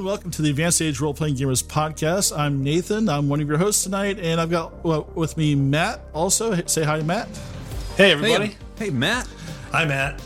[0.00, 2.34] Hello and welcome to the Advanced Age Role Playing Gamers podcast.
[2.34, 3.10] I'm Nathan.
[3.10, 6.00] I'm one of your hosts tonight, and I've got well, with me Matt.
[6.14, 7.28] Also, say hi, Matt.
[7.98, 8.46] Hey, everybody.
[8.78, 9.28] Hey, hey, Matt.
[9.72, 10.22] Hi, Matt.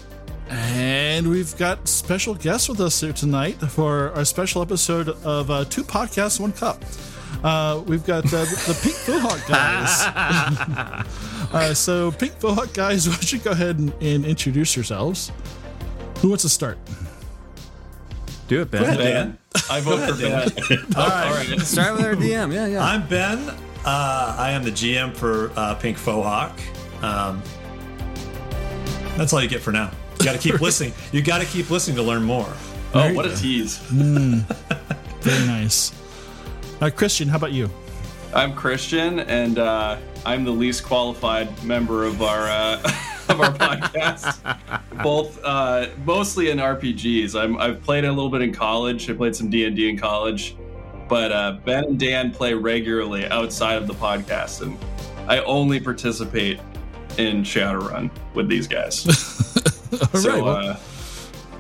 [0.49, 5.65] And we've got special guests with us here tonight for our special episode of uh,
[5.65, 6.81] Two Podcasts, One Cup.
[7.43, 11.03] Uh, we've got uh, the Pink Fohawk guys.
[11.53, 15.33] uh, so, Pink Fohawk guys, why don't you go ahead and, and introduce yourselves?
[16.21, 16.79] Who wants to start?
[18.49, 18.83] Do it, Ben.
[18.83, 19.39] Go ahead, Dan.
[19.71, 20.33] I vote for Ben.
[20.97, 21.27] All right.
[21.27, 21.61] All right.
[21.61, 22.53] Start with our DM.
[22.53, 22.85] Yeah, yeah.
[22.85, 23.39] I'm Ben.
[23.85, 26.59] Uh, I am the GM for uh, Pink Fohawk.
[27.03, 27.43] Um,
[29.17, 29.91] that's all you get for now.
[30.19, 30.93] You got to keep listening.
[31.13, 32.53] You got to keep listening to learn more.
[32.93, 33.79] Oh, what a tease.
[33.79, 35.93] Very nice.
[36.81, 37.71] Uh, Christian, how about you?
[38.35, 39.97] I'm Christian, and uh,
[40.27, 42.81] I'm the least qualified member of our uh,
[43.29, 45.03] of our podcast.
[45.03, 47.39] Both uh, mostly in RPGs.
[47.39, 49.09] I'm, I've played a little bit in college.
[49.11, 50.57] I played some D and D in college,
[51.09, 54.79] but uh, Ben and Dan play regularly outside of the podcast, and
[55.29, 56.61] I only participate
[57.19, 59.07] in Shadowrun with these guys.
[59.93, 60.77] All so, right, well, uh,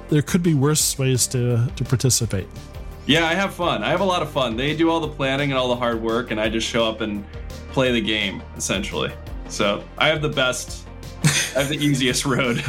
[0.08, 2.48] there could be worse ways to to participate.
[3.06, 3.82] Yeah, I have fun.
[3.82, 4.56] I have a lot of fun.
[4.56, 7.02] They do all the planning and all the hard work, and I just show up
[7.02, 7.24] and
[7.72, 9.12] play the game essentially.
[9.48, 10.83] So I have the best,
[11.56, 12.62] I have the easiest road.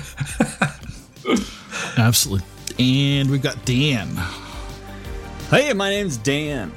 [1.98, 2.48] Absolutely.
[2.80, 4.16] And we've got Dan.
[5.50, 6.72] Hey, my name's Dan.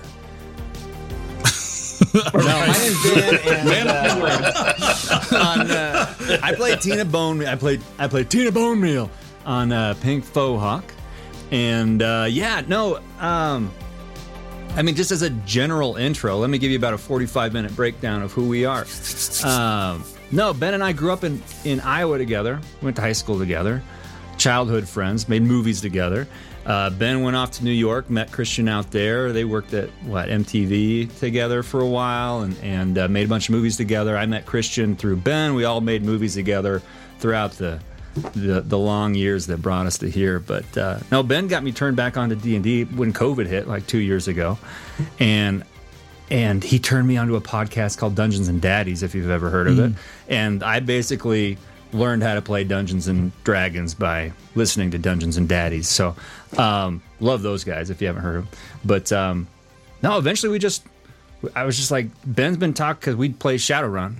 [2.14, 7.44] no, my name's Dan, and uh, on, uh, I played Tina Bone.
[7.44, 9.10] I played I played Tina Bone Meal
[9.44, 10.84] on uh, Pink Fohawk,
[11.50, 13.00] and uh, yeah, no.
[13.18, 13.70] Um,
[14.74, 17.74] I mean, just as a general intro, let me give you about a 45 minute
[17.74, 18.86] breakdown of who we are.
[19.44, 23.38] Um, no, Ben and I grew up in, in Iowa together, went to high school
[23.38, 23.82] together,
[24.36, 26.28] childhood friends, made movies together.
[26.66, 29.32] Uh, ben went off to New York, met Christian out there.
[29.32, 33.48] They worked at what MTV together for a while, and and uh, made a bunch
[33.48, 34.18] of movies together.
[34.18, 35.54] I met Christian through Ben.
[35.54, 36.82] We all made movies together
[37.20, 37.80] throughout the
[38.34, 40.40] the, the long years that brought us to here.
[40.40, 43.66] But uh, no, Ben got me turned back onto D and D when COVID hit,
[43.66, 44.58] like two years ago,
[45.18, 45.64] and
[46.30, 49.66] and he turned me onto a podcast called Dungeons and Daddies, if you've ever heard
[49.68, 49.92] of it.
[50.28, 51.58] And I basically
[51.92, 55.88] learned how to play Dungeons and Dragons by listening to Dungeons and Daddies.
[55.88, 56.14] So
[56.58, 58.60] um, love those guys if you haven't heard of them.
[58.84, 59.46] But um,
[60.02, 60.84] no, eventually we just,
[61.54, 64.16] I was just like, Ben's been talking because we'd play Shadowrun.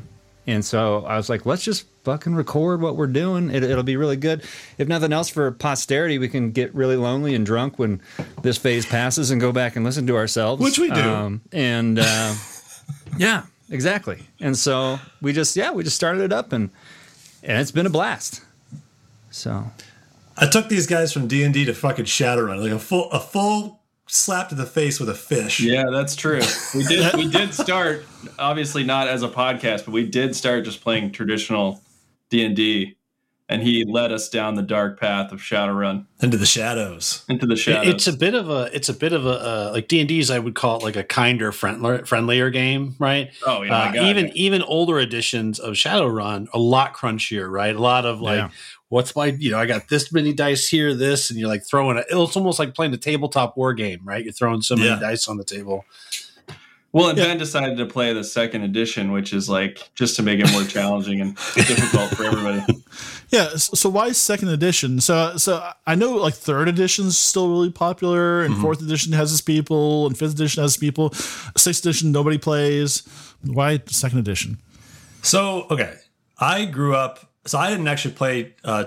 [0.48, 3.50] And so I was like, let's just fucking record what we're doing.
[3.50, 4.42] It, it'll be really good.
[4.78, 8.00] If nothing else, for posterity, we can get really lonely and drunk when
[8.40, 10.62] this phase passes and go back and listen to ourselves.
[10.62, 11.00] Which we do.
[11.02, 12.34] Um, and uh,
[13.18, 14.22] yeah, exactly.
[14.40, 16.70] And so we just, yeah, we just started it up and
[17.42, 18.40] and it's been a blast.
[19.30, 19.70] So
[20.38, 23.20] I took these guys from D and D to fucking Shadowrun, like a full a
[23.20, 23.77] full
[24.08, 25.60] slap to the face with a fish.
[25.60, 26.40] yeah, that's true.
[26.74, 28.04] We did we did start
[28.38, 31.80] obviously not as a podcast, but we did start just playing traditional
[32.30, 32.96] D and D,
[33.48, 37.24] and he led us down the dark path of Shadowrun Into the shadows.
[37.28, 37.94] into the shadows.
[37.94, 40.30] It's a bit of a it's a bit of a uh, like D and D's.
[40.30, 43.30] I would call it like a kinder friendlier friendlier game, right?
[43.46, 44.06] oh yeah, uh, my God.
[44.08, 47.74] even even older editions of Shadowrun a lot crunchier, right?
[47.74, 48.50] A lot of like, Yeah.
[48.88, 51.96] What's my you know I got this many dice here, this, and you're like throwing
[51.98, 52.06] it.
[52.10, 54.22] It's almost like playing a tabletop war game, right?
[54.24, 54.98] You're throwing so many Yeah.
[54.98, 55.84] dice on the table.
[56.90, 60.40] Well, and Ben decided to play the second edition, which is like just to make
[60.40, 62.64] it more challenging and difficult for everybody.
[63.30, 63.50] Yeah.
[63.56, 65.02] So, so why second edition?
[65.02, 68.62] So so I know like third edition's still really popular, and mm-hmm.
[68.62, 71.10] fourth edition has its people, and fifth edition has its people.
[71.54, 73.02] Sixth edition nobody plays.
[73.44, 74.56] Why second edition?
[75.20, 75.96] So okay,
[76.38, 77.27] I grew up.
[77.46, 78.84] So I didn't actually play uh,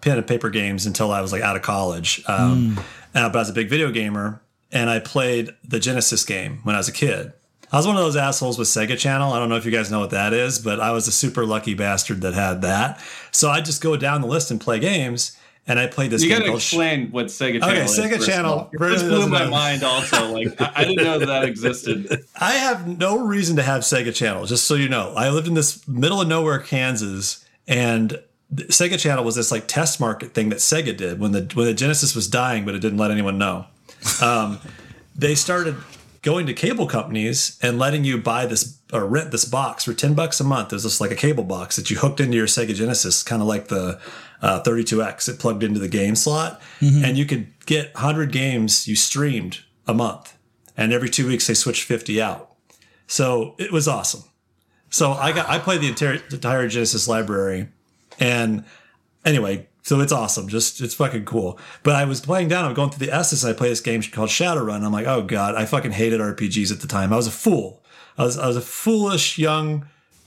[0.00, 2.22] pen and paper games until I was like out of college.
[2.26, 2.78] Um,
[3.14, 4.40] uh, but I was a big video gamer,
[4.72, 7.32] and I played the Genesis game when I was a kid.
[7.72, 9.32] I was one of those assholes with Sega Channel.
[9.32, 11.46] I don't know if you guys know what that is, but I was a super
[11.46, 13.00] lucky bastard that had that.
[13.30, 15.36] So I just go down the list and play games.
[15.68, 17.84] And I played this You game got to called Sh- explain what Sega Channel Okay,
[17.84, 17.96] is.
[17.96, 19.50] Sega first of Channel, This anyone blew my know.
[19.50, 19.84] mind.
[19.84, 22.24] Also, like I, I didn't know that, that existed.
[22.40, 25.12] I have no reason to have Sega Channel, just so you know.
[25.14, 28.20] I lived in this middle of nowhere, Kansas, and
[28.50, 31.66] the Sega Channel was this like test market thing that Sega did when the when
[31.66, 33.66] the Genesis was dying, but it didn't let anyone know.
[34.22, 34.58] Um,
[35.14, 35.76] they started
[36.22, 40.14] going to cable companies and letting you buy this or rent this box for 10
[40.14, 40.70] bucks a month.
[40.70, 43.48] There's just like a cable box that you hooked into your Sega Genesis, kind of
[43.48, 44.00] like the
[44.42, 45.28] uh, 32X.
[45.28, 46.60] It plugged into the game slot,
[47.04, 50.36] and you could get 100 games you streamed a month.
[50.76, 52.54] And every two weeks they switched 50 out.
[53.06, 54.24] So it was awesome.
[54.90, 57.68] So I got I played the entire, entire Genesis library,
[58.18, 58.64] and
[59.24, 60.48] anyway, So it's awesome.
[60.48, 61.58] Just it's fucking cool.
[61.82, 62.64] But I was playing down.
[62.64, 63.14] I'm going through the.
[63.14, 64.84] And I play this game called Shadowrun.
[64.84, 67.12] I'm like, oh god, I fucking hated RPGs at the time.
[67.12, 67.82] I was a fool.
[68.18, 69.86] I was I was a foolish young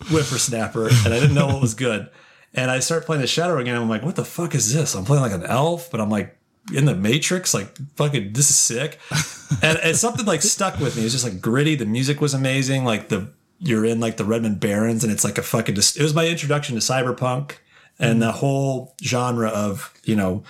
[0.10, 2.10] whippersnapper, and I didn't know what was good.
[2.54, 3.76] And I start playing the Shadowrun game.
[3.76, 4.96] I'm like, what the fuck is this?
[4.96, 6.38] I'm playing like an elf, but I'm like
[6.74, 7.54] in the Matrix.
[7.54, 9.00] Like fucking, this is sick.
[9.62, 11.04] and it's something like stuck with me.
[11.04, 11.76] It's just like gritty.
[11.76, 12.86] The music was amazing.
[12.86, 13.30] Like the
[13.64, 15.76] you're in like the Redmond Barrens, and it's like a fucking.
[15.76, 17.58] It was my introduction to cyberpunk
[18.00, 20.44] and the whole genre of you know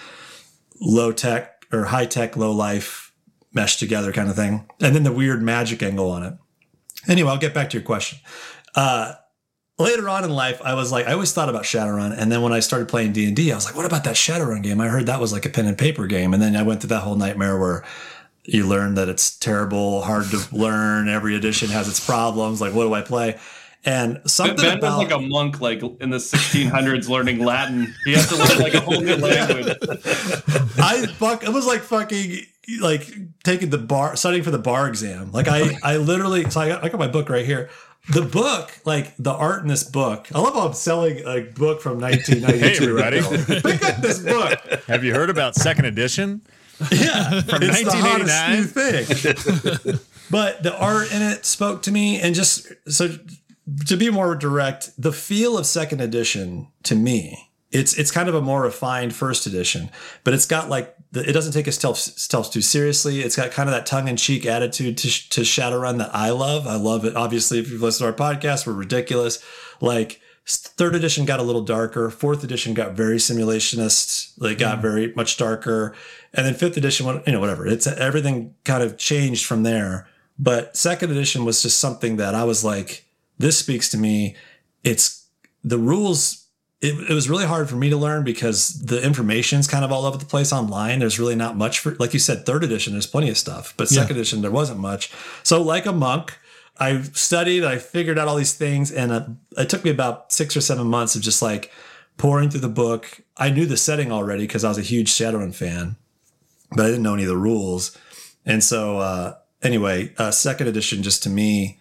[0.80, 3.14] low tech or high tech, low life
[3.54, 6.34] meshed together kind of thing, and then the weird magic angle on it.
[7.08, 8.20] Anyway, I'll get back to your question.
[8.76, 9.14] Uh,
[9.78, 12.54] later on in life, I was like, I always thought about Shadowrun, and then when
[12.54, 14.82] I started playing D and I was like, what about that Shadowrun game?
[14.82, 16.90] I heard that was like a pen and paper game, and then I went through
[16.90, 17.84] that whole nightmare where
[18.46, 21.08] you learn that it's terrible, hard to learn.
[21.08, 22.60] Every edition has its problems.
[22.62, 23.40] Like, what do I play?
[23.86, 27.94] And something Ben about was like a monk, like in the 1600s, learning Latin.
[28.06, 29.68] He has to learn like a whole new language.
[30.78, 31.44] I fuck.
[31.44, 32.46] It was like fucking
[32.80, 33.14] like
[33.44, 35.34] taking the bar, studying for the bar exam.
[35.34, 36.50] Like I, I literally.
[36.50, 37.70] So I got, I got my book right here.
[38.14, 40.28] The book, like the art in this book.
[40.34, 42.96] I love how I'm selling a book from 1992.
[42.96, 43.62] Hey, everybody.
[43.62, 44.60] Pick up this book.
[44.88, 46.42] Have you heard about second edition?
[46.92, 50.00] Yeah, From it's the hottest new thing.
[50.32, 53.18] but the art in it spoke to me, and just so
[53.88, 58.36] to be more direct, the feel of second edition to me, it's it's kind of
[58.36, 59.90] a more refined first edition,
[60.24, 63.22] but it's got like the, it doesn't take itself stealth too seriously.
[63.22, 66.68] It's got kind of that tongue in cheek attitude to to Shadowrun that I love.
[66.68, 67.16] I love it.
[67.16, 69.44] Obviously, if you've listened to our podcast, we're ridiculous.
[69.82, 72.10] Like third edition got a little darker.
[72.10, 74.23] Fourth edition got very simulationist.
[74.38, 75.96] Like got very much darker,
[76.34, 77.68] and then fifth edition, you know, whatever.
[77.68, 80.08] It's everything kind of changed from there.
[80.40, 83.06] But second edition was just something that I was like,
[83.38, 84.36] this speaks to me.
[84.84, 85.28] It's
[85.64, 86.48] the rules.
[86.82, 90.06] It, it was really hard for me to learn because the information's kind of all
[90.06, 91.00] over the place online.
[91.00, 93.88] There's really not much for, like you said, third edition, there's plenty of stuff, but
[93.88, 95.12] second edition, there wasn't much.
[95.44, 96.38] So, like a monk,
[96.78, 99.26] I studied, I figured out all these things, and uh,
[99.58, 101.72] it took me about six or seven months of just like
[102.18, 103.22] pouring through the book.
[103.38, 105.96] I knew the setting already because I was a huge Shadowrun fan,
[106.72, 107.98] but I didn't know any of the rules.
[108.46, 111.80] And so, uh, anyway, uh, second edition just to me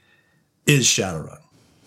[0.67, 1.39] is Shadowrun.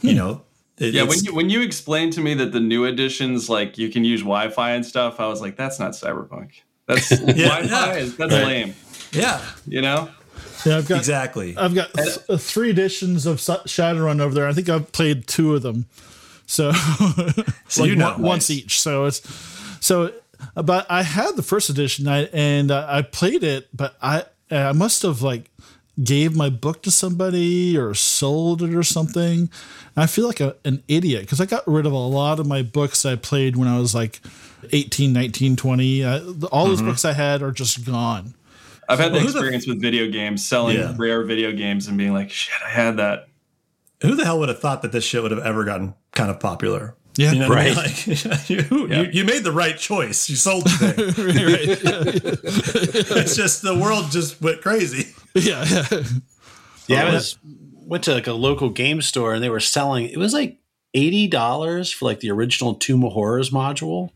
[0.01, 0.41] You know,
[0.77, 3.89] it- Yeah, when you when you explained to me that the new editions, like you
[3.89, 6.51] can use Wi-Fi and stuff, I was like, that's not cyberpunk.
[6.87, 7.63] That's Wi-Fi.
[7.65, 7.93] yeah.
[7.95, 8.45] Is, that's Right.
[8.45, 8.73] lame.
[9.13, 10.09] yeah, You know.
[10.65, 11.55] Yeah, I've got exactly.
[11.57, 14.47] I've got th- uh, three editions of Sa- Shadowrun over there.
[14.47, 15.85] I think I've played two of them,
[16.47, 16.71] so
[17.67, 18.79] So like you know, one- once each.
[18.81, 19.21] So it's
[19.85, 20.11] so,
[20.55, 24.71] but I had the first edition, I, and uh, I played it, but I I
[24.73, 25.49] must have like
[26.03, 29.49] gave my book to somebody or sold it or something.
[29.95, 32.63] I feel like a, an idiot because I got rid of a lot of my
[32.63, 34.19] books I played when I was like
[34.73, 36.03] 18, 19, 20.
[36.03, 36.21] Uh,
[36.51, 38.33] all those books I had are just gone.
[38.89, 40.93] I've had the Well, who the- experience with video games, selling Yeah.
[40.97, 43.29] rare video games, and being like, shit, I had that.
[44.01, 46.39] Who the hell would have thought that this shit would have ever gotten kind of
[46.41, 46.93] popular?
[47.17, 47.31] Yeah.
[47.31, 47.75] You know what I mean?
[47.75, 48.25] Right.
[48.27, 49.01] Like, you, Yeah.
[49.01, 50.29] you, you made the right choice.
[50.29, 50.69] You sold the
[51.15, 53.15] thing.
[53.17, 55.13] it's just the world just went crazy.
[55.33, 56.03] Yeah, yeah.
[56.87, 60.05] Yeah, I was went to like a local game store and they were selling.
[60.07, 60.59] It was like
[60.93, 64.11] eighty dollars for like the original Tomb of Horrors module,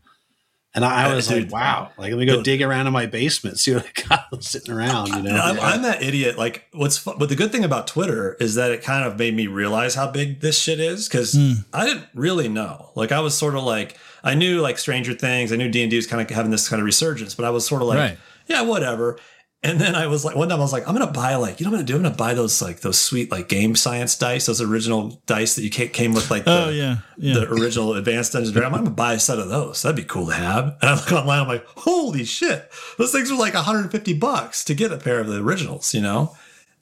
[0.74, 1.44] and I, I uh, was dude.
[1.44, 2.44] like, "Wow!" Like, let me go Dude.
[2.44, 5.08] dig around in my basement, see what I got sitting around.
[5.08, 6.38] You know, I'm, I'm that idiot.
[6.38, 9.34] Like, what's fu- but the good thing about Twitter is that it kind of made
[9.34, 11.52] me realize how big this shit is because hmm.
[11.72, 12.90] I didn't really know.
[12.94, 15.52] Like, I was sort of like I knew like Stranger Things.
[15.52, 17.50] I knew D and D was kind of having this kind of resurgence, but I
[17.50, 18.18] was sort of like, Right.
[18.46, 19.18] yeah, whatever.
[19.62, 21.66] And then I was like, one time I was like, I'm gonna buy like, you
[21.66, 21.96] know what I'm gonna do?
[21.96, 25.62] I'm gonna buy those like those sweet like game science dice, those original dice that
[25.62, 27.34] you came with like oh, the, Oh yeah, yeah.
[27.34, 28.78] the original Advanced Dungeons and Dragons.
[28.78, 29.82] I'm gonna buy a set of those.
[29.82, 30.76] That'd be cool to have.
[30.80, 34.74] And I look online, I'm like, holy shit, those things are like 150 bucks to
[34.74, 36.34] get a pair of the originals, you know?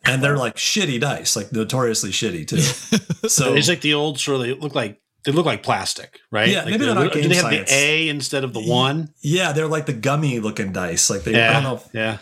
[0.05, 2.99] And they're like shitty dice, like notoriously shitty too.
[3.29, 4.47] So it's like the old sort of.
[4.47, 6.49] They look like they look like plastic, right?
[6.49, 7.71] Yeah, like maybe they're not do game they have science.
[7.71, 9.13] the A instead of the one?
[9.21, 11.11] yeah, they're like the gummy looking dice.
[11.11, 12.19] Like they, I don't know, if, yeah.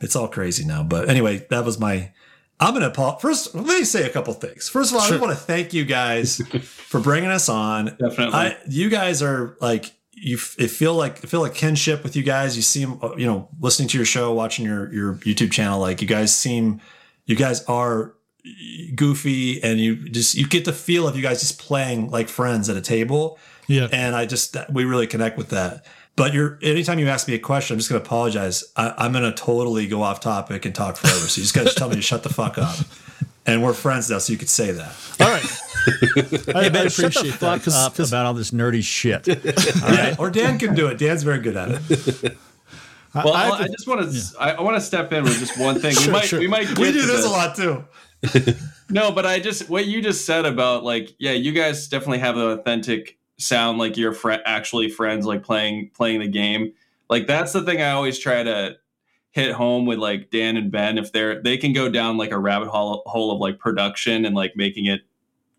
[0.00, 0.82] It's all crazy now.
[0.82, 2.12] But anyway, that was my.
[2.58, 3.18] I'm gonna Paul.
[3.18, 4.68] First, let me say a couple things.
[4.68, 7.86] First of all, I just want to thank you guys for bringing us on.
[7.98, 8.34] Definitely.
[8.34, 10.38] I, you guys are like you.
[10.58, 12.56] It feel like I feel like kinship with you guys.
[12.56, 15.78] You seem, uh, you know, listening to your show, watching your your YouTube channel.
[15.80, 16.80] Like you guys seem,
[17.26, 18.14] you guys are
[18.94, 22.70] goofy, and you just you get the feel of you guys just playing like friends
[22.70, 23.38] at a table.
[23.66, 23.88] yeah.
[23.92, 25.84] And I just we really connect with that.
[26.16, 28.64] But you're anytime you ask me a question, I'm just gonna apologize.
[28.74, 31.18] I, I'm gonna totally go off topic and talk forever.
[31.18, 32.76] So you just gotta tell me to shut the fuck up.
[33.44, 34.92] And we're friends now, so you could say that.
[35.20, 36.56] All right.
[36.56, 39.28] I, I Ben, shut the appreciate that fuck because up about all this nerdy shit.
[39.86, 40.98] Yeah, or Dan can do it.
[40.98, 42.36] Dan's very good at it.
[43.14, 45.58] Well, I I, I just want to I, I want to step in with just
[45.58, 45.94] one thing.
[45.94, 46.40] Sure, we might sure.
[46.40, 47.84] we might get We do to this a lot too.
[48.88, 52.36] No, but I just what you just said about like yeah, you guys definitely have
[52.36, 56.72] an authentic sound like you're fr- actually friends like playing playing the game.
[57.08, 58.76] Like that's the thing I always try to
[59.30, 62.38] hit home with like Dan and Ben if they're they can go down like a
[62.38, 65.02] rabbit hole, hole of like production and like making it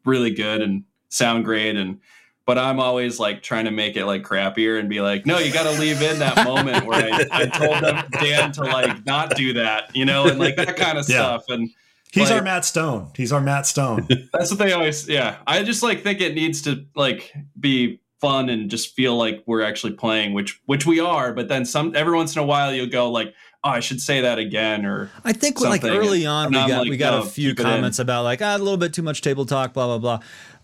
[0.05, 1.99] really good and sound great and
[2.45, 5.51] but I'm always like trying to make it like crappier and be like, no, you
[5.51, 9.35] got to leave in that moment where I, I told them Dan to like not
[9.35, 11.15] do that, you know, and like that kind of Yeah.
[11.17, 11.43] stuff.
[11.49, 11.69] And
[12.11, 13.11] He's Like- our Matt Stone.
[13.15, 14.07] He's our Matt Stone.
[14.33, 15.37] that's what they always, yeah.
[15.45, 19.61] I just like think it needs to like be fun and just feel like we're
[19.61, 21.33] actually playing, which which we are.
[21.33, 23.33] But then some every once in a while you'll go like,
[23.63, 26.79] oh, I should say that again, or I think like early on And we got
[26.79, 27.67] like, we got no, a few keep it in.
[27.75, 30.19] comments about like ah, a little bit too much table talk, blah blah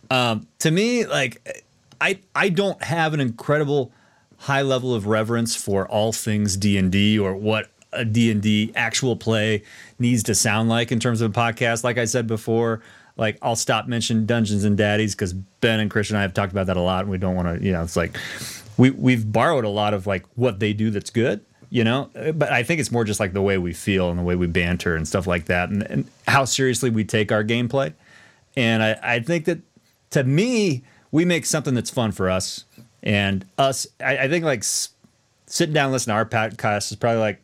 [0.09, 0.29] blah.
[0.31, 1.63] Um, to me, like
[2.01, 3.91] I I don't have an incredible
[4.37, 8.41] high level of reverence for all things D and D or what a D and
[8.41, 9.63] D actual play
[9.99, 11.83] needs to sound like in terms of a podcast.
[11.83, 12.81] Like I said before,
[13.17, 16.51] like I'll stop mentioning Dungeons and Daddies because Ben and Christian and I have talked
[16.51, 17.65] about that a lot, and we don't want to.
[17.65, 18.17] You know, it's like
[18.77, 22.51] we we've borrowed a lot of like what they do that's good you know but
[22.51, 24.95] i think it's more just like the way we feel and the way we banter
[24.95, 27.93] and stuff like that and, and how seriously we take our gameplay
[28.55, 29.59] and I, I think that
[30.11, 32.65] to me we make something that's fun for us
[33.01, 37.21] and us i, I think like sitting down and listening to our podcast is probably
[37.21, 37.41] like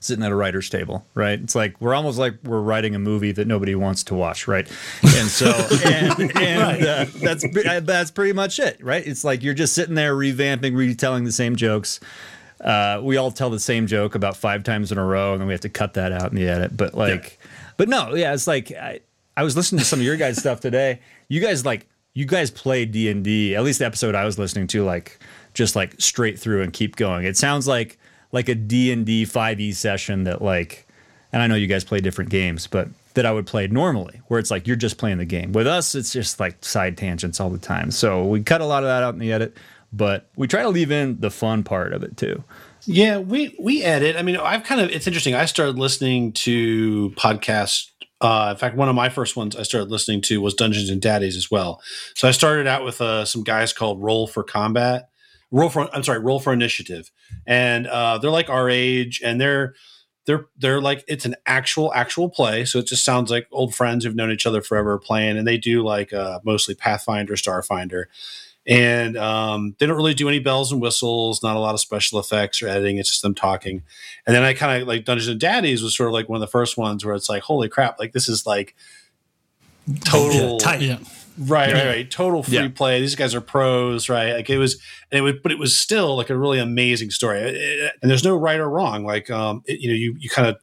[0.00, 1.40] sitting at a writer's table, right?
[1.40, 4.68] It's like we're almost like we're writing a movie that nobody wants to watch, right?
[5.02, 5.46] And so,
[5.84, 7.44] and, and uh, that's
[7.84, 9.06] that's pretty much it, right?
[9.06, 12.00] It's like you're just sitting there revamping, retelling the same jokes.
[12.60, 15.48] Uh, we all tell the same joke about five times in a row, and then
[15.48, 16.76] we have to cut that out in the edit.
[16.76, 17.38] But like,
[17.76, 19.00] but no, yeah, it's like I,
[19.36, 21.00] I was listening to some of your guys' stuff today.
[21.28, 23.54] You guys like you guys play D and D.
[23.54, 25.18] At least the episode I was listening to, like
[25.52, 27.24] just like straight through and keep going.
[27.24, 27.98] It sounds like
[28.36, 30.86] like a D and D five E session that like,
[31.32, 34.38] and I know you guys play different games, but that I would play normally, where
[34.38, 35.52] it's like you're just playing the game.
[35.52, 37.90] With us, it's just like side tangents all the time.
[37.90, 39.56] So we cut a lot of that out in the edit,
[39.90, 42.44] but we try to leave in the fun part of it too.
[42.84, 44.16] Yeah, we we edit.
[44.16, 45.34] I mean, I've kind of it's interesting.
[45.34, 47.88] I started listening to podcasts.
[48.20, 51.00] Uh, in fact, one of my first ones I started listening to was Dungeons and
[51.00, 51.80] Daddies as well.
[52.14, 55.08] So I started out with uh, some guys called Roll for Combat,
[55.50, 57.10] Roll for I'm sorry, Roll for Initiative,
[57.46, 59.74] and uh, they're like our age, and they're
[60.26, 62.64] they're they're like it's an actual actual play.
[62.64, 65.58] So it just sounds like old friends who've known each other forever playing, and they
[65.58, 68.04] do like uh, mostly Pathfinder, Starfinder
[68.66, 72.18] and um, they don't really do any bells and whistles, not a lot of special
[72.18, 72.98] effects or editing.
[72.98, 73.82] It's just them talking.
[74.26, 76.40] And then I kind of like Dungeons and Daddies was sort of like one of
[76.40, 78.74] the first ones where it's like, holy crap, like this is like
[80.04, 80.80] total Yeah, tight.
[80.80, 80.98] Yeah.
[81.38, 82.68] Right, right, right, total free Yeah.
[82.68, 83.00] play.
[83.00, 84.32] These guys are pros, right?
[84.34, 87.40] Like it was, and it was, but it was still like a really amazing story.
[87.40, 89.04] It- and there's no right or wrong.
[89.04, 90.56] Like, um, it, you know, you you kind of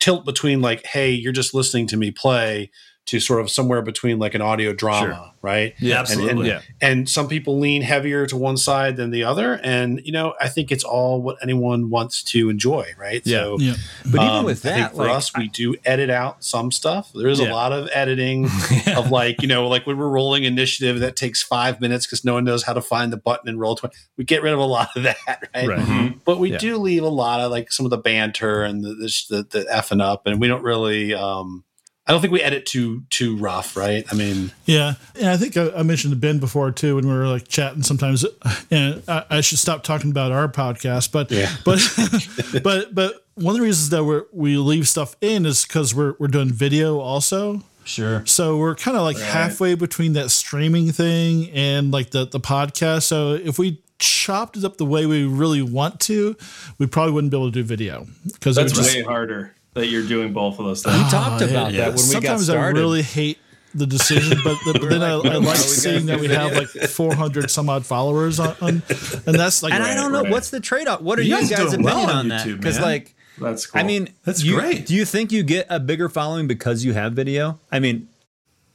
[0.00, 2.70] tilt between like, hey, you're just listening to me play.
[3.08, 5.74] To sort of somewhere between like an audio drama, right?
[5.78, 6.48] Yeah, And- and- absolutely.
[6.48, 6.60] Yeah.
[6.82, 10.48] and some people lean heavier to one side than the other and you know i
[10.48, 13.38] think it's all what anyone wants to enjoy right Yeah.
[13.38, 13.74] so Yeah.
[14.04, 16.70] But even um, with I think that, for like, us we do edit out some
[16.70, 17.50] stuff there is Yeah.
[17.50, 18.44] a lot of editing
[18.96, 22.34] of like you know like when we're rolling initiative that takes five minutes because no
[22.34, 24.88] one knows how to find the button and Roll20 we get rid of a lot
[24.96, 25.16] of that
[25.54, 25.78] right, Right.
[25.78, 26.20] Mhm.
[26.26, 26.58] but we Yeah.
[26.58, 29.64] do leave a lot of like some of the banter and the the, the, the
[29.72, 31.64] effing up and we don't really um
[32.08, 35.56] i don't think we edit too too rough right i mean Yeah, and I think
[35.56, 37.82] I, I mentioned to Ben before too when we were like chatting.
[37.82, 38.24] Sometimes,
[38.70, 41.50] and I, I should stop talking about our podcast, but Yeah.
[41.64, 41.80] but
[42.62, 46.14] but but one of the reasons that we we leave stuff in is because we're
[46.18, 47.62] we're doing video also.
[47.84, 48.24] sure.
[48.26, 53.02] So we're kind of like halfway between that streaming thing and like the the podcast.
[53.04, 56.36] So if we chopped it up the way we really want to,
[56.78, 60.06] we probably wouldn't be able to do video because That's just, way harder that you're
[60.06, 60.96] doing both of those things.
[60.96, 61.90] We talked uh, about yeah.
[61.90, 63.38] that when we got sometimes I really hate
[63.74, 67.68] the decision, but, but then I, I like seeing that we have like 400 some
[67.68, 68.82] odd followers on, on
[69.26, 70.32] and that's like and I don't know right.
[70.32, 71.00] what's the trade off.
[71.00, 72.46] What are You you guys guys' doing well opinion on on that?
[72.46, 73.80] YouTube, Because like, That's cool.
[73.80, 74.86] I mean, That's you- great.
[74.86, 77.58] Do you think you get a bigger following because you have video?
[77.70, 78.08] I mean,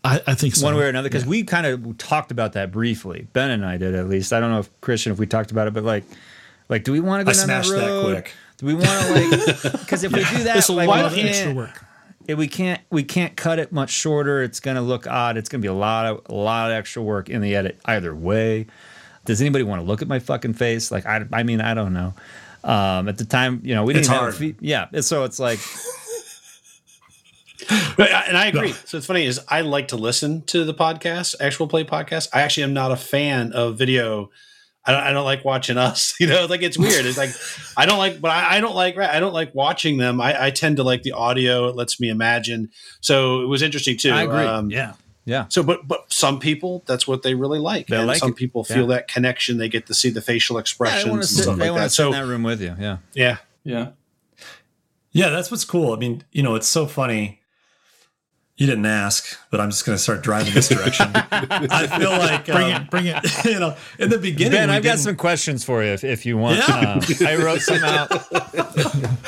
[0.03, 0.65] I, I think so.
[0.65, 1.09] one way or another.
[1.09, 3.27] Because we kind of talked about that briefly.
[3.33, 4.33] Ben and I did at least.
[4.33, 6.03] I don't know if Christian if we talked about it, but like,
[6.69, 8.05] like, do we want to go I down that smashed that road?
[8.05, 8.33] quick.
[8.63, 9.61] Do we want to like?
[9.81, 11.83] Because if we do that, It's a like, lot of extra work.
[12.29, 15.49] if we can't we can't cut it much shorter it's going to look odd it's
[15.49, 18.15] going to be a lot of a lot of extra work in the edit either
[18.15, 18.65] way
[19.25, 21.91] does anybody want to look at my fucking face like i, I mean i don't
[21.93, 22.13] know
[22.63, 24.35] um, at the time you know we didn't It's have hard.
[24.35, 25.59] feet yeah so it's like
[27.95, 28.73] But, and I agree.
[28.85, 32.27] So it's funny is I like to listen to the podcast, actual play podcast.
[32.33, 34.31] I actually am not a fan of video.
[34.85, 36.15] I don't, I don't like watching us.
[36.19, 37.05] You know, like it's weird.
[37.05, 37.31] It's like
[37.77, 40.19] I don't like, but I, I don't like I don't like watching them.
[40.21, 41.67] I, I tend to like the audio.
[41.69, 42.69] It lets me imagine.
[43.01, 44.11] So it was interesting too.
[44.11, 44.43] I agree.
[44.43, 44.93] Um, yeah,
[45.25, 45.45] yeah.
[45.49, 47.87] So, but but some people that's what they really like.
[47.87, 48.35] They and like some it.
[48.35, 48.95] people feel Yeah.
[48.97, 49.57] that connection.
[49.57, 51.45] They get to see the facial Yeah, expressions they want and to sit.
[51.45, 51.89] They like want to that.
[51.91, 52.75] sit in that room with you.
[52.79, 52.97] Yeah.
[53.13, 53.87] yeah, Yeah.
[55.11, 55.93] Yeah, that's what's cool.
[55.93, 57.39] I mean, you know, it's so funny.
[58.55, 61.07] You didn't ask, but I'm just going to start driving this direction.
[61.13, 63.45] I feel like Bring um, it, bring it.
[63.45, 66.37] You know, in the beginning, Ben, I've got some questions for you if, if you
[66.37, 66.59] want.
[66.59, 66.93] Yeah.
[66.93, 68.11] Um, I wrote some out.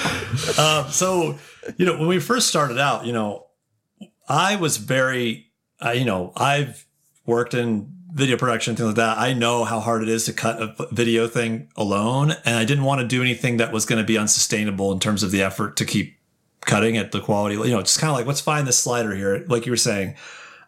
[0.57, 1.37] Uh, so,
[1.77, 3.47] you know, when we first started out, you know,
[4.27, 5.47] I was very,
[5.83, 6.85] uh, you know, I've
[7.25, 9.17] worked in video production, things like that.
[9.17, 12.33] I know how hard it is to cut a video thing alone.
[12.45, 15.23] And I didn't want to do anything that was going to be unsustainable in terms
[15.23, 16.14] of the effort to keep
[16.65, 17.55] cutting at the quality.
[17.55, 19.45] You know, just kind of like, let's find this slider here.
[19.47, 20.15] Like you were saying,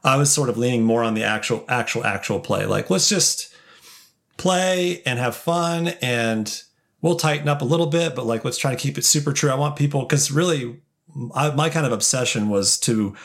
[0.04, 2.66] I was sort of leaning more on the actual, actual, actual play.
[2.66, 3.54] Like, let's just
[4.38, 6.64] play and have fun and
[7.02, 9.50] we'll tighten up a little bit, but like, let's try to keep it super true.
[9.50, 10.80] I want people, because really,
[11.34, 13.16] I, my kind of obsession was to,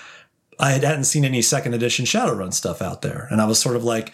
[0.59, 3.29] I hadn't seen any second edition Shadowrun stuff out there.
[3.31, 4.12] And I was sort of like,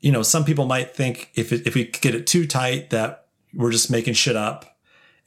[0.00, 3.26] you know, some people might think if it, if we get it too tight that
[3.54, 4.71] we're just making shit up.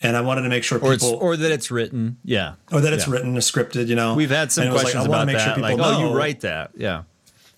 [0.02, 2.18] And I wanted to make sure Or, it's, people, or that it's written.
[2.24, 2.56] Yeah.
[2.72, 3.14] or that it's yeah.
[3.14, 4.14] written, scripted, you know.
[4.16, 5.62] We've had some And it was questions wanna about that.
[5.62, 6.72] like, oh, you write that.
[6.75, 7.04] Yeah.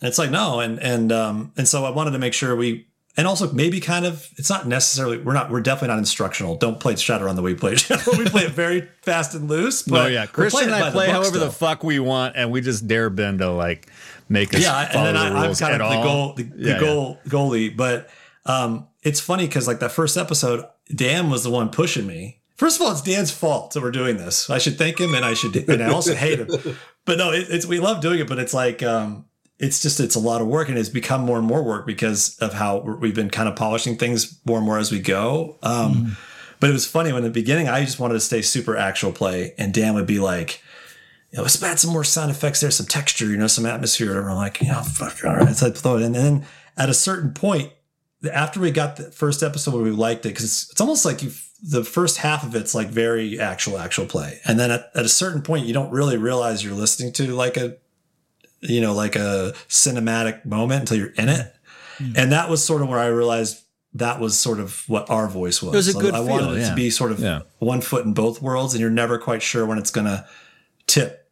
[0.02, 2.86] and it's like no, and and um and so I wanted to make sure we
[3.18, 6.56] and also maybe kind of it's not necessarily we're not we're definitely not instructional.
[6.56, 8.18] Don't play Shadowrun the way we play Shadowrun.
[8.20, 9.82] we play it very fast and loose.
[9.82, 12.88] But oh yeah, Christian and I play however the fuck we want, and we just
[12.88, 13.90] dare Ben to like
[14.30, 16.56] make us yeah, and then the I, I'm kind at of the goal the, the
[16.64, 16.80] Yeah, yeah.
[16.80, 17.76] goal goalie.
[17.76, 18.10] But
[18.46, 22.42] um it's funny because like that first episode, Dan was the one pushing me.
[22.56, 24.50] First of all, it's Dan's fault that we're doing this.
[24.50, 26.50] I should thank him, and I should, and I also hate him.
[27.06, 29.26] But no, it, it's we love doing it, but it's like um,
[29.60, 32.38] it's just it's a lot of work, and it's become more and more work because
[32.40, 35.58] of how we've been kind of polishing things more and more as we go.
[35.62, 36.18] Um,
[36.60, 39.12] But it was funny when in the beginning, I just wanted to stay super actual
[39.12, 40.62] play, and Dan would be like,
[41.32, 44.20] you know, let's add some more sound effects there, some texture, you know, some atmosphere.
[44.20, 45.56] And I'm like, yeah, fuck, all right.
[45.56, 46.16] So I throw it in.
[46.16, 47.72] And then at a certain point,
[48.34, 51.22] after we got the first episode where we liked it, because it's, it's almost like
[51.24, 54.40] you the first half of it's like very actual, actual play.
[54.46, 57.58] And then at, at a certain point, you don't really realize you're listening to like
[57.58, 57.78] a,
[58.62, 61.54] you know, like a cinematic moment until you're in it.
[61.98, 62.14] Mm-hmm.
[62.16, 65.62] And that was sort of where I realized that was sort of what our voice
[65.62, 65.74] was.
[65.74, 66.70] It was a So good I wanted it yeah.
[66.70, 67.42] to be sort of Yeah.
[67.60, 70.28] one foot in both worlds, and you're never quite sure when it's going to
[70.86, 71.24] tip.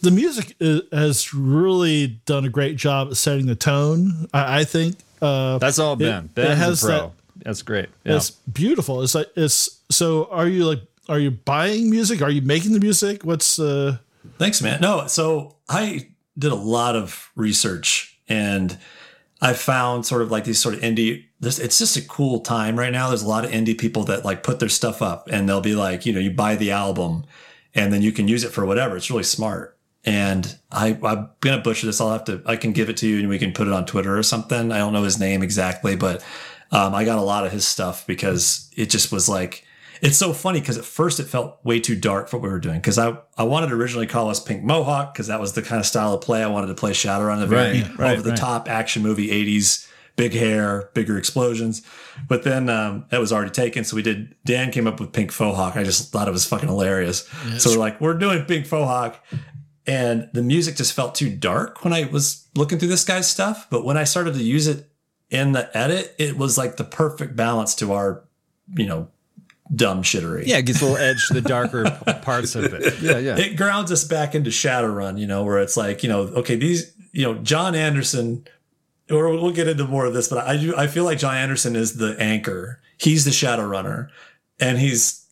[0.00, 4.28] The music i has really done a great job at setting the tone.
[4.32, 6.24] I, I think uh, That's all Ben.
[6.24, 6.98] it Ben's has a pro.
[6.98, 7.88] that- That's great.
[8.04, 8.16] Yeah.
[8.16, 9.02] it's beautiful.
[9.02, 10.28] It's like it's so.
[10.30, 10.80] Are you like?
[11.08, 12.20] Are you buying music?
[12.22, 13.22] Are you making the music?
[13.24, 13.98] What's uh?
[14.38, 14.80] Thanks, man.
[14.80, 18.76] No, so I did a lot of research and
[19.40, 21.24] I found sort of like these sort of indie.
[21.38, 23.08] This it's just a cool time right now.
[23.08, 25.74] There's a lot of indie people that like put their stuff up and they'll be
[25.76, 27.24] like, you know, you buy the album
[27.74, 28.96] and then you can use it for whatever.
[28.96, 29.75] It's really smart.
[30.06, 32.00] And I, I'm gonna butcher this.
[32.00, 32.40] I'll have to.
[32.46, 34.70] I can give it to you and we can put it on Twitter or something.
[34.72, 36.24] I don't know his name exactly, but
[36.70, 39.64] um, I got a lot of his stuff because it just was like
[40.02, 42.60] it's so funny because at first it felt way too dark for what we were
[42.60, 45.62] doing because I, I wanted to originally call us Pink Mohawk because that was the
[45.62, 48.22] kind of style of play I wanted to play Shadowrun, the very Right, right, over
[48.22, 51.82] the top action movie 80s, big hair, bigger explosions.
[52.28, 53.84] But then um, that was already taken.
[53.84, 55.76] So we did, Dan came up with Pink Fohawk.
[55.76, 57.26] I just thought it was fucking hilarious.
[57.58, 59.16] so we're like, we're doing Pink Fohawk.
[59.86, 63.68] And the music just felt too dark when I was looking through this guy's stuff.
[63.70, 64.88] But when I started to use it
[65.30, 68.24] in the edit, it was like the perfect balance to our,
[68.76, 69.08] you know,
[69.74, 70.46] dumb shittery.
[70.46, 71.90] yeah, it gets a little edge to the darker
[72.22, 73.00] parts of it.
[73.00, 73.36] Yeah, yeah.
[73.36, 76.92] It grounds us back into Shadowrun, you know, where it's like, you know, okay, these,
[77.12, 78.46] you know, John Anderson,
[79.10, 81.74] or we'll get into more of this, but I do, I feel like John Anderson
[81.76, 82.80] is the anchor.
[82.96, 84.08] He's the Shadowrunner,
[84.60, 85.25] and he's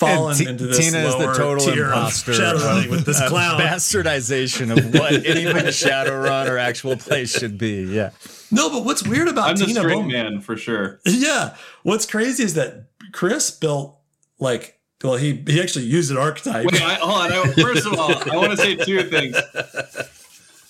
[0.00, 2.32] fallen T- into this Tina is the total tier of imposter.
[2.32, 3.60] Shadowrunning with this a clown.
[3.60, 7.84] bastardization of what anything a Shadowrun or actual play should be.
[7.84, 8.10] Yeah.
[8.50, 10.08] no, but what's weird about I'm the Tina straight Bowman?
[10.12, 11.00] man for sure.
[11.04, 11.54] Yeah.
[11.84, 13.96] What's crazy is that Chris built
[14.38, 16.66] like well he he actually used an archetype.
[16.66, 17.32] Wait, I, hold on.
[17.32, 19.36] I, first of all, I want to say two things.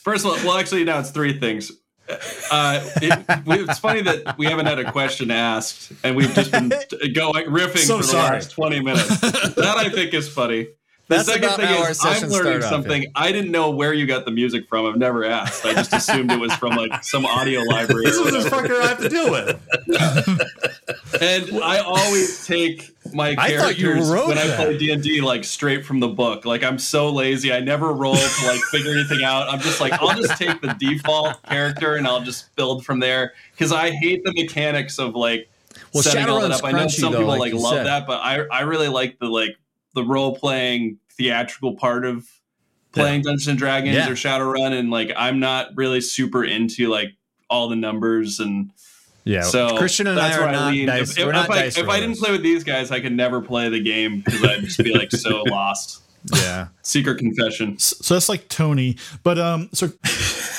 [0.02, 1.70] First of all, well, actually, now it's three things.
[2.52, 6.68] Uh, it, it's funny that we haven't had a question asked, and we've just been
[7.14, 8.34] going riffing So for the sorry.
[8.36, 9.20] last twenty minutes.
[9.20, 10.68] That I think is funny.
[11.10, 13.06] The That's second thing is, I'm learning something.
[13.16, 14.86] I didn't know where you got the music from.
[14.86, 15.64] I've never asked.
[15.64, 18.04] I just assumed it was from like some audio library.
[18.06, 19.60] this is the fucker I have to deal with.
[21.20, 24.56] And I always take my I characters when I that.
[24.56, 26.44] play D and D like straight from the book.
[26.44, 29.48] Like I'm so lazy, I never roll to like figure anything out.
[29.52, 33.32] I'm just like I'll just take the default character and I'll just build from there
[33.52, 35.48] because I hate the mechanics of like
[35.94, 36.64] Well, setting all that Shadowrun's up.
[36.64, 37.86] I know crunchy, some though, people like like love said.
[37.86, 39.56] that, but I I really like the like
[39.94, 42.26] the role playing theatrical part of
[42.92, 44.08] playing Dungeons and Dragons Yeah.
[44.08, 47.10] or Shadowrun, and like I'm not really super into like
[47.48, 48.70] all the numbers and
[49.24, 49.42] Yeah.
[49.42, 50.86] so Christian and that's I are where not lean.
[50.86, 51.10] dice.
[51.12, 53.00] If, if, we're not if I, dice if I didn't play with these guys, I
[53.00, 56.02] could never play the game because I'd just be like so lost.
[56.34, 56.68] Yeah.
[56.82, 57.78] Secret confession.
[57.78, 58.96] So that's like Tony.
[59.22, 59.86] But um, so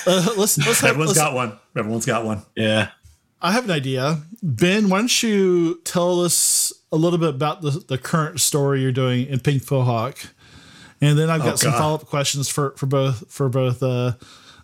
[0.08, 1.58] uh, let's let's have, Everyone's let's, got one.
[1.76, 2.44] Everyone's got one.
[2.56, 2.90] Yeah.
[3.42, 4.20] I have an idea.
[4.44, 8.92] Ben, why don't you tell us a little bit about the, the current story you're
[8.92, 10.18] doing in Pink Hawk,
[11.00, 14.14] and then I've got Oh, some follow up questions for for both for both uh,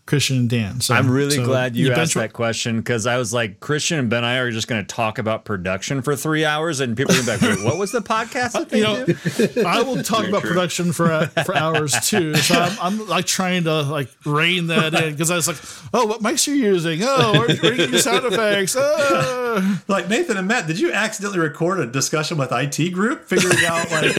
[0.07, 0.81] Christian and Dan.
[0.81, 3.99] So I'm really so glad you Ben, asked that question because I was like, Christian
[3.99, 6.97] and Ben and I are just going to talk about production for three hours, and
[6.97, 9.05] people are going to be like, Wait, what was the podcast that they You know,
[9.05, 9.63] do?
[9.67, 10.49] I will talk Very about true.
[10.49, 12.33] production for uh, for hours too.
[12.35, 15.57] So I'm, I'm like trying to like rein that in because I was like,
[15.93, 17.01] oh, what mics are you using?
[17.03, 18.75] Oh, where, where are you getting sound effects?
[18.77, 19.43] Oh.
[19.87, 23.89] Like Nathan and Matt, did you accidentally record a discussion with IT group figuring out
[23.89, 24.11] like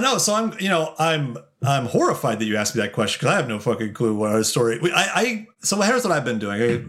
[0.03, 3.35] no, so I'm, you know, I'm, I'm horrified that you asked me that question because
[3.35, 4.79] I have no fucking clue what our story.
[4.79, 6.63] We, I, I, so here's what I've been doing.
[6.63, 6.85] I-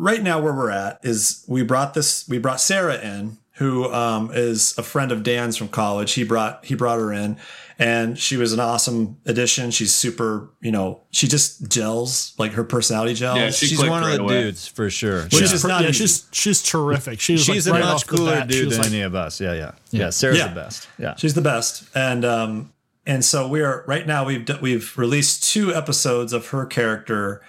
[0.00, 4.30] right now, where we're at is we brought this, we brought Sarah in, who um,
[4.32, 6.14] is a friend of Dan's from college.
[6.14, 7.36] He brought, he brought her in,
[7.80, 9.70] and she was an awesome addition.
[9.70, 13.38] She's super, you know, she just gels like her personality gels.
[13.38, 14.42] Yeah, she She's clicked one of the away.
[14.42, 15.22] dudes for sure.
[15.24, 15.52] Which Yeah.
[15.54, 17.18] is not yeah, she's she's terrific.
[17.20, 19.40] She's She's like a right much cooler bat, dude than like, any of us.
[19.40, 20.10] Yeah, yeah, yeah.
[20.10, 20.48] Sarah's Yeah.
[20.48, 20.88] the best.
[20.98, 21.14] Yeah.
[21.16, 22.72] She's the best, and um,
[23.06, 24.24] and so we are right now.
[24.26, 27.40] We've we've released two episodes of her character,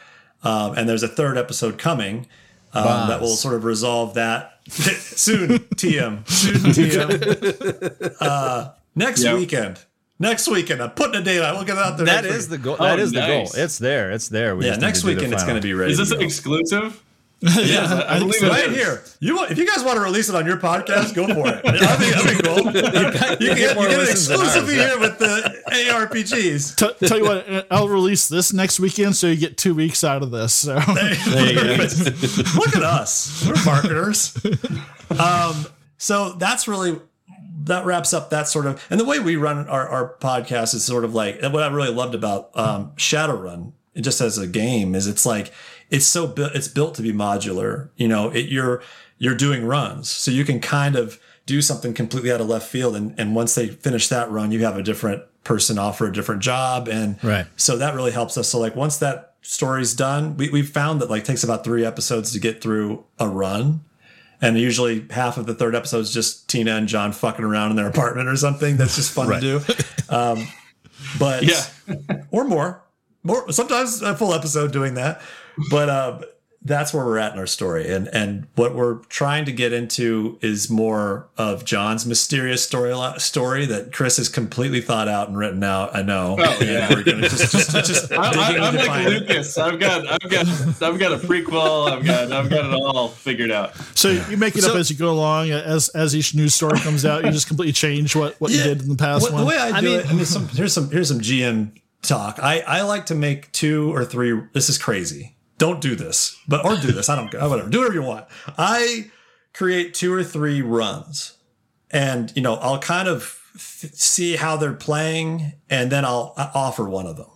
[0.44, 2.26] um, and there's a third episode coming
[2.74, 5.60] um, that will sort of resolve that soon.
[5.76, 6.56] TM soon.
[6.72, 8.16] TM.
[8.22, 9.36] Uh, next Yep.
[9.36, 9.80] weekend.
[10.22, 10.82] Next weekend.
[10.82, 11.56] I'm putting a date on.
[11.56, 12.06] We'll get it out there.
[12.06, 12.64] That next is the week.
[12.64, 12.78] goal.
[12.80, 13.50] Oh, That is the goal.
[13.54, 14.12] It's there.
[14.12, 14.56] It's there.
[14.56, 14.76] We yeah.
[14.76, 15.92] Next to do the weekend it's going to be ready.
[15.92, 17.04] Is this an exclusive?
[17.42, 18.76] yeah, I believe it right is.
[18.76, 19.02] here.
[19.20, 21.64] You if you guys want to release it on your podcast, go for it.
[21.64, 22.72] That'd be, that'd be cool.
[23.42, 26.76] You, can get get, more you get it listens exclusively here with the ARPGs.
[26.76, 30.22] T- tell you what, I'll release this next weekend, so you get two weeks out
[30.22, 30.54] of this.
[30.54, 30.86] So Look
[32.76, 33.44] at us.
[33.48, 34.38] We're marketers.
[35.20, 35.66] um,
[35.98, 37.00] so that's really
[37.66, 40.84] that wraps up that sort of and the way we run our, our podcast is
[40.84, 45.08] sort of like what I really loved about um, Shadowrun, just as a game, is
[45.08, 45.52] it's like
[45.90, 47.90] it's so built it's built to be modular.
[47.98, 48.82] You know, it, you're
[49.18, 52.96] you're doing runs, so you can kind of do something completely out of left field,
[52.96, 56.42] and and once they finish that run, you have a different person offer a different
[56.42, 57.46] job, and Right.
[57.56, 58.48] so that really helps us.
[58.50, 62.32] So like once that story's done, we we've found that like takes about three episodes
[62.34, 63.82] to get through a run.
[64.42, 67.76] And usually half of the third episode is just Tina and John fucking around in
[67.78, 68.76] their apartment or something.
[68.78, 69.62] That's just fun to do.
[70.10, 70.46] Um,
[71.20, 71.64] but Yeah.
[72.32, 72.84] or more,
[73.24, 75.22] more sometimes a full episode doing that.
[75.70, 76.24] But um,
[76.64, 80.38] that's where we're at in our story, and and what we're trying to get into
[80.42, 85.64] is more of John's mysterious story story that Chris has completely thought out and written
[85.64, 85.96] out.
[85.96, 86.36] I know.
[86.40, 86.90] Oh, yeah.
[86.94, 89.28] we're gonna just just, just I, digging I, I'm into like find it.
[89.30, 89.58] Lucas.
[89.58, 90.48] I've got, I've got,
[90.84, 91.92] I've got a prequel.
[91.92, 93.76] I've got, I've got it all figured out.
[93.96, 95.50] So you make it So- up as you go along.
[95.50, 98.82] As as each news story comes out, you just completely change what, what you did
[98.84, 99.42] in the past What- one.
[99.42, 101.72] The way I do mean- it, I mean, some, here's some here's some GM
[102.04, 102.38] talk.
[102.40, 104.40] I I like to make two or three.
[104.54, 105.36] This is crazy.
[105.62, 107.08] Don't do this, but or do this.
[107.08, 107.40] I don't care.
[107.48, 107.70] Whatever.
[107.70, 108.26] Do whatever you want.
[108.58, 109.12] I
[109.54, 111.38] create two or three runs,
[111.92, 116.50] and you know I'll kind of th- see how they're playing, and then I'll uh,
[116.56, 117.30] offer one of them.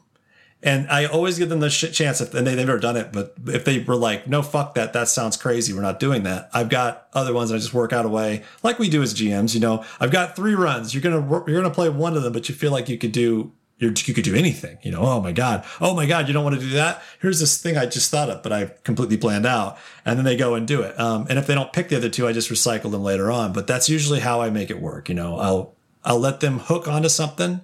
[0.63, 3.13] And I always give them the sh- chance if and they, they've never done it,
[3.13, 6.49] but if they were like, no, fuck that, that sounds crazy, we're not doing that.
[6.51, 9.53] I've got other ones I just work out a way, like we do as GMs.
[9.53, 10.95] You know, I've got three runs.
[10.95, 13.51] You're gonna you're gonna play one of them, but you feel like you could do
[13.79, 14.77] you could do anything.
[14.83, 17.01] You know, oh my god, oh my god, you don't want to do that.
[17.21, 20.37] Here's this thing I just thought of, but I completely planned out, and then they
[20.37, 20.99] go and do it.
[20.99, 23.53] Um, and if they don't pick the other two, I just recycle them later on.
[23.53, 25.09] But that's usually how I make it work.
[25.09, 27.61] You know, I'll I'll let them hook onto something,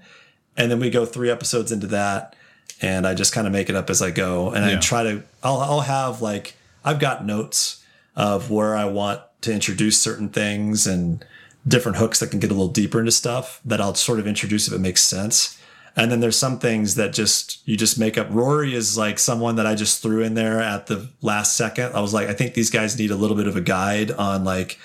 [0.57, 2.35] and then we go three episodes into that
[2.81, 4.51] and I just kind of make it up as I go.
[4.51, 7.83] And I try to, I'll, I'll have like, I've got notes
[8.15, 11.23] of where I want to introduce certain things and
[11.67, 14.67] different hooks that can get a little deeper into stuff that I'll sort of introduce
[14.67, 15.60] if it makes sense.
[15.95, 18.27] And then there's some things that just, you just make up.
[18.29, 21.93] Rory is like someone that I just threw in there at the last second.
[21.93, 24.45] I was like, I think these guys need a little bit of a guide on
[24.45, 24.79] like,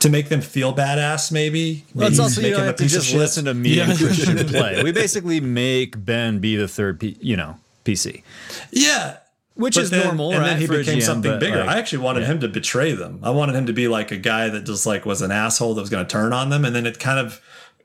[0.00, 1.84] to make them feel badass, maybe.
[1.94, 4.82] Well, it's also you don't have to just listen to me and Christian play.
[4.82, 8.22] We basically make Ben be the third, P, you know, PC.
[8.70, 9.16] Yeah.
[9.54, 10.46] which But is then, normal, and right?
[10.50, 11.58] then he became GM, something bigger.
[11.60, 13.20] like, I actually wanted him to betray them.
[13.22, 15.80] I wanted him to be like a guy that just like was an asshole that
[15.80, 17.40] was going to turn on them, and then it kind of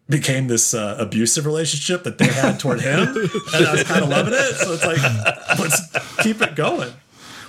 [0.09, 2.99] became this uh, abusive relationship that they had toward him,
[3.53, 4.55] and I was kind of loving it.
[4.55, 6.91] So it's like, let's keep it going.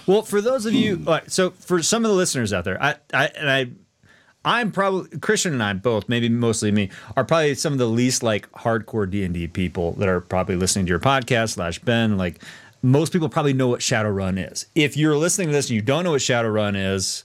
[0.06, 2.82] Well, for those of you, all right, so for some of the listeners out there,
[2.82, 3.66] I, I, and I,
[4.44, 8.22] I'm probably Christian and I both, maybe mostly me, are probably some of the least
[8.22, 12.16] like hardcore D and D people that are probably listening to your podcast slash Ben.
[12.16, 12.42] Like
[12.82, 14.66] most people probably know what Shadowrun is.
[14.74, 17.24] If you're listening to this and you don't know what Shadowrun is,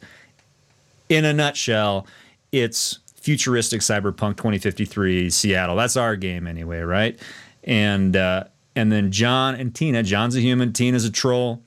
[1.08, 2.08] in a nutshell,
[2.52, 5.76] it's futuristic cyberpunk 2053 Seattle.
[5.76, 7.20] That's our game anyway, right?
[7.64, 8.44] And uh,
[8.76, 10.04] and then John and Tina.
[10.04, 10.74] John's a human.
[10.74, 11.64] Tina's a troll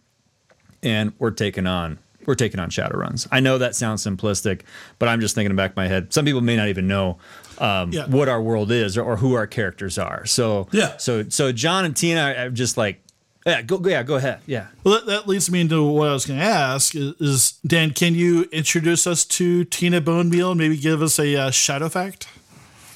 [0.85, 3.27] and we're taking on we're taking on Shadowruns.
[3.33, 4.61] I know that sounds simplistic,
[4.99, 6.13] but I'm just thinking back of my head.
[6.13, 7.19] Some people may not even know
[7.59, 8.07] um, Yeah.
[8.07, 10.27] what our world is or, or who our characters are.
[10.27, 10.97] So Yeah.
[10.99, 13.03] so so John and Tina are just like
[13.49, 14.69] yeah go yeah go ahead yeah.
[14.85, 17.91] Well, that, that leads me into what I was going to ask is, is, Dan,
[17.91, 21.89] can you introduce us to Tina Bone Meal and maybe give us a uh, shadow
[21.89, 22.29] fact?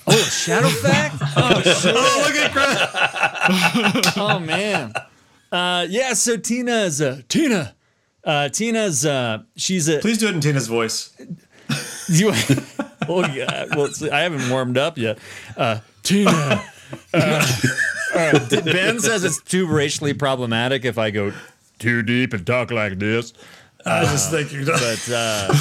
[0.07, 1.17] Oh a Shadow Fact.
[1.37, 1.95] oh, shit.
[1.97, 4.15] Oh, look at Chris.
[4.17, 4.93] oh man.
[5.51, 6.12] Uh, yeah.
[6.15, 7.75] So Tina's uh, Tina.
[8.25, 11.15] Uh, Tina's uh, she's a Please do it in Tina's voice.
[12.09, 12.33] You,
[13.09, 13.67] well, yeah.
[13.75, 15.19] Well, see, I haven't warmed up yet.
[15.57, 16.62] Uh, Tina.
[17.15, 21.33] Uh, all right, ben says it's too racially problematic if I go
[21.79, 23.33] too deep and talk like this.
[23.85, 24.64] I was just thinking.
[24.64, 25.55] But uh,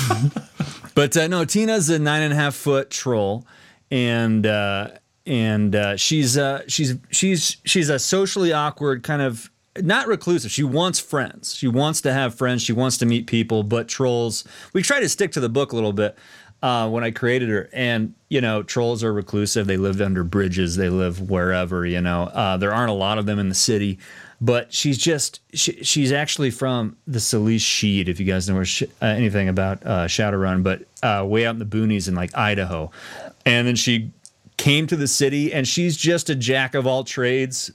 [0.96, 3.46] but uh, no, Tina's a nine and a half foot troll,
[3.90, 4.90] and uh,
[5.26, 10.52] and uh, she's uh, she's she's she's a socially awkward kind of not reclusive.
[10.52, 11.56] She wants friends.
[11.56, 12.62] She wants to have friends.
[12.62, 13.64] She wants to meet people.
[13.64, 16.18] But trolls, we try to stick to the book a little bit.
[16.62, 19.66] Uh, when I created her, and you know, trolls are reclusive.
[19.66, 20.76] They live under bridges.
[20.76, 21.86] They live wherever.
[21.86, 23.98] You know, uh, there aren't a lot of them in the city
[24.42, 28.08] but she's just she, she's actually from the Salish-Shidhe.
[28.08, 31.52] If you guys know where sh- uh, anything about uh, Shadowrun, but uh, way out
[31.52, 32.90] in the boonies in like Idaho,
[33.46, 34.12] and then she
[34.58, 37.72] came to the city, and she's just a jack of all trades.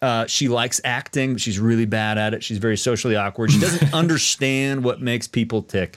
[0.00, 2.44] Uh, she likes acting, but she's really bad at it.
[2.44, 3.50] She's very socially awkward.
[3.50, 5.96] She doesn't understand what makes people tick,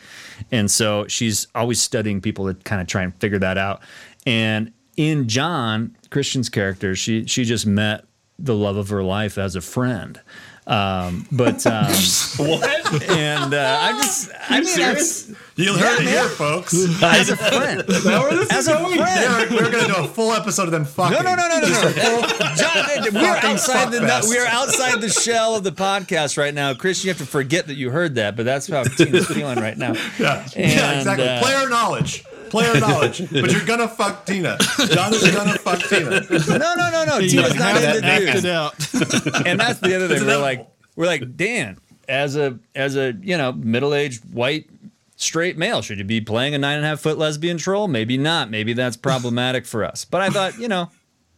[0.51, 3.81] and so she's always studying people to kind of try and figure that out.
[4.25, 8.05] And in John Christian's character, she she just met
[8.39, 10.19] the love of her life as a friend.
[10.67, 11.85] Um, but um,
[12.37, 13.09] What?
[13.09, 15.27] and uh, I'm just I mean, serious?
[15.29, 16.73] I'm- You heard it here, folks.
[17.03, 18.95] as a friend, as a friend.
[18.95, 21.17] Yeah, we're going to do a full episode of them fucking.
[21.17, 22.27] No, no, no, no, no, no.
[22.55, 24.29] John, we're outside the fuckfest.
[24.29, 26.73] we are outside the shell of the podcast right now.
[26.73, 29.77] Chris, you have to forget that you heard that, but that's how Tina's feeling right
[29.77, 29.93] now.
[30.19, 31.27] Yeah, yeah exactly.
[31.27, 32.23] uh, Player knowledge.
[32.51, 33.19] Player knowledge.
[33.31, 34.57] But you're gonna fuck Tina.
[34.89, 36.19] John is gonna fuck Tina.
[36.29, 37.17] No, no, no, no.
[37.17, 38.45] You Tina's not have into to act dudes.
[38.45, 39.45] it out.
[39.47, 40.17] and that's the other thing.
[40.17, 41.77] It's We're like, we're like, Dan,
[42.09, 44.69] as a as a you know middle aged white
[45.15, 47.87] straight male, should you be playing a nine and a half foot lesbian troll?
[47.87, 48.49] Maybe not.
[48.49, 50.03] Maybe that's problematic for us.
[50.05, 50.89] But I thought, you know.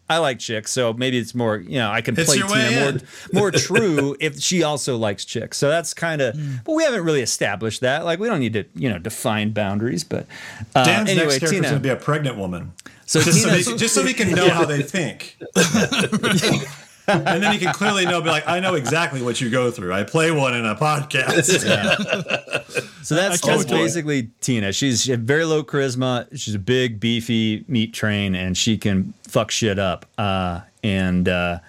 [0.10, 3.02] I like chicks, so maybe it's more, you know, I can It's play Tina more,
[3.34, 5.58] more true if she also likes chicks.
[5.58, 8.04] So that's kind of, but we haven't really established that.
[8.04, 10.04] Like, we don't need to, you know, define boundaries.
[10.04, 10.28] But
[10.76, 12.74] uh, Dan's anyway, next character is gonna be a pregnant woman.
[13.06, 15.38] so Just so, they, just so we can know how they think.
[17.08, 19.94] and then he can clearly know, be like, I know exactly what you go through.
[19.94, 22.60] I play one in a podcast.
[23.04, 23.70] So that's, that's wait.
[23.70, 24.72] basically Tina.
[24.72, 26.26] She's she very low charisma.
[26.32, 30.06] She's a big, beefy meat train, and she can fuck shit up.
[30.18, 31.60] Uh, and uh,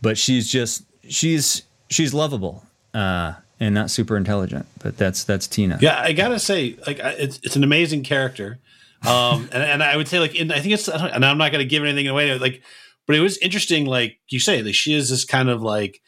[0.00, 4.66] but she's just she's she's lovable uh, and not super intelligent.
[4.78, 5.78] But that's that's Tina.
[5.80, 8.58] Yeah, I gotta say, like, it's it's an amazing character,
[9.06, 11.64] um, and and I would say, like, in, I think it's, and I'm not gonna
[11.64, 12.62] give anything away, like,
[13.06, 16.00] but it was interesting, like you say, like she is this kind of like,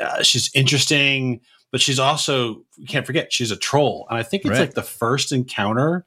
[0.00, 1.40] uh, she's interesting,
[1.72, 4.60] but she's also you can't forget she's a troll, and I think it's Right.
[4.60, 6.04] like the first encounter,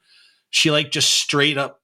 [0.49, 1.81] she like just straight up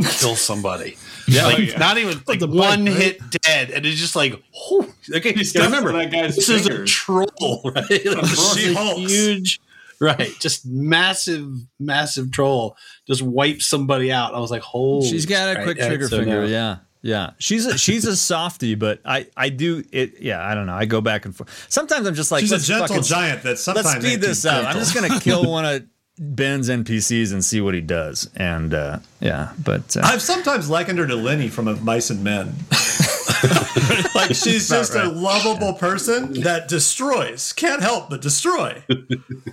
[0.00, 0.96] kill somebody,
[1.26, 1.78] Yeah, like oh, yeah.
[1.78, 2.94] not even like blood, one right?
[2.94, 6.48] hit dead, and it's just like, oh, okay, He you steps remember that guy's this
[6.48, 8.04] is a troll, right?
[8.06, 9.60] Like, huge,
[10.00, 10.30] right?
[10.38, 11.48] Just massive,
[11.80, 12.76] massive troll
[13.08, 14.34] just wipes somebody out.
[14.34, 15.08] I was like, holy.
[15.08, 16.46] She's got a right, quick trigger so finger.
[16.46, 16.76] Yeah.
[17.00, 20.20] Yeah, she's a she's a softie, but I I do it.
[20.20, 20.74] Yeah, I don't know.
[20.74, 21.66] I go back and forth.
[21.68, 24.66] Sometimes I'm just like, She's a gentle fucking- giant that sometimes Let's speed this up.
[24.66, 25.84] I'm just gonna kill one of
[26.18, 28.28] Ben's NPCs and see what he does.
[28.34, 32.24] And uh, yeah, but uh, I've sometimes likened her to Lenny from Of Mice and
[32.24, 32.54] Men.
[34.16, 38.82] like she's just a lovable person that destroys, can't help but destroy.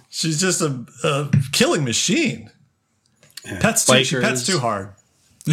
[0.10, 2.50] she's just a, a killing machine.
[3.60, 4.90] Pets too, she pets too hard.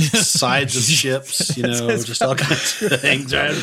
[0.01, 3.35] Sides of ships, you know, just all kinds of things.
[3.35, 3.55] Right?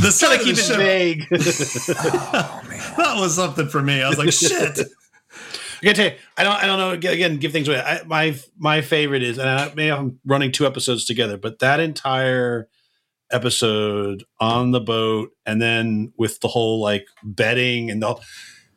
[0.00, 1.26] The Trying side to of keep the it ship, vague.
[2.96, 4.02] Oh, that was something for me.
[4.02, 4.78] I was like, shit.
[4.80, 6.90] I gotta tell you, I don't, I don't know.
[6.92, 7.80] Again, give things away.
[7.80, 11.80] I, my my favorite is, and I, maybe I'm running two episodes together, but that
[11.80, 12.68] entire
[13.30, 18.16] episode on the boat, and then with the whole like betting and the,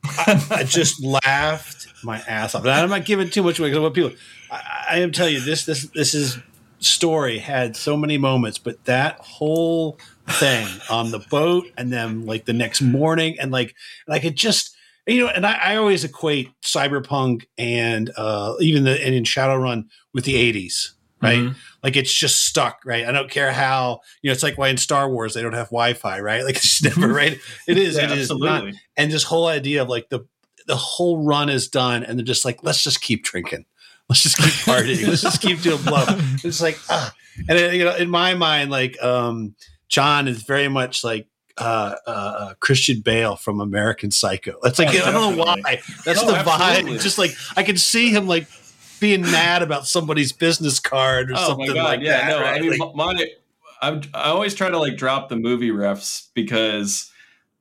[0.04, 2.64] I, I just laughed my ass off.
[2.64, 4.12] And I'm not giving too much away because what people.
[4.52, 6.40] I, I am telling you, this this this is
[6.80, 12.46] story had so many moments, but that whole thing on the boat, and then like
[12.46, 13.76] the next morning, and like
[14.08, 14.76] like it just
[15.08, 19.86] you know, and I, I always equate cyberpunk and uh, even the and in Shadowrun
[20.14, 21.40] with the '80s, right?
[21.40, 21.56] Mhm.
[21.82, 23.06] Like it's just stuck, right?
[23.06, 24.34] I don't care how you know.
[24.34, 26.44] It's like why in Star Wars they don't have Wi-Fi, right?
[26.44, 27.40] Like it's never right.
[27.68, 27.96] It is.
[27.96, 28.72] Yeah, it is absolutely.
[28.72, 28.82] not.
[28.98, 30.26] And this whole idea of like the
[30.68, 33.66] the whole run is done, and they're just like, let's just keep drinking.
[34.10, 35.08] Let's just keep partying.
[35.08, 36.06] Let's just keep doing blow.
[36.44, 37.14] It's like ah,
[37.50, 39.56] and it, you know, in my mind, like um,
[39.90, 41.28] John is very much like
[41.58, 44.54] uh, uh, uh, Christian Bale from American Psycho.
[44.64, 45.82] That's like Oh, I don't know why.
[46.06, 46.60] That's Oh, the vibe.
[46.60, 46.94] absolutely.
[46.94, 48.48] It's just like I can see him like
[49.02, 51.84] being mad about somebody's business card or Oh something my god!
[51.84, 52.30] like yeah, that.
[52.30, 52.42] no.
[52.42, 52.56] right?
[52.56, 53.28] I mean, Like, my,
[53.82, 57.12] I'm, I always try to like drop the movie refs because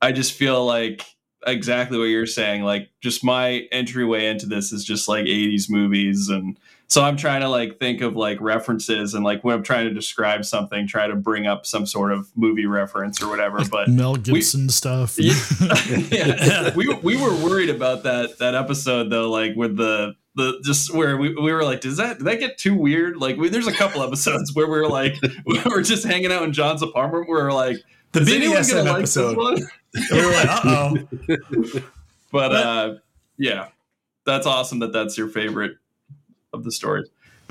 [0.01, 1.05] I just feel like
[1.47, 2.63] exactly what you're saying.
[2.63, 7.41] Like, just my entryway into this is just like '80s movies, and so I'm trying
[7.41, 11.07] to like think of like references and like when I'm trying to describe something, try
[11.07, 13.65] to bring up some sort of movie reference or whatever.
[13.65, 15.19] But Mel Gibson stuff.
[15.19, 15.35] yeah,
[16.11, 16.73] yeah.
[16.77, 21.17] we we were worried about that that episode though, like with the the just where
[21.17, 23.17] we, we were like, does that did that get too weird?
[23.17, 26.45] Like, we, there's a couple episodes where we were like, we were just hanging out
[26.45, 27.27] in John's apartment.
[27.29, 27.79] We were like,
[28.17, 29.29] The is BDSM gonna like episode.
[29.31, 30.11] this one?
[30.11, 31.81] we were like, uh oh.
[32.33, 32.95] But uh,
[33.39, 33.69] yeah,
[34.25, 35.77] that's awesome that that's your favorite
[36.53, 37.09] of the stories.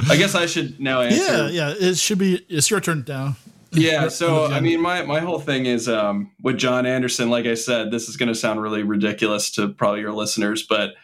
[0.10, 1.18] I guess I should now answer.
[1.18, 1.74] yeah, yeah.
[1.78, 2.46] It should be.
[2.50, 3.38] It's your turn now.
[3.72, 7.30] Yeah, so I mean, my my whole thing is um, with John Anderson.
[7.30, 10.96] Like I said, this is going to sound really ridiculous to probably your listeners, but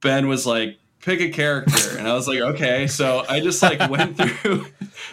[0.00, 3.90] Ben was like, "Pick a character," and I was like, "Okay." So I just like
[3.90, 4.66] went through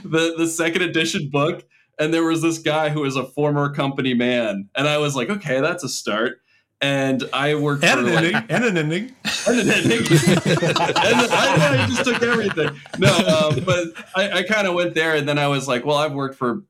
[0.03, 1.65] the the second edition book,
[1.99, 5.29] and there was this guy who was a former company man, and I was like,
[5.29, 6.41] "Okay, that's a start."
[6.81, 8.45] And I worked And for an like, ending.
[8.49, 9.15] And an ending.
[9.47, 9.99] and an ending.
[10.07, 12.69] and I he just took everything.
[12.97, 15.97] No, um, but I, I kind of went there, and then I was like, well,
[15.97, 16.63] I've worked for,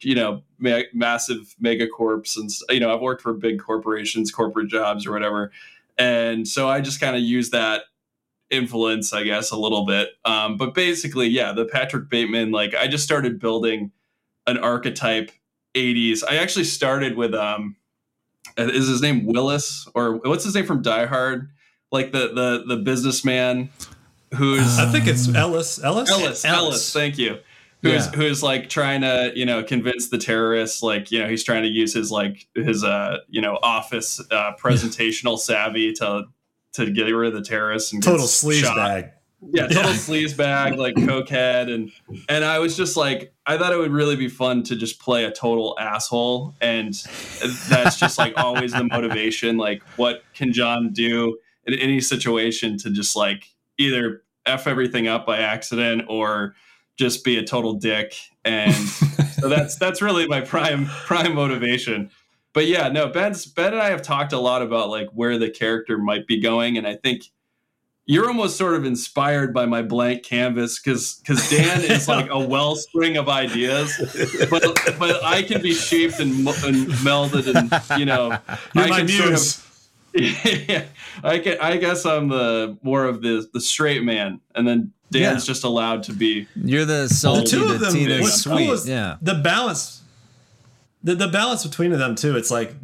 [0.00, 4.68] you know, ma- massive mega corps, and you know, I've worked for big corporations, corporate
[4.68, 5.50] jobs, or whatever,
[5.96, 7.84] and so I just kind of used that
[8.50, 10.10] influence, I guess, a little bit.
[10.26, 13.90] Um, but basically, yeah, the Patrick Bateman, like, I just started building
[14.46, 15.30] an archetype
[15.74, 16.22] 80s.
[16.28, 17.76] I actually started with um
[18.56, 21.50] is his name Willis or what's his name from Die Hard?
[21.90, 23.70] Like the the the businessman
[24.34, 25.82] who's I think it's Ellis.
[25.82, 26.10] Ellis?
[26.10, 26.44] Ellis, Ellis.
[26.44, 26.92] Ellis.
[26.92, 27.38] thank you.
[27.82, 28.12] Who's Yeah.
[28.12, 31.68] who's like trying to you know convince the terrorists like you know he's trying to
[31.68, 36.24] use his like his uh you know office uh, presentational savvy to
[36.74, 39.10] to get rid of the terrorists and Total sleaze shot bag.
[39.52, 39.96] Yeah, total Yeah.
[39.96, 41.90] sleaze bag, like cokehead, and
[42.28, 45.24] and I was just like, I thought it would really be fun to just play
[45.24, 46.94] a total asshole, and
[47.68, 49.56] that's just like always the motivation.
[49.56, 53.44] Like, what can John do in any situation to just like
[53.78, 56.54] either f everything up by accident or
[56.96, 58.14] just be a total dick?
[58.44, 58.74] And
[59.40, 62.10] so that's that's really my prime prime motivation.
[62.52, 65.50] But yeah, no, Ben's Ben and I have talked a lot about like where the
[65.50, 67.24] character might be going, and I think
[68.06, 72.38] you're almost sort of inspired by my blank canvas because because Dan is like a
[72.38, 73.96] wellspring of ideas,
[74.50, 74.62] but
[74.98, 78.38] but I can be shaped and, mo- and melded and you know
[78.74, 79.64] You're I my can sort of
[80.14, 80.84] yeah,
[81.24, 85.46] I can, I guess I'm the more of the the straight man, and then Dan's
[85.46, 86.46] just allowed to be.
[86.54, 88.66] You're the the salty, two the of them, Tina's what's sweet.
[88.66, 89.16] cool is yeah.
[89.22, 90.02] the balance,
[91.02, 92.36] the, the balance between them too.
[92.36, 92.74] It's like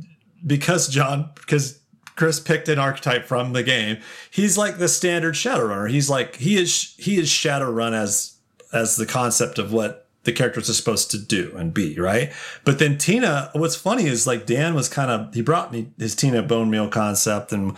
[0.47, 1.80] because John, because
[2.21, 3.97] Chris picked an archetype from the game.
[4.31, 5.89] He's like the standard Shadowrunner.
[5.89, 8.37] He's like he is he is Shadowrun as
[8.75, 12.31] as the concept of what the characters are supposed to do and be, right?
[12.63, 16.15] But then Tina, what's funny is like Dan was kind of he brought me his
[16.15, 17.75] Tina bone meal concept and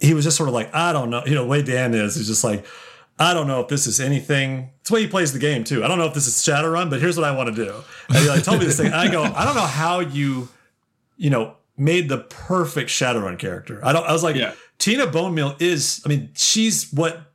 [0.00, 2.16] he was just sort of like, I don't know, you know, the way Dan is,
[2.16, 2.66] he's just like,
[3.16, 4.70] I don't know if this is anything.
[4.80, 5.84] It's the way he plays the game too.
[5.84, 7.72] I don't know if this is Shadowrun, but here's what I want to do.
[8.08, 8.92] And he like told me this thing.
[8.92, 10.48] I go, I don't know how you,
[11.16, 13.80] you know, made the perfect Shadowrun character.
[13.84, 14.04] I don't.
[14.06, 14.52] I was like, Yeah.
[14.78, 16.02] Tina Bone Meal is.
[16.04, 17.32] I mean, she's what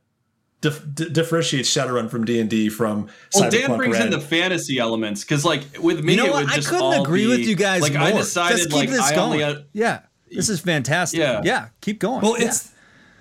[0.62, 3.08] dif- di- differentiates Shadowrun from D and D from.
[3.34, 4.06] Well, Dan brings Red.
[4.06, 6.44] in the fantasy elements because, like, with me, You know it what?
[6.46, 8.02] would I couldn't agree be- with you guys Like, more.
[8.02, 9.42] I decided, Just keep like, this I going.
[9.42, 9.66] only.
[9.74, 11.20] yeah, this is fantastic.
[11.20, 11.42] Yeah.
[11.44, 12.22] yeah, keep going.
[12.22, 12.46] Well, Yeah.
[12.46, 12.70] it's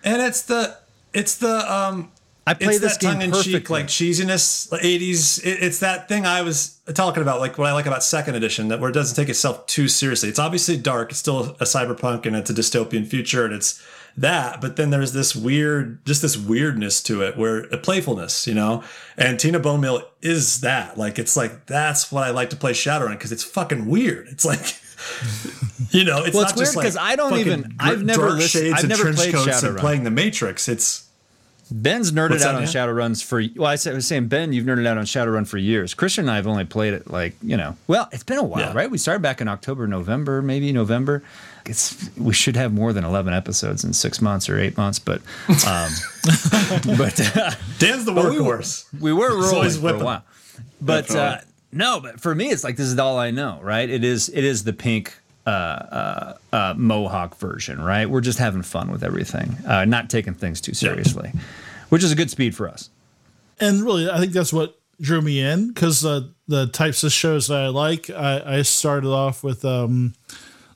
[0.06, 0.78] and it's the
[1.14, 2.13] it's the um
[2.46, 5.40] I play it's this that game tongue-in-cheek like cheesiness, 80s.
[5.46, 8.68] It, it's that thing I was talking about, like what I like about second edition,
[8.68, 10.28] that where it doesn't take itself too seriously.
[10.28, 11.12] It's obviously dark.
[11.12, 13.82] It's still a cyberpunk and it's a dystopian future, and it's
[14.18, 14.60] that.
[14.60, 18.84] But then there's this weird, just this weirdness to it, where a playfulness, you know.
[19.18, 20.98] And Tina Bone Mill is that.
[20.98, 24.28] Like it's like that's what I like to play Shadowrun because it's fucking weird.
[24.28, 24.60] It's like.
[25.92, 28.74] You know, it's Well, it's weird 'cause like I don't even- I've never listened- shades
[28.76, 29.78] I've and never trench played Shadowrun.
[29.80, 30.70] playing the Matrix.
[30.70, 31.03] It's
[31.72, 32.64] Ben's nerded What's out on?
[32.64, 33.42] Shadowruns for.
[33.56, 35.94] Well, I was saying Ben, you've nerded out on Shadowrun for years.
[35.94, 37.76] Christian and I have only played it like you know.
[37.88, 38.74] Well, it's been a while, Yeah.
[38.74, 38.92] right?
[38.92, 41.24] We started back in October, November, maybe November.
[41.66, 45.22] It's we should have more than eleven episodes in six months or eight months, but
[45.66, 45.90] um,
[46.98, 48.86] but uh, Dan's the we were- workhorse.
[49.00, 50.24] we were rolling for a while.
[50.82, 51.38] But uh,
[51.72, 53.90] no, but for me, it's like this is all I know, right?
[53.90, 58.10] It is it is the pink uh, uh, uh, Fohawk version, right?
[58.10, 61.32] We're just having fun with everything, uh, not taking things too seriously,
[61.90, 62.90] which is a good speed for us.
[63.60, 67.48] and really, I think that's what drew me in because uh, the types of shows
[67.48, 68.10] that I like.
[68.10, 70.14] I, I started off with um,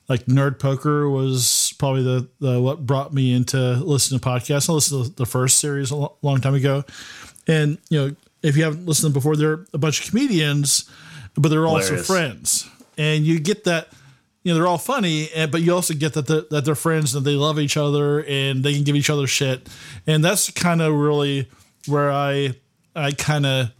[0.08, 4.68] like Nerd Poker was probably the, the what brought me into listening to podcasts.
[4.68, 6.84] I listened to the first series a long time ago,
[7.46, 10.88] and you know if you haven't listened before, they're a bunch of comedians,
[11.34, 12.06] but they're also Hilarious.
[12.06, 13.88] friends, and you get that.
[14.48, 17.22] You know they're all funny, and, but you also get that that they're friends and
[17.22, 19.68] they love each other and they can give each other shit,
[20.06, 21.50] and that's kind of really
[21.86, 22.54] where I
[22.96, 23.72] I kind of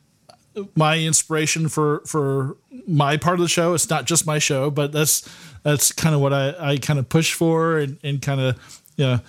[0.76, 3.72] my inspiration for for my part of the show.
[3.72, 5.26] It's not just my show, but that's
[5.62, 9.20] that's kind of what I I kind of push for and and kind of yeah,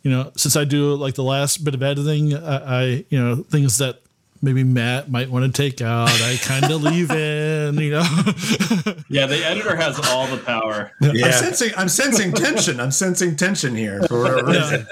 [0.00, 3.36] you know, since I do like the last bit of editing, I, I you know
[3.42, 4.00] things that
[4.42, 8.04] maybe Matt might want to take out, I kind of leave in, you know.
[9.08, 10.90] Yeah, the editor has all the power.
[11.00, 12.80] I'm sensing I'm sensing tension.
[12.80, 14.86] I'm sensing tension here for whatever reason.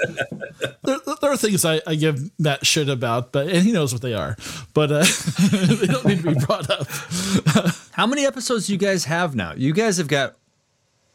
[0.85, 4.03] there, there are things I, I give Matt shit about, but and he knows what
[4.03, 4.37] they are,
[4.73, 5.05] but uh,
[5.51, 6.87] they don't need to be brought up.
[7.93, 9.53] How many episodes do you guys have now?
[9.57, 10.37] You guys have got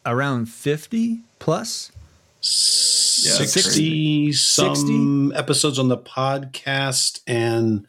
[0.06, 1.92] around fifty plus.
[2.42, 7.86] Yeah, it's 60 some episodes on the podcast and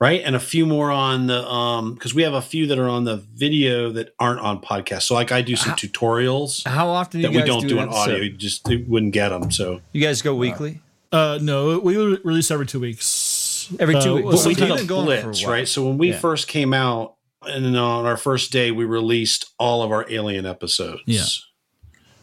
[0.00, 2.88] right and a few more on the um because we have a few that are
[2.88, 7.20] on the video that aren't on podcast so like i do some tutorials How often
[7.20, 9.80] do that you we don't do, an audio you just you wouldn't get them so
[9.92, 10.80] You guys go weekly
[11.10, 13.72] Uh, no, we release every two weeks.
[13.80, 14.24] every two Uh, weeks.
[14.26, 15.52] well, but we So did you've a been for a blitz while.
[15.52, 16.18] right so when we Yeah.
[16.18, 17.14] first came out
[17.46, 21.24] and on our first day we released all of our alien episodes Yeah.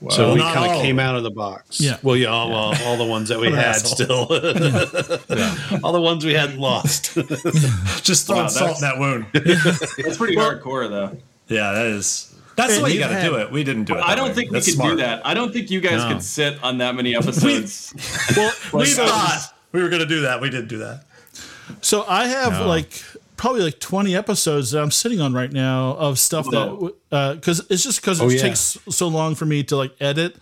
[0.10, 1.80] So Well, we kind of of came out of the box.
[1.80, 1.98] Yeah.
[2.04, 3.96] Well, yeah, all, all, all the ones that we had asshole.
[3.96, 4.20] still.
[5.84, 7.14] all the ones we hadn't lost.
[8.04, 9.26] Just throwing Wow, salt in that wound.
[9.34, 11.18] That's pretty hardcore, though.
[11.48, 12.36] Yeah, that is.
[12.56, 13.52] That's the way you you've got to do it.
[13.52, 14.02] We didn't do it.
[14.02, 14.34] I don't way.
[14.36, 14.92] think we could smart.
[14.92, 15.26] do that.
[15.26, 16.10] I don't think you guys No.
[16.14, 17.94] could sit on that many episodes.
[18.36, 20.40] Well, we thought we were going to do that.
[20.42, 21.04] We didn't do that.
[21.82, 23.02] So I have like
[23.38, 26.96] probably like 20 episodes that I'm sitting on right now of stuff Whoa.
[27.10, 28.42] that because it's just because it Oh, yeah.
[28.42, 30.36] takes so long for me to like edit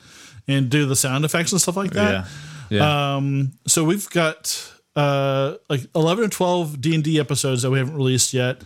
[0.47, 2.25] and do the sound effects and stuff like that.
[2.69, 2.77] Yeah.
[2.79, 3.15] Yeah.
[3.15, 8.33] Um, so we've got uh like 11 or 12 D&D episodes that we haven't released
[8.33, 8.61] yet.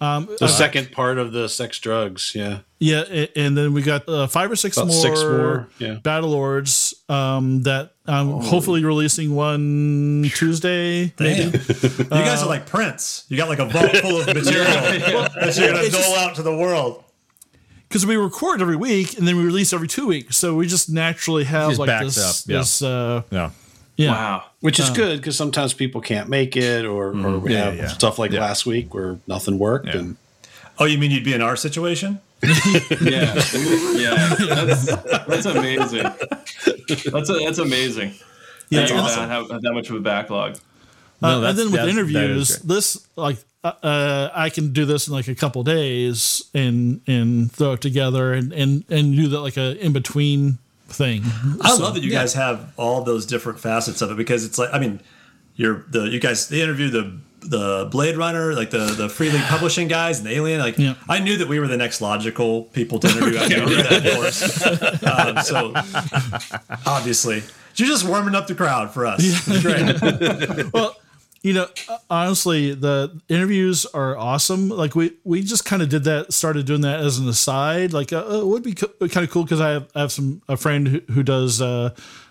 [0.00, 2.32] The second part of the sex drugs.
[2.34, 2.60] Yeah.
[2.78, 5.94] Yeah, a- and then we got uh, five or six About more, six more, yeah.
[6.02, 11.12] Battle Lords um, that I'm hopefully releasing one Tuesday.
[11.20, 11.42] Maybe.
[11.58, 13.26] you guys are like Prince.
[13.28, 15.30] You got like a vault full of material that you're going
[15.80, 17.04] to It's dole just- out to the world.
[17.88, 20.88] because we record every week and then we release every two weeks, so we just
[20.88, 22.44] naturally have Just like backs this.
[22.46, 22.58] up, yeah.
[22.58, 23.50] this uh, yeah.
[24.00, 24.10] Yeah.
[24.12, 24.44] Wow.
[24.60, 27.86] Which is good because sometimes people can't make it, or, or we Yeah, have yeah.
[27.88, 29.86] stuff like last week where nothing worked.
[29.86, 29.98] Yeah.
[29.98, 30.16] And
[30.78, 32.20] Oh, you mean you'd be in our situation?
[33.00, 33.34] Yeah.
[33.94, 34.34] Yeah.
[34.64, 34.86] That's,
[35.26, 36.04] that's amazing.
[37.12, 38.14] That's a, that's amazing.
[38.70, 39.28] Yeah, That you awesome.
[39.28, 40.56] have, have that much of a backlog.
[41.22, 44.86] Uh, and then with that's- that is interviews, this like uh, uh, I can do
[44.86, 49.28] this in like a couple days and and throw it together and and and do
[49.28, 50.56] that like a in between
[50.90, 51.22] thing.
[51.60, 54.70] I love that you guys have all those different facets of it because it's like
[54.72, 55.00] I mean,
[55.56, 59.42] you're the you guys they interview the the Blade Runner like the the Free League
[59.44, 60.94] Publishing guys and Alien like Yeah.
[61.08, 64.14] I knew that we were the next logical people to interview after we that of
[64.14, 65.06] course.
[65.06, 65.72] um, so
[66.86, 67.42] obviously
[67.76, 69.20] you're just warming up the crowd for us.
[69.22, 70.72] It's great.
[70.72, 70.96] well,
[71.42, 74.68] you know, uh, honestly, the interviews are awesome.
[74.68, 77.92] Like we we just kind of did that, started doing that as an aside.
[77.92, 80.42] Like uh, it would be co- kind of cool because I have I have some
[80.48, 81.90] a friend who, who does uh,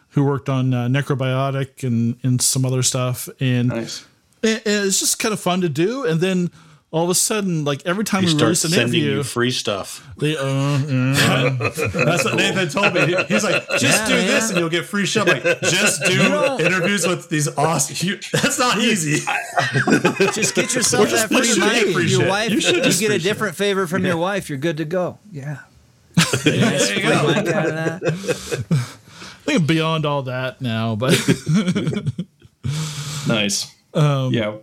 [0.10, 4.06] who worked on uh, Necrobiotic and and some other stuff, and Nice.
[4.44, 6.06] and, and it's just kind of fun to do.
[6.06, 6.52] And then
[6.92, 9.52] all of a sudden, like every time he we release an sending interview, you free
[9.52, 10.08] stuff.
[10.18, 11.60] they uh, uh,
[12.06, 13.06] That's what Nathan told me.
[13.06, 14.28] He- He's like, just Yeah, do man.
[14.28, 15.22] this and you'll get free shit.
[15.22, 16.20] I'm like, just do
[16.60, 17.96] interviews with these awesome.
[18.08, 19.20] You, that's not easy.
[20.34, 21.94] Just get yourself just that free pushing money.
[21.94, 22.30] free Your shit.
[22.30, 23.24] wife, You you, should just get a free shit.
[23.24, 24.50] different favor from your wife.
[24.50, 25.20] You're good to go.
[25.32, 25.60] Yeah.
[26.44, 27.24] there you go.
[27.28, 28.02] Like of.
[28.72, 31.14] I think beyond all that now, but
[33.28, 33.74] Nice.
[33.94, 34.58] um, Yeah.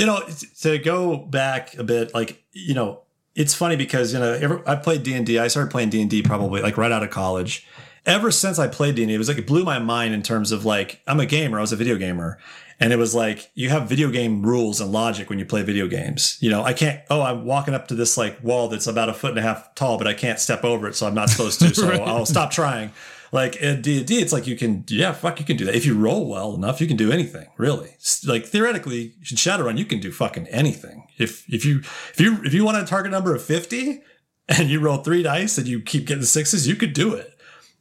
[0.00, 0.22] You know,
[0.62, 3.02] to go back a bit, like you know,
[3.34, 6.10] it's funny because you know, ever, I played D and I started playing D and
[6.10, 7.66] D probably like right out of college.
[8.06, 10.22] Ever since I played D and D, it was like it blew my mind in
[10.22, 11.58] terms of like I'm a gamer.
[11.58, 12.38] I was a video gamer,
[12.80, 15.86] and it was like you have video game rules and logic when you play video
[15.86, 16.38] games.
[16.40, 17.02] You know, I can't.
[17.10, 19.74] Oh, I'm walking up to this like wall that's about a foot and a half
[19.74, 21.74] tall, but I can't step over it, so I'm not supposed to.
[21.74, 22.00] So Right.
[22.00, 22.92] I'll stop trying.
[23.32, 25.74] Like in D and D, it's like you can, yeah, fuck, you can do that
[25.76, 26.80] if you roll well enough.
[26.80, 27.90] You can do anything, really.
[28.26, 31.06] Like theoretically, in Shadowrun, you can do fucking anything.
[31.18, 31.78] If if you
[32.12, 34.02] if you if you want a target number of fifty
[34.48, 37.36] and you roll three dice and you keep getting sixes, you could do it.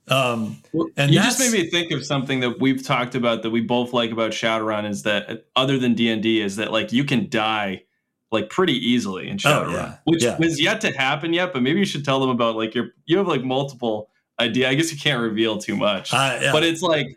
[0.07, 0.61] Um,
[0.97, 3.93] and you just made me think of something that we've talked about that we both
[3.93, 7.29] like about Shadowrun is that other than D and D is that like you can
[7.29, 7.83] die
[8.31, 9.95] like pretty easily in Shadowrun, Oh, yeah.
[10.05, 10.37] which Yeah.
[10.37, 11.53] was yet to happen yet.
[11.53, 14.09] But maybe you should tell them about like your you have like multiple
[14.39, 14.69] idea.
[14.69, 16.51] I guess you can't reveal too much, uh, yeah.
[16.51, 17.07] but it's like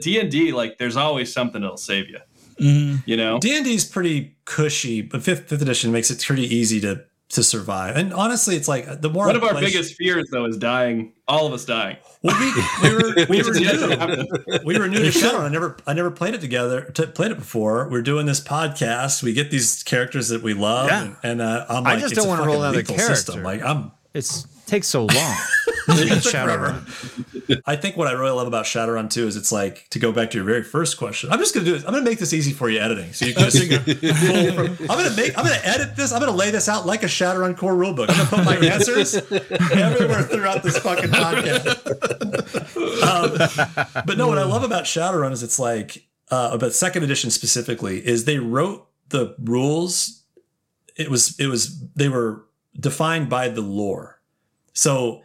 [0.00, 0.52] D and D.
[0.52, 2.18] Like there's always something that'll save you.
[2.60, 3.02] mhm.
[3.06, 6.44] You know, D and D is pretty cushy, but fifth fifth edition makes it pretty
[6.54, 7.94] easy to to survive.
[7.96, 11.12] And honestly, it's like the more one of our play- biggest fears though is dying.
[11.28, 11.98] All of us dying.
[12.22, 14.58] Well, we, we were we were is yet to new.
[14.64, 15.40] we were new to Shadowrun.
[15.40, 16.90] I never I never played it together.
[16.94, 17.86] T- played it before.
[17.90, 19.22] We're doing this podcast.
[19.22, 21.02] We get these characters that we love, Yeah.
[21.02, 23.14] and, and uh, I'm I just don't wanna roll fucking another character.
[23.14, 23.42] System.
[23.42, 23.92] Like I'm.
[24.14, 25.36] It's takes so long.
[26.20, 27.62] Shadowrun.
[27.64, 30.30] I think what I really love about Shadowrun too is it's like to go back
[30.30, 31.30] to your very first question.
[31.32, 31.84] I'm just gonna do it.
[31.86, 33.58] I'm gonna make this easy for you editing, so you can just
[34.54, 34.66] from.
[34.90, 35.36] I'm gonna make.
[35.38, 36.12] I'm gonna edit this.
[36.12, 38.10] I'm gonna lay this out like a Shadowrun core rulebook.
[38.10, 41.66] I'm gonna put my answers everywhere throughout this fucking podcast.
[43.02, 47.30] Um, but no, what I love about Shadowrun is it's like uh, about second edition
[47.30, 50.22] specifically is they wrote the rules.
[50.96, 52.44] It was it was they were
[52.78, 54.20] defined by the lore.
[54.72, 55.22] So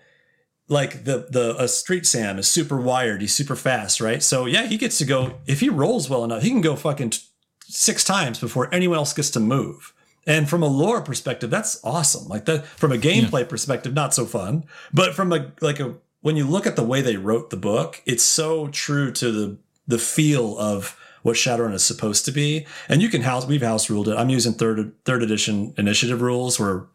[0.73, 4.21] like the the a street Sam is super wired, he's super fast, right?
[4.21, 7.11] So yeah, he gets to go if he rolls well enough, he can go fucking
[7.11, 7.21] t-
[7.61, 9.93] six times before anyone else gets to move.
[10.25, 12.27] And from a lore perspective, that's awesome.
[12.27, 14.65] Like that from a gameplay perspective, not so fun.
[14.93, 18.01] But from a like a when you look at the way they wrote the book,
[18.05, 19.57] it's so true to the
[19.87, 22.65] the feel of what Shadowrun is supposed to be.
[22.87, 24.17] And you can house we've house ruled it.
[24.17, 26.87] I'm using third third edition initiative rules where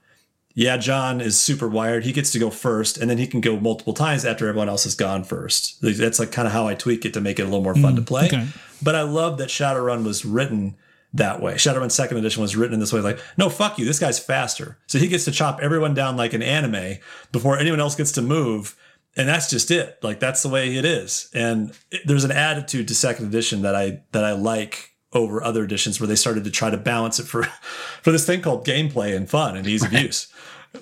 [0.59, 2.05] yeah, John is super wired.
[2.05, 4.83] He gets to go first, and then he can go multiple times after everyone else
[4.83, 5.81] has gone first.
[5.81, 7.95] That's like kind of how I tweak it to make it a little more fun
[7.95, 8.27] to mm, play.
[8.27, 8.45] okay.
[8.83, 10.75] But I love that Shadowrun was written
[11.15, 11.55] that way.
[11.55, 14.77] Shadowrun Second Edition was written in this way, like, no, fuck you, this guy's faster,
[14.89, 16.99] so he gets to chop everyone down like an anime
[17.31, 18.75] before anyone else gets to move,
[19.17, 20.03] and that's just it.
[20.03, 21.31] Like that's the way it is.
[21.33, 25.65] And it, there's an attitude to Second Edition that I that I like over other
[25.65, 27.45] editions where they started to try to balance it for
[28.03, 30.33] for this thing called gameplay and fun and ease of use.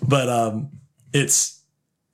[0.03, 0.71] But um,
[1.13, 1.63] it's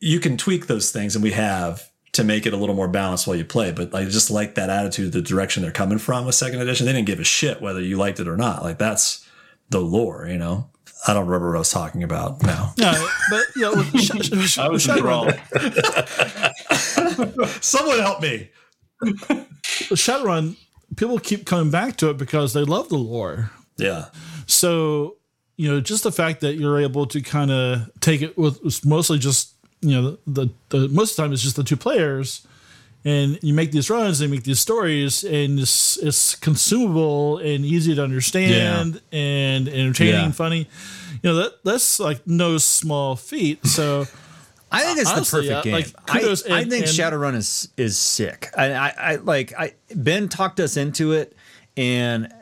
[0.01, 3.27] you can tweak those things, and we have to make it a little more balanced
[3.27, 3.73] while you play.
[3.73, 6.87] But I just like that attitude, the direction they're coming from with second edition.
[6.87, 8.62] They didn't give a shit whether you liked it or not.
[8.62, 9.27] Like that's
[9.70, 10.68] the lore, you know.
[11.07, 12.75] I don't remember what I was talking about now.
[12.77, 15.33] Yeah, but yeah, with Sh- Sh- Sh- I was wrong.
[17.61, 18.51] Someone help me.
[19.03, 20.57] Shadowrun,
[20.97, 23.51] people keep coming back to it because they love the lore.
[23.79, 24.07] Yeah.
[24.47, 25.16] So,
[25.63, 29.19] you know, just the fact that you're able to kind of take it with mostly
[29.19, 32.45] just, you know, the, the most of the time it's just the two players
[33.05, 37.95] and you make these runs they make these stories and it's, it's consumable and easy
[37.95, 40.31] to understand and entertaining, Yeah.
[40.33, 40.69] funny.
[41.23, 43.65] You know, that that's like no small feat.
[43.67, 44.07] So,
[44.73, 45.93] I think it's Honestly, the perfect yeah, game.
[45.95, 48.49] like, kudos I, I think and- Shadowrun is is sick.
[48.57, 51.37] I, I, I like I Ben talked us into it,
[51.77, 52.33] and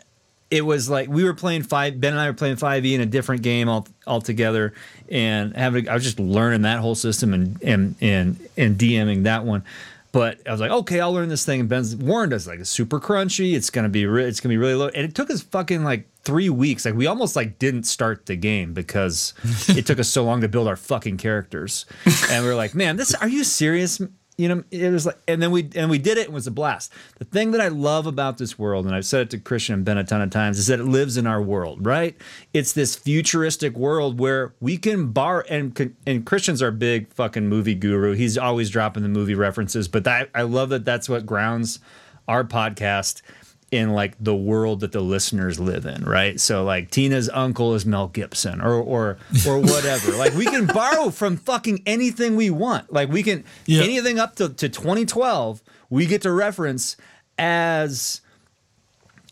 [0.51, 2.01] it was like we were playing five.
[2.01, 4.75] Ben and I were playing five E in a different game all altogether,
[5.09, 9.45] and having I was just learning that whole system and and and and DMing that
[9.45, 9.65] one.
[10.13, 11.61] But I was like, okay, I'll learn this thing.
[11.61, 13.55] And Ben's warned us like it's super crunchy.
[13.55, 14.89] It's gonna be re- it's gonna be really low.
[14.89, 16.85] And it took us fucking like three weeks.
[16.85, 19.35] Like we almost like didn't start the game because
[19.69, 21.87] it took us so long to build our fucking characters.
[22.29, 24.01] And we are like, man, this are you serious?
[24.41, 26.23] You know, it was like, and then we and we did it.
[26.23, 26.93] It was a blast.
[27.19, 29.85] The thing that I love about this world, and I've said it to Christian and
[29.85, 31.85] Ben a ton of times, is that it lives in our world.
[31.85, 32.17] Right?
[32.55, 37.75] It's this futuristic world where we can bar and and Christian's our big fucking movie
[37.75, 38.13] guru.
[38.13, 41.81] He's always dropping the movie references, but that I love that that's what grounds
[42.29, 43.23] our podcast
[43.71, 46.41] in like the world that the listeners live in, right?
[46.41, 50.13] So like Tina's uncle is Mel Gibson or or or whatever.
[50.17, 52.93] like we can borrow from fucking anything we want.
[52.93, 53.83] Like we can Yeah.
[53.85, 56.97] anything up to, to 2012, we get to reference
[57.39, 58.21] as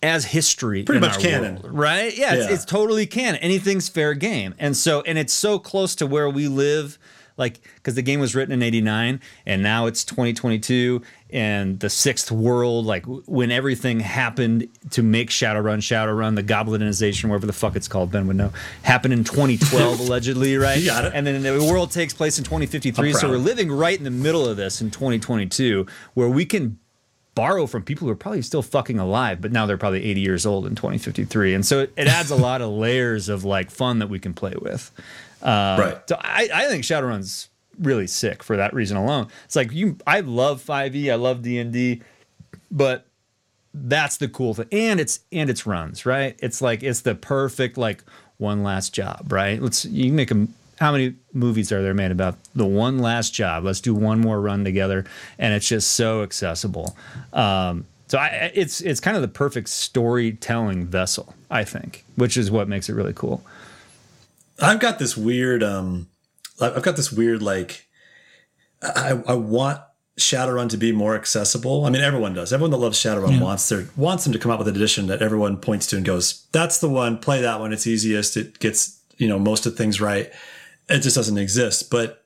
[0.00, 1.54] as history Pretty in much our canon.
[1.62, 2.54] world, right yeah, It's, Yeah.
[2.54, 6.46] it's totally canon anything's fair game and so and it's so close to where we
[6.46, 6.98] live
[7.36, 12.30] like because the game was written in 89 and now it's 2022 and the sixth
[12.30, 17.88] world like when everything happened to make shadowrun shadowrun the goblinization whatever the fuck it's
[17.88, 18.52] called ben would know
[18.82, 21.12] happened in 2012 allegedly right got it.
[21.14, 24.46] and then the world takes place in 2053 so we're living right in the middle
[24.46, 26.78] of this in 2022 where we can
[27.38, 30.44] borrow from people who are probably still fucking alive, but now they're probably 80 years
[30.44, 31.54] old in 2053.
[31.54, 34.34] And so it, it adds a lot of layers of like fun that we can
[34.34, 34.90] play with.
[35.40, 35.98] Uh, right.
[36.08, 37.48] So I, I think Shadowrun's
[37.78, 39.28] really sick for that reason alone.
[39.44, 42.02] It's like you, I love 5e, I love D and D,
[42.70, 43.06] but
[43.74, 46.38] that's the cool thing, and it's and it's runs right.
[46.40, 48.02] It's like it's the perfect like
[48.38, 49.60] one last job, right?
[49.60, 50.46] Let's you make a.
[50.80, 53.64] How many movies are there made about the one last job?
[53.64, 55.04] Let's do one more run together,
[55.38, 56.96] and it's just so accessible.
[57.32, 62.50] Um, so I, it's it's kind of the perfect storytelling vessel, I think, which is
[62.50, 63.44] what makes it really cool.
[64.60, 66.08] I've got this weird um
[66.60, 67.86] I've got this weird like
[68.82, 69.80] I, I want
[70.18, 71.84] Shadowrun to be more accessible.
[71.84, 72.52] I mean everyone does.
[72.52, 75.22] Everyone that loves Shadowrun wants their wants them to come out with an edition that
[75.22, 79.00] everyone points to and goes, That's the one, play that one, it's easiest, it gets,
[79.16, 80.30] you know, most of things right.
[80.88, 81.90] It just doesn't exist.
[81.90, 82.24] But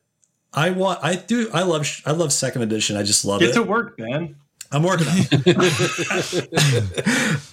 [0.54, 2.96] I want I do I love I love second edition.
[2.96, 3.54] I just love Get it.
[3.54, 4.36] to work, man.
[4.72, 6.48] I'm working on it.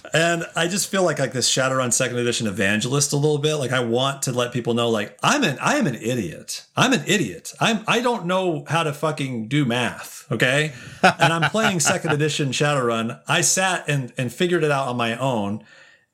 [0.14, 3.56] and I just feel like like this Shadowrun second edition evangelist a little bit.
[3.56, 6.64] Like I want to let people know like I'm an I am an idiot.
[6.76, 7.52] I'm an idiot.
[7.60, 10.26] I'm I don't know how to fucking do math.
[10.30, 10.72] Okay.
[11.02, 13.20] And I'm playing second edition Shadowrun.
[13.28, 15.64] I sat and and figured it out on my own.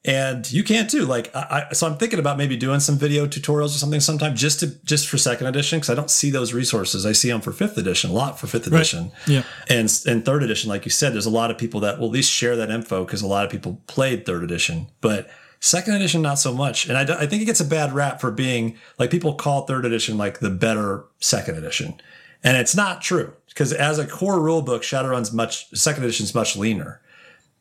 [0.07, 1.05] And you can't too.
[1.05, 4.61] Like I, so I'm thinking about maybe doing some video tutorials or something sometime just
[4.61, 7.05] to just for second edition because I don't see those resources.
[7.05, 9.11] I see them for fifth edition, a lot for fifth edition.
[9.27, 9.43] Yeah.
[9.69, 12.13] And and third edition, like you said, there's a lot of people that will at
[12.13, 15.29] least share that info because a lot of people played third edition, but
[15.59, 16.89] second edition not so much.
[16.89, 19.85] And I, I think it gets a bad rap for being like people call third
[19.85, 22.01] edition like the better second edition,
[22.45, 26.57] and it's not true because as a core rule book, Shadowrun's much second edition's much
[26.57, 27.01] leaner.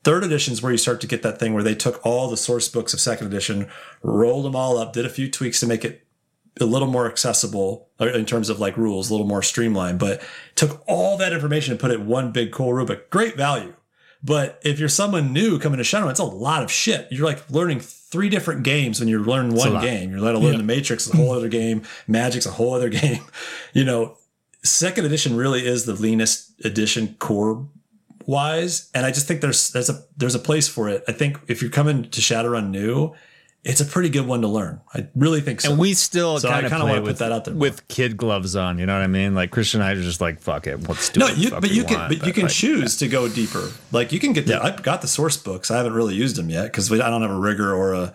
[0.05, 2.37] Third edition is where you start to get that thing where they took all the
[2.37, 3.67] source books of second edition,
[4.03, 6.05] rolled them all up, did a few tweaks to make it
[6.61, 10.21] a little more accessible uh, in terms of like rules, a little more streamlined, but
[10.53, 13.09] took all that information and put it in one big cool rubric.
[13.09, 13.73] Great value.
[14.23, 17.07] But if you're someone new coming to Shadowrun, it's a lot of shit.
[17.11, 20.11] You're like learning three different games when you're learning one game.
[20.11, 20.57] You're letting learn Yeah.
[20.59, 21.81] the Matrix, a whole other game.
[22.07, 23.21] Magic's a whole other game.
[23.73, 24.17] You know,
[24.63, 27.67] second edition really is the leanest edition core
[28.27, 28.89] wise.
[28.93, 31.03] And I just think there's there's a there's a place for it.
[31.07, 33.13] I think if you're coming to Shadowrun new,
[33.63, 34.79] it's a pretty good one to learn.
[34.93, 35.71] I really think so.
[35.71, 37.61] And we still So kind of wanna put that out there more.
[37.61, 38.77] with kid gloves on.
[38.77, 39.33] You know what I mean?
[39.33, 41.37] Like Christian and I are just like, fuck it, let's do no, it.
[41.37, 43.71] you, but you can, want, but you can like, choose to go deeper.
[43.91, 44.63] Like you can get the.
[44.63, 45.71] I've got the source books.
[45.71, 48.13] I haven't really used them yet because I don't have a rigger or a,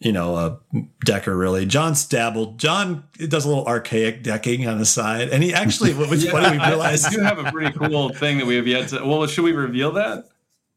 [0.00, 0.58] you know, a
[1.04, 1.66] decker really.
[1.66, 2.58] John's dabbled.
[2.58, 6.56] John does a little archaic decking on the side, and he actually, what was funny,
[6.56, 7.10] we I, I realized.
[7.10, 9.04] do have a pretty cool thing that we have yet to.
[9.04, 10.24] Well, should we reveal that?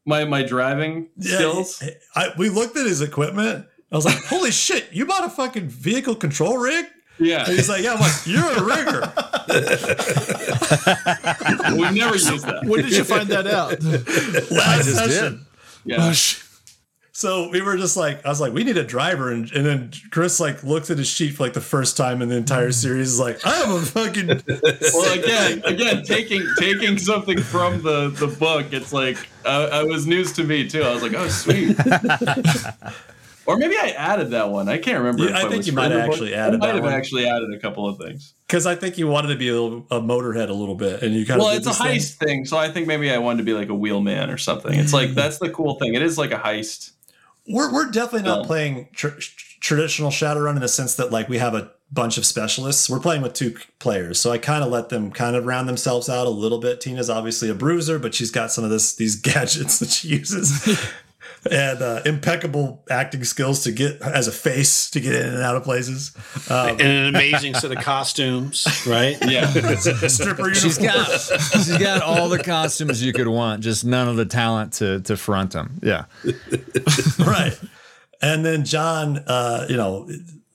[0.04, 1.82] My my driving Yeah, skills.
[2.16, 3.66] I, we looked at his equipment.
[3.92, 4.88] I was like, "Holy shit!
[4.92, 6.86] You bought a fucking vehicle control rig?"
[7.20, 9.12] Yeah, And he's like, "Yeah." I'm like, "You're a rigger."
[11.76, 12.62] we've never used that.
[12.64, 13.80] When did you find that out?
[14.50, 15.46] Last just session.
[15.84, 16.42] Yeah, Oh, sh-
[17.14, 19.90] So we were just like, I was like, we need a driver, and, and then
[20.10, 23.12] Chris like looked at his sheet for like the first time in the entire series.
[23.12, 24.28] Is like, I am a fucking.
[24.94, 30.06] well again again taking taking something from the the book it's like uh, it was
[30.06, 31.76] news to me too i was like oh sweet
[33.46, 35.72] or maybe i added that one i can't remember Yeah, if I I think you
[35.72, 36.12] might have book.
[36.12, 36.92] actually I added might that have one.
[36.92, 39.86] actually added a couple of things Because I think you wanted to be a, little,
[39.90, 41.56] a motorhead a little bit, and you kind well of.
[41.56, 42.44] it's a heist thing.
[42.44, 45.10] so i think maybe i wanted to be like a wheelman or something it's like
[45.10, 46.92] that's the cool thing it is like a heist
[47.48, 48.46] We're we're definitely not Yeah.
[48.46, 49.08] playing tr-
[49.60, 52.88] traditional Shadowrun in the sense that like we have a bunch of specialists.
[52.88, 56.08] We're playing with two players, so I kind of let them kind of round themselves
[56.08, 56.80] out a little bit.
[56.80, 60.78] Tina's obviously a bruiser, but she's got some of this these gadgets that she uses.
[61.50, 65.56] And uh, impeccable acting skills to get as a face to get in and out
[65.56, 66.12] of places.
[66.48, 69.16] Um, and an amazing set of costumes, right?
[69.22, 70.54] yeah stripper uniform.
[70.54, 74.74] She's got she's got all the costumes you could want, just none of the talent
[74.74, 75.80] to to front them.
[75.82, 76.04] Yeah.
[77.18, 77.58] right.
[78.20, 80.08] And then John, uh, you know,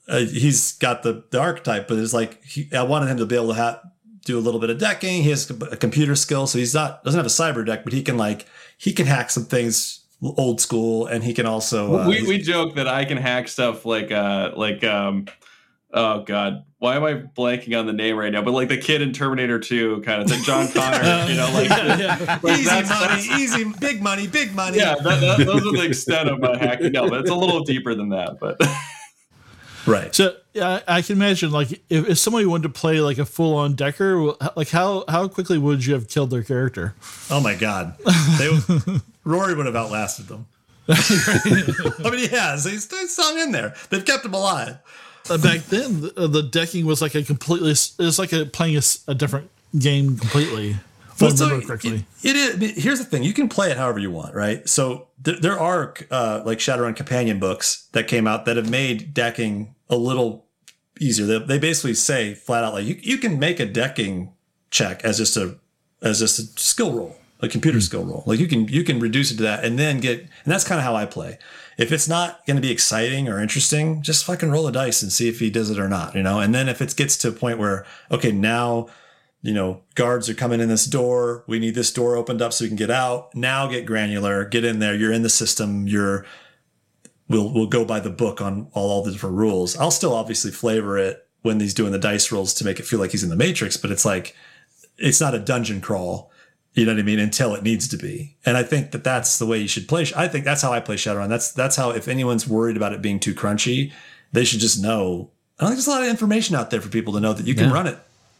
[0.08, 3.36] uh, he's got the, the archetype, but it's like he, I wanted him to be
[3.36, 3.80] able to have
[4.24, 5.22] do a little bit of decking.
[5.22, 8.02] He has a computer skill, so he's not doesn't have a cyber deck, but he
[8.02, 11.98] can like he can hack some things old school, and he can also.
[12.00, 15.26] Uh, we, we joke that I can hack stuff like uh like um
[15.94, 18.40] oh god why am I blanking on the name right now?
[18.42, 21.70] But like the kid in Terminator 2 kind of thing, John Connor, you know, like,
[22.42, 24.78] like easy that's- money, that's- easy, big money, big money.
[24.78, 26.92] Yeah, that, that, those are the extent of my hacking.
[26.92, 28.38] No, but it's a little deeper than that.
[28.40, 28.60] But
[29.88, 30.14] right.
[30.14, 33.56] So I I can imagine like if, if somebody wanted to play like a full
[33.56, 36.94] on Decker, like how how quickly would you have killed their character?
[37.30, 37.96] Oh my God,
[38.38, 38.50] they,
[39.24, 40.46] Rory would have outlasted them.
[40.88, 42.64] I mean, he has.
[42.64, 43.74] He's, he's in there.
[43.90, 44.78] They've kept him alive.
[45.28, 47.72] Uh, back then, the, the decking was like a completely.
[47.72, 50.70] It's like a playing a different game completely.
[50.70, 52.06] If I Well, so remember correctly.
[52.22, 52.82] It, it is.
[52.82, 54.66] Here's the thing: you can play it however you want, right?
[54.66, 59.12] So th- there are uh, like Shadowrun companion books that came out that have made
[59.12, 60.46] decking a little
[61.00, 61.26] easier.
[61.26, 64.32] They, they basically say flat out like you, you can make a decking
[64.70, 65.58] check as just a
[66.02, 67.82] as just a skill roll, a computer hmm.
[67.82, 68.24] skill roll.
[68.26, 70.78] Like you can you can reduce it to that and then get and that's kind
[70.78, 71.38] of how I play.
[71.76, 75.12] If it's not going to be exciting or interesting, just fucking roll a dice and
[75.12, 76.40] see if he does it or not, you know.
[76.40, 78.88] And then if it gets to a point where okay, now
[79.40, 81.44] you know, guards are coming in this door.
[81.46, 83.34] We need this door opened up so we can get out.
[83.36, 84.96] Now get granular, get in there.
[84.96, 85.86] You're in the system.
[85.86, 86.26] You're
[87.28, 89.76] we'll we'll go by the book on all, all the different rules.
[89.76, 92.98] I'll still obviously flavor it when he's doing the dice rolls to make it feel
[92.98, 94.34] like he's in the Matrix, but it's like
[94.96, 96.30] it's not a dungeon crawl.
[96.74, 97.18] You know what I mean?
[97.18, 100.06] Until it needs to be, and I think that that's the way you should play.
[100.16, 101.28] I think that's how I play Shadowrun.
[101.28, 103.92] That's that's how if anyone's worried about it being too crunchy,
[104.32, 105.30] they should just know.
[105.58, 107.46] I don't think there's a lot of information out there for people to know that
[107.46, 107.72] you can Yeah.
[107.74, 107.98] run it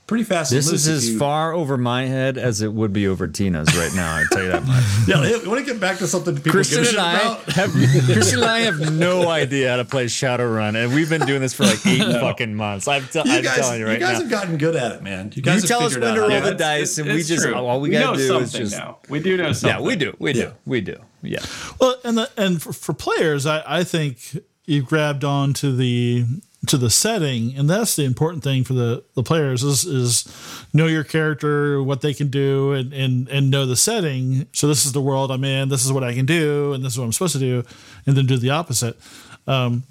[0.09, 0.51] pretty fast.
[0.51, 3.95] This is as you- far over my head as it would be over Tina's right
[3.95, 4.17] now.
[4.17, 4.83] I tell you that much.
[5.07, 7.53] Yeah, I want to get back to something people Christian give a and I about.
[7.53, 11.41] have Christian and I have no idea how to play Shadowrun, and we've been doing
[11.41, 12.89] this for like eight fucking months.
[12.89, 14.21] I'm, t- You I'm guys, telling you right you guys now.
[14.23, 15.27] have gotten good at it, man.
[15.27, 16.99] You You guys have tell us figured when to out roll how the to- dice,
[16.99, 17.55] and we it's just true.
[17.55, 18.99] all we know gotta do is something just now.
[19.09, 19.79] We do know something.
[19.79, 20.51] yeah, we do, we do, Yeah.
[20.67, 20.97] we do.
[21.23, 21.41] Yeah,
[21.81, 26.25] Well, and the, and for, for players, I, I think you grabbed on to the
[26.67, 30.87] to the setting, and that's the important thing for the, the players is is know
[30.87, 34.47] your character, what they can do, and, and and know the setting.
[34.53, 35.69] So this is the world I'm in.
[35.69, 37.63] This is what I can do, and this is what I'm supposed to do,
[38.07, 38.99] and then do the opposite.
[39.47, 39.85] Um,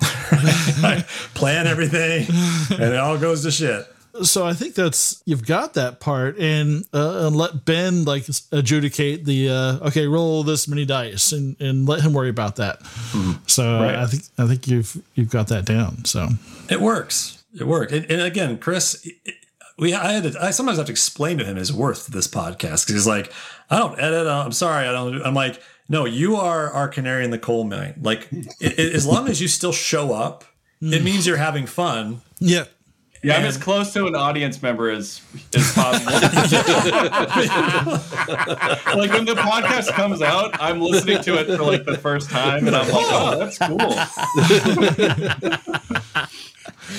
[1.33, 2.27] plan everything,
[2.69, 3.87] and it all goes to shit.
[4.23, 9.25] So I think that's you've got that part, and uh, and let Ben like adjudicate
[9.25, 12.85] the uh, okay, roll this many dice, and and let him worry about that.
[13.47, 13.95] So Right.
[13.95, 16.05] I think I think you've you've got that down.
[16.05, 16.27] So
[16.69, 17.43] It works.
[17.59, 17.91] It worked.
[17.91, 19.35] And, and again, Chris, it-
[19.79, 22.27] we I had to, I sometimes have to explain to him his worth to this
[22.27, 23.31] podcast because he's like,
[23.69, 24.25] I don't edit.
[24.25, 25.21] I'm sorry, I don't.
[25.21, 27.93] I'm like, no, you are our canary in the coal mine.
[28.01, 28.47] Like, it,
[28.79, 30.43] it- as long as you still show up,
[30.81, 32.21] it means you're having fun.
[32.39, 32.65] yeah,
[33.23, 35.21] Yeah, I'm as close to an audience member as
[35.55, 36.11] as possible.
[38.95, 42.67] like when the podcast comes out, I'm listening to it for like the first time,
[42.67, 43.77] and I'm like, oh, that's cool.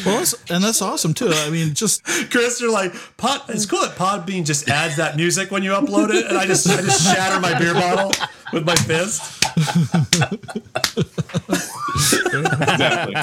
[0.04, 1.30] well, that's, and that's awesome too.
[1.32, 5.52] I mean, just Chris, you're like, Pod, it's cool that Podbean just adds that music
[5.52, 8.10] when you upload it, and I just I just shatter my beer bottle
[8.52, 9.37] with my fist.
[12.28, 13.14] Exactly.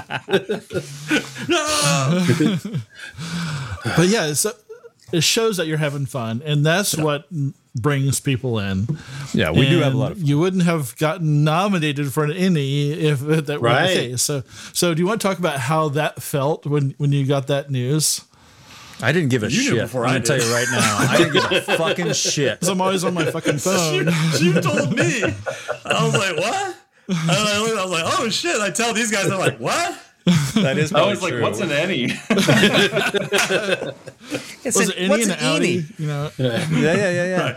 [3.98, 4.46] but yeah, it's,
[5.12, 7.26] it shows that you're having fun, and that's what
[7.76, 8.88] brings people in.
[9.34, 10.18] yeah, we do have a lot of.
[10.18, 10.28] Fun.
[10.28, 13.88] You wouldn't have gotten nominated for an Ennie if that were Right.
[13.88, 14.22] the case.
[14.24, 17.48] So, so do you want to talk about how that felt when when you got
[17.48, 18.22] that news?
[19.06, 19.80] I didn't give a You shit.
[19.82, 20.98] before I'm I gonna tell you right now.
[21.10, 22.60] I didn't give a fucking shit.
[22.60, 24.10] 'Cause I'm always on my fucking phone.
[24.40, 25.24] You told me.
[25.86, 26.76] I was like, what?
[27.08, 28.60] And I, looked, I was like, oh shit!
[28.60, 30.02] I tell these guys, they're like, what?
[30.56, 30.92] That is.
[30.92, 31.42] I probably was like, true.
[31.44, 32.10] what's an Ennie?
[34.64, 36.00] It's Was an- it any what's and an outie?
[36.00, 37.42] You know, Yeah, yeah, yeah, yeah.
[37.44, 37.56] Right.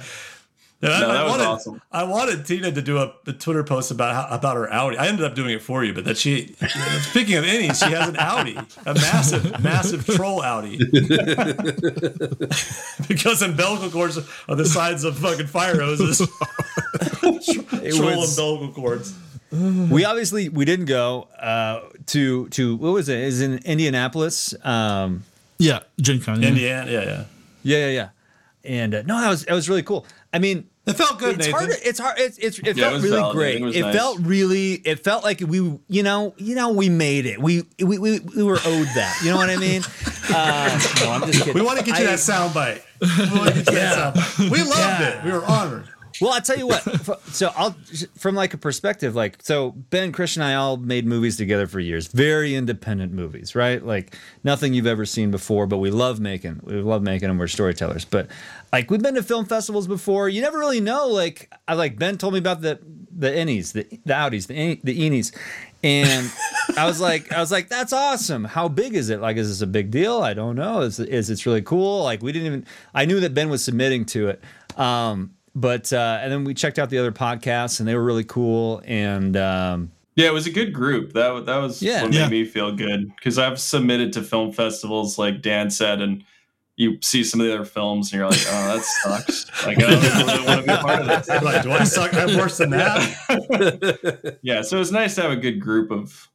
[0.80, 1.82] And I, No, I that was wanted, awesome.
[1.90, 4.96] I wanted Tina to do a, a Twitter post about how, about her outie.
[4.96, 6.54] I ended up doing it for you, but that she,
[7.00, 8.56] speaking of innies, she has an outie,
[8.86, 10.78] a massive, massive troll Audi.
[13.08, 14.18] because umbilical cords
[14.48, 16.20] are the sides of fucking fire hoses.
[16.20, 19.16] It troll was- umbilical cords.
[19.50, 23.18] we obviously we didn't go uh, to to what was it?
[23.18, 24.54] Is in Indianapolis.
[24.64, 25.24] Um,
[25.58, 26.42] yeah, Gen Con.
[26.42, 26.48] Yeah.
[26.48, 27.24] Indiana, yeah, yeah.
[27.62, 28.08] yeah, yeah, yeah.
[28.64, 30.06] And uh, no, that was that was really cool.
[30.32, 31.52] I mean, It felt good, it's Nathan.
[31.68, 31.70] hard.
[31.82, 32.18] It's hard.
[32.18, 33.32] It's, it's it Yeah, felt was really validating.
[33.32, 33.62] great.
[33.62, 33.94] It It nice.
[33.96, 34.72] felt really.
[34.74, 35.58] It felt like we,
[35.88, 37.40] you know, you know, we made it.
[37.40, 39.18] We we we, we were owed that.
[39.24, 39.82] You know what I mean?
[40.30, 41.54] Uh, no, I'm just kidding.
[41.54, 42.82] we want to get you I- that sound bite.
[43.00, 43.06] We
[43.38, 44.50] want to get you that sound bite.
[44.50, 45.24] We loved it.
[45.24, 45.88] We were honored.
[46.20, 46.82] Well, I'll tell you what.
[47.28, 47.76] So I'll
[48.16, 51.80] from like a perspective, like so Ben, Christian, and I all made movies together for
[51.80, 52.08] years.
[52.08, 53.84] Very independent movies, right?
[53.84, 56.60] Like nothing you've ever seen before, but we love making.
[56.64, 57.38] We love making them.
[57.38, 58.28] We're storytellers, but
[58.72, 60.28] like we've been to film festivals before.
[60.28, 61.08] You never really know.
[61.08, 62.80] Like I like Ben told me about the
[63.16, 65.34] the innies, the the outies, the the eenies,
[65.82, 66.30] and
[66.76, 68.44] I was like, I was like, that's awesome.
[68.44, 69.20] How big is it?
[69.20, 70.22] Like, is this a big deal?
[70.22, 70.80] I don't know.
[70.80, 72.02] Is is it's really cool?
[72.02, 72.66] Like, we didn't even.
[72.94, 74.42] I knew that Ben was submitting to it,
[74.76, 78.24] um, but uh, and then we checked out the other podcasts, and they were really
[78.24, 79.36] cool, and.
[79.36, 81.12] Um, Yeah, it was a good group.
[81.12, 82.02] That that was Yeah.
[82.02, 82.22] what Yeah.
[82.24, 86.24] made me feel good because I've submitted to film festivals, like Dan said, and
[86.76, 89.90] you see some of the other films, and you're like, "Oh, that sucks." Like, I
[89.90, 91.28] don't want to be a part of this.
[91.42, 92.14] like, do I suck?
[92.14, 94.38] I'm worse than that.
[94.42, 96.28] Yeah, so it was nice to have a good group of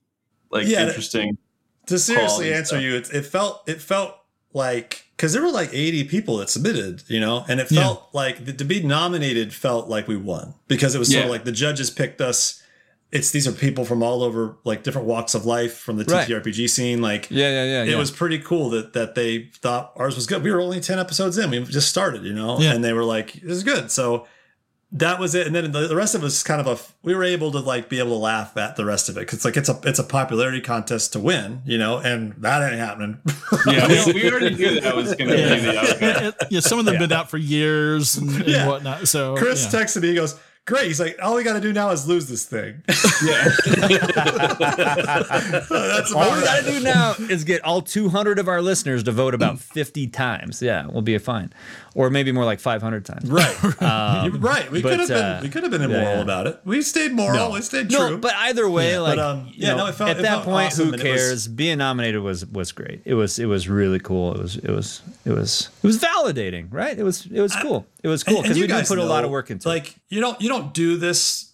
[0.51, 1.37] like Yeah, interesting.
[1.87, 2.81] to seriously answer stuff.
[2.83, 4.15] you, it, it felt it felt
[4.53, 7.81] like because there were like 80 people that submitted, you know, and it Yeah.
[7.81, 11.29] felt like th- to be nominated felt like we won because it was sort of
[11.29, 12.59] like the judges picked us.
[13.11, 16.27] It's these are people from all over like different walks of life from the Right.
[16.27, 16.99] TTRPG scene.
[16.99, 17.83] Like yeah, yeah, yeah.
[17.83, 17.95] it yeah.
[17.97, 20.41] was pretty cool that that they thought ours was good.
[20.43, 21.51] We were only 10 episodes in.
[21.51, 22.73] We just started, you know, Yeah.
[22.73, 23.91] and they were like, this is good.
[23.91, 24.25] So
[24.93, 25.47] that was it.
[25.47, 27.59] And then the, the rest of it was kind of a, we were able to
[27.59, 29.25] like be able to laugh at the rest of it.
[29.27, 32.79] Cause like, it's a, it's a popularity contest to win, you know, and that ain't
[32.79, 33.17] happening.
[33.65, 35.97] Yeah, we, we already knew that was going to be the outcome.
[36.01, 38.67] Yeah, yeah, some of them have been out for years and, and Yeah.
[38.67, 39.07] whatnot.
[39.07, 39.79] So Chris yeah.
[39.79, 40.87] texted me, he goes, great.
[40.87, 42.83] He's like, all we got to do now is lose this thing.
[43.23, 43.47] Yeah.
[45.69, 49.33] That's All we gotta do now is get all 200 of our listeners to vote
[49.33, 50.61] about 50 times.
[50.61, 51.53] Yeah, we'll be fine,
[51.95, 53.29] or maybe more like 500 times.
[53.29, 53.55] Right.
[54.25, 54.71] You're right.
[54.71, 56.21] We could have been, uh, we could have been immoral yeah.
[56.21, 56.59] about it.
[56.65, 57.51] We stayed moral.
[57.51, 58.11] We stayed true.
[58.11, 60.29] No, but either way, like um, you yeah, know, no, it felt- at it that
[60.29, 61.47] felt point, awesome, who and it was- cares?
[61.47, 63.01] Being nominated was was great.
[63.05, 64.33] It was it was really cool.
[64.35, 66.97] It was it was it was it was validating, right?
[66.97, 67.85] It was it was cool.
[68.03, 69.51] It was cool And- and because you we did guys put a lot of work
[69.51, 69.71] into it.
[69.71, 71.51] like you don't you don't do this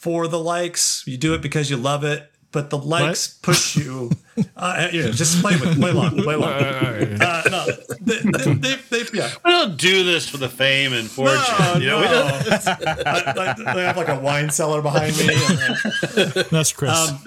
[0.00, 4.10] for the likes you do it because you love it but the likes push you.
[4.56, 7.66] Uh, you know, just play with play along play along uh, no
[8.00, 9.28] they, they, they, they, yeah.
[9.44, 11.42] We don't do this for the fame and fortune.
[11.58, 12.12] no, you know, we no.
[12.12, 13.32] don't- It's- I,
[13.66, 16.92] I, I have like a wine cellar behind me and, That's Chris.
[16.92, 17.18] um,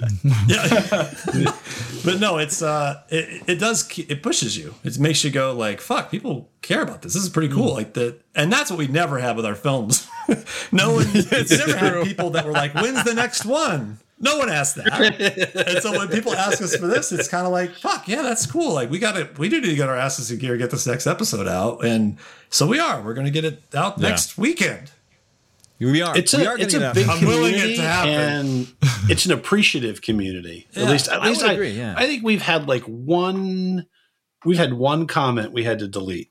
[0.47, 1.11] yeah.
[2.05, 4.73] but no it's uh it, it does it pushes you.
[4.85, 7.13] It makes you go like fuck people care about this.
[7.13, 7.73] This is pretty cool.
[7.73, 10.07] Like that, and that's what we never have with our films.
[10.71, 14.49] No one it's never had people that were like when's the next one no one
[14.49, 14.91] asked that
[15.67, 18.45] and so when people ask us for this it's kind of like fuck yeah that's
[18.45, 20.87] cool like we gotta we do need to get our asses in gear get this
[20.87, 22.17] next episode out and
[22.49, 24.09] so we are we're gonna get it out Yeah.
[24.09, 24.91] next weekend
[25.79, 26.15] we are.
[26.15, 26.93] It's we a are it's a that.
[26.93, 28.11] big I'm willing community, it to happen.
[28.11, 28.73] and
[29.09, 30.67] it's an appreciative community.
[30.73, 31.95] Yeah, at least, at I least would I, agree, yeah.
[31.97, 33.87] I think we've had like one,
[34.45, 36.29] we've had one comment we had to delete,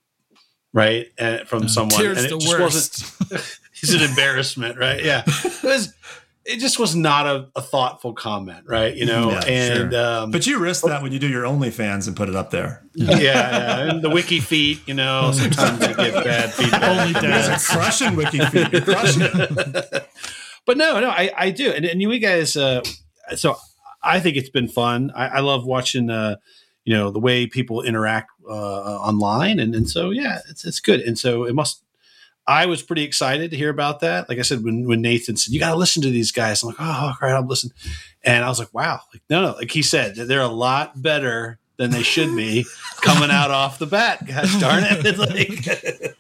[0.73, 3.21] right, and, from uh, someone, Tears and the it just worst.
[3.33, 3.59] wasn't.
[3.83, 5.03] It's an embarrassment, right?
[5.05, 5.95] Yeah, it was.
[6.45, 8.95] It just was not a, a thoughtful comment, right?
[8.95, 12.17] You know, Yeah, and um, but you risk that when you do your OnlyFans and
[12.17, 16.25] put it up there yeah, yeah, and the wiki feet, you know, sometimes you get
[16.25, 16.83] bad feedback.
[16.83, 17.53] Only you guys dad.
[17.53, 18.73] are crushing WikiFeet.
[18.73, 20.09] You're crushing it.
[20.67, 22.57] but no, no, I, I do, and, and you guys.
[22.57, 22.83] Uh,
[23.37, 23.57] so
[24.03, 25.13] I think it's been fun.
[25.15, 26.37] I, I love watching, uh,
[26.85, 31.01] you know, the way people interact uh, online, and and so yeah, it's it's good.
[31.01, 31.83] And so it must.
[32.51, 34.29] I was pretty excited to hear about that.
[34.29, 36.71] Like I said, when when Nathan said you got to listen to these guys, I'm
[36.71, 37.71] like, oh, all right, I'll listen.
[38.25, 41.59] And I was like, wow, like no, no, like he said, they're a lot better
[41.77, 42.67] than they should be
[43.03, 44.27] coming out off the bat.
[44.27, 45.17] Gosh darn it!
[45.19, 46.17] like,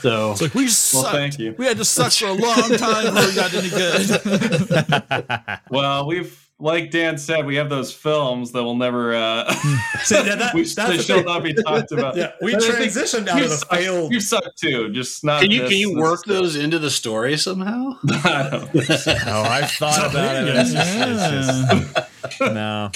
[0.00, 1.10] so It's like we sucked.
[1.10, 1.56] thank you.
[1.58, 5.60] We had to suck for a long time before we got any good.
[5.70, 9.14] Well, we've like Dan said, we have those films that will never.
[9.14, 9.54] Uh,
[10.04, 11.26] So, yeah, that, we, that's they shall thing.
[11.26, 12.16] not be talked about.
[12.16, 14.12] Yeah, we But transitioned out of the suck- failed.
[14.12, 15.42] You suck too, just not.
[15.42, 16.28] can you this- can you work stuff.
[16.34, 17.94] those into the story somehow?
[18.24, 19.14] I don't so.
[19.26, 20.48] Oh, I've thought about it.
[20.56, 21.98] It's just- it's
[22.38, 22.90] just- no.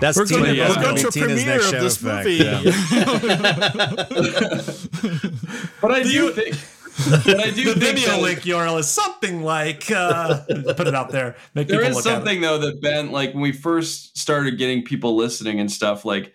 [0.00, 0.68] That's We're going, Tina- yeah.
[0.68, 2.44] we're gonna going be to a premiere of this fact, movie.
[2.44, 2.62] yeah.
[5.80, 6.56] But I do you- think.
[7.08, 10.40] But I do the video link URL is something like uh,
[10.76, 11.36] put it out there.
[11.54, 12.14] Make there people is look at it.
[12.16, 16.32] something though that Ben, like when we first started getting people listening and stuff, like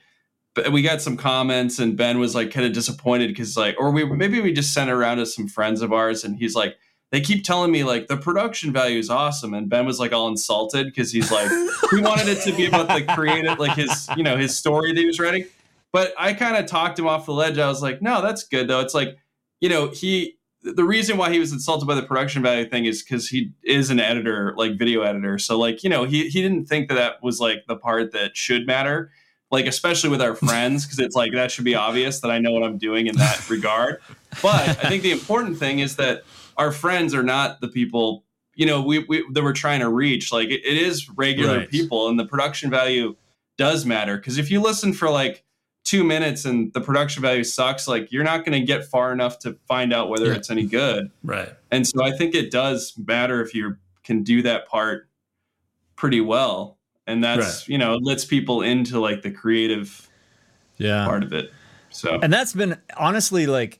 [0.71, 4.05] we got some comments and Ben was like kind of disappointed because like, or we
[4.05, 6.77] maybe we just sent around to some friends of ours and he's like,
[7.11, 10.27] they keep telling me like the production value is awesome and Ben was like all
[10.27, 11.49] insulted because he's like,
[11.91, 14.99] we wanted it to be about the creative, like his you know his story that
[14.99, 15.45] he was writing.
[15.93, 17.57] But I kind of talked him off the ledge.
[17.57, 18.81] I was like, no, that's good though.
[18.81, 19.17] It's like,
[19.61, 20.36] you know, he
[20.75, 23.89] the reason why he was insulted by the production value thing is because he is
[23.89, 25.37] an editor, like video editor.
[25.37, 28.35] So like, you know, he he didn't think that that was like the part that
[28.37, 29.11] should matter,
[29.51, 32.51] like especially with our friends, because it's like that should be obvious that I know
[32.51, 34.01] what I'm doing in that regard.
[34.41, 36.23] But I think the important thing is that
[36.57, 38.23] our friends are not the people,
[38.55, 40.31] you know, we, we that we're trying to reach.
[40.31, 41.69] Like it, it is regular Right.
[41.69, 43.15] people, and the production value
[43.57, 44.17] does matter.
[44.17, 45.43] Because if you listen for like
[45.87, 49.39] two minutes and the production value sucks, like you're not going to get far enough
[49.39, 50.33] to find out whether Yeah.
[50.35, 51.09] it's any good.
[51.23, 51.49] Right.
[51.71, 55.07] And so I think it does matter if you're can do that part
[55.95, 56.77] pretty well,
[57.07, 57.67] and that's Right.
[57.69, 60.09] you know it lets people into like the creative
[60.77, 61.05] Yeah.
[61.05, 61.51] part of it.
[61.89, 63.79] So And that's been honestly like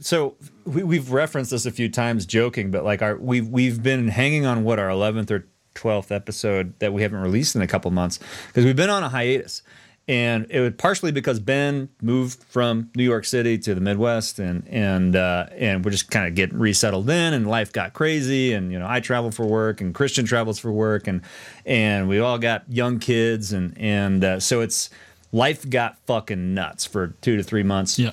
[0.00, 4.08] so we, we've referenced this a few times joking, but like our we've we've been
[4.08, 7.90] hanging on what our eleventh or twelfth episode that we haven't released in a couple
[7.90, 8.18] months
[8.48, 9.62] because we've been on a hiatus.
[10.08, 14.66] And it was partially because Ben moved from New York City to the Midwest, and
[14.66, 18.72] and uh, and we're just kind of getting resettled in, and life got crazy, and
[18.72, 21.20] you know I travel for work, and Christian travels for work, and
[21.66, 24.88] and we all got young kids, and and uh, so it's
[25.30, 27.98] life got fucking nuts for two to three months.
[27.98, 28.12] Yeah.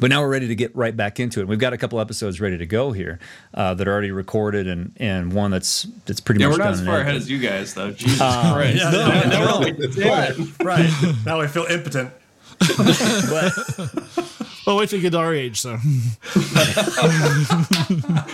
[0.00, 1.46] But now we're ready to get right back into it.
[1.48, 3.18] We've got a couple episodes ready to go here
[3.54, 6.70] uh, that are already recorded, and and one that's that's pretty yeah, much we're not
[6.70, 7.90] done as far ahead as you guys though.
[7.92, 8.76] Jesus Christ!
[8.82, 9.60] yeah, No, no, no, no.
[9.60, 10.90] wait, right.
[11.26, 12.10] now I feel impotent.
[12.58, 13.52] But
[14.66, 15.78] Well, wait till you get to our age, so.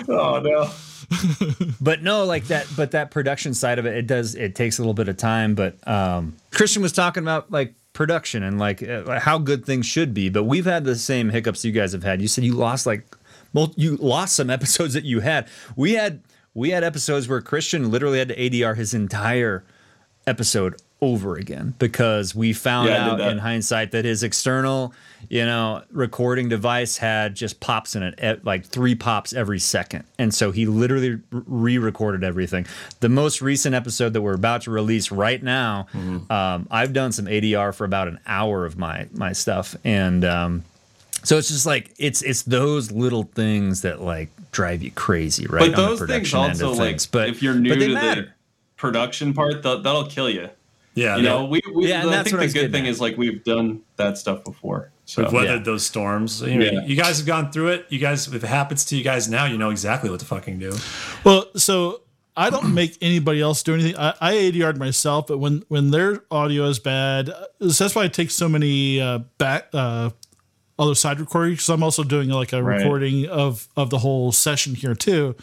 [0.08, 0.70] Oh no.
[1.80, 2.66] but no, like that.
[2.76, 4.34] But that production side of it, it does.
[4.34, 5.54] It takes a little bit of time.
[5.54, 10.14] But um, Christian was talking about like production and like uh, how good things should
[10.14, 10.28] be.
[10.28, 12.22] But we've had the same hiccups you guys have had.
[12.22, 13.16] You said you lost like,
[13.74, 15.49] you lost some episodes that you had.
[15.74, 16.22] We had
[16.55, 19.64] we had episodes where Christian literally had to ADR his entire
[20.26, 24.94] episode over again because we found Yeah, out in hindsight that his external,
[25.28, 30.05] you know, recording device had just pops in it, at like three pops every second.
[30.18, 32.66] And so he literally re recorded everything.
[33.01, 36.32] The most recent episode that we're about to release right now, Mm-hmm.
[36.32, 39.76] um, I've done some ADR for about an hour of my my stuff.
[39.84, 40.64] And um,
[41.22, 45.70] so it's just like it's it's those little things that like drive you crazy, right?
[45.70, 47.01] But on the those things also of like.
[47.11, 48.22] But if you're new to matter.
[48.22, 48.28] the
[48.76, 50.49] production part, that, that'll kill you.
[50.97, 52.86] Yeah, You know, we, we Yeah, and I that's think what I the good thing
[52.86, 52.90] at.
[52.90, 54.90] is like we've done that stuff before.
[55.05, 55.64] So we've weathered Yeah.
[55.64, 56.40] those storms.
[56.40, 56.84] You, know, Yeah.
[56.86, 57.86] you guys have gone through it.
[57.90, 60.59] You guys, if it happens to you guys now, you know exactly what to fucking
[60.59, 60.74] do.
[61.22, 62.01] Well, so
[62.36, 63.97] I don't make anybody else do anything.
[63.97, 68.09] I, I ADR'd myself, but when when their audio is bad, uh, that's why I
[68.09, 70.11] take so many uh, back uh,
[70.78, 71.59] other side recordings.
[71.59, 72.78] Because I'm also doing like a Right.
[72.78, 75.34] recording of of the whole session here too.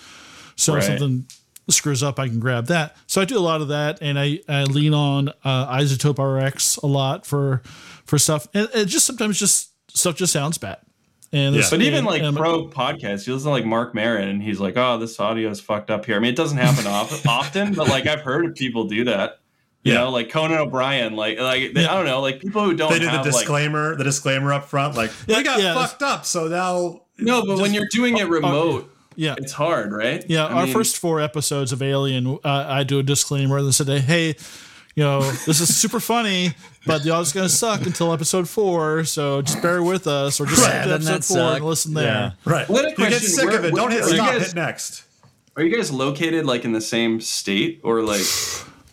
[0.55, 0.83] So Right.
[0.83, 1.25] something
[1.69, 2.95] screws up, I can grab that.
[3.07, 6.77] So I do a lot of that, and I, I lean on uh, iZotope RX
[6.77, 7.61] a lot for
[8.05, 10.77] for stuff, and it just sometimes just stuff just sounds bad.
[11.31, 11.59] And Yeah.
[11.59, 14.59] it's- But even like and- pro podcasts, you listen to like Marc Maron, and he's
[14.59, 17.73] like, "Oh, this audio is fucked up here." I mean, it doesn't happen often, often,
[17.73, 19.39] but like I've heard people do that.
[19.83, 19.99] You Yeah.
[19.99, 22.99] know, like Conan O'Brien, like like they, I don't know, like people who don't They
[22.99, 25.73] do the have like disclaimer, the disclaimer up front, like Yeah, we got yeah.
[25.73, 30.23] fucked up, so now no, but when you're doing it remote, yeah, it's hard, right?
[30.27, 33.73] Yeah, I our mean, first four episodes of Alien, uh, I do a disclaimer that
[33.73, 34.35] said, "Hey,
[34.95, 36.53] you know, this is super funny,
[36.85, 40.61] but the audio's gonna suck until episode four, so just bear with us, or just
[40.63, 41.63] skip to Doesn't that episode four and suck?
[41.63, 42.01] listen Yeah.
[42.01, 42.69] there." right.
[42.69, 43.73] What a you get sick where- of it.
[43.73, 44.17] where- Don't hit stop.
[44.33, 45.03] guys- hit next.
[45.55, 48.25] Are you guys located like in the same state or like?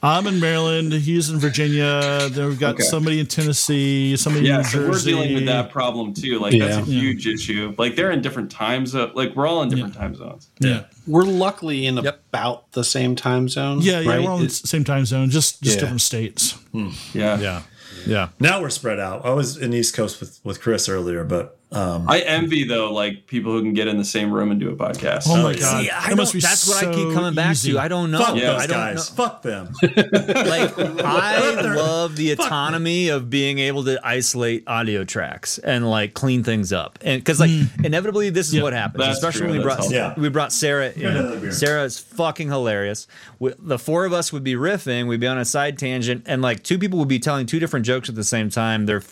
[0.03, 0.93] I'm in Maryland.
[0.95, 2.29] He's in Virginia.
[2.31, 2.85] Then we've got Okay.
[2.85, 4.17] somebody in Tennessee.
[4.17, 4.91] Somebody Yeah, in New so Jersey.
[5.15, 6.39] we're dealing with that problem too.
[6.39, 6.69] Like Yeah.
[6.69, 7.75] that's a huge issue.
[7.77, 9.13] Like they're in different time zones.
[9.15, 10.49] Like we're all in different time zones.
[10.59, 12.23] Yeah, We're luckily in Yep.
[12.31, 13.83] about the same time zone.
[13.83, 14.09] yeah, yeah.
[14.11, 14.23] right?
[14.23, 15.81] We're all in the same time zone, just just Yeah.
[15.81, 16.53] different states.
[16.73, 16.89] Hmm.
[17.13, 17.39] Yeah.
[17.39, 17.63] yeah,
[18.07, 18.29] yeah.
[18.41, 19.27] Now we're spread out.
[19.27, 23.27] I was in East Coast with with Chris earlier, but um, I envy though, like
[23.27, 25.25] people who can get in the same room and do a podcast.
[25.29, 25.55] Oh my.
[25.55, 25.83] God.
[25.83, 27.73] See, I That don't, must be that's what I keep coming back easy.
[27.73, 27.79] to.
[27.79, 28.19] I don't know.
[28.25, 28.53] fuck Yeah.
[28.53, 29.11] those I don't guys.
[29.11, 29.25] know.
[29.25, 29.73] Fuck them.
[29.83, 36.43] like I love the autonomy of being able to isolate audio tracks and like clean
[36.43, 37.51] things up, and because like
[37.85, 38.63] inevitably this is Yeah.
[38.63, 39.49] what happens, especially true.
[39.51, 40.23] when we That's brought helpful.
[40.23, 40.91] we brought Sarah.
[40.93, 41.53] In.
[41.53, 43.07] Sarah is fucking hilarious.
[43.39, 46.43] We, the four of us would be riffing, we'd be on a side tangent, and
[46.43, 48.87] like two people would be telling two different jokes at the same time.
[48.87, 49.03] They're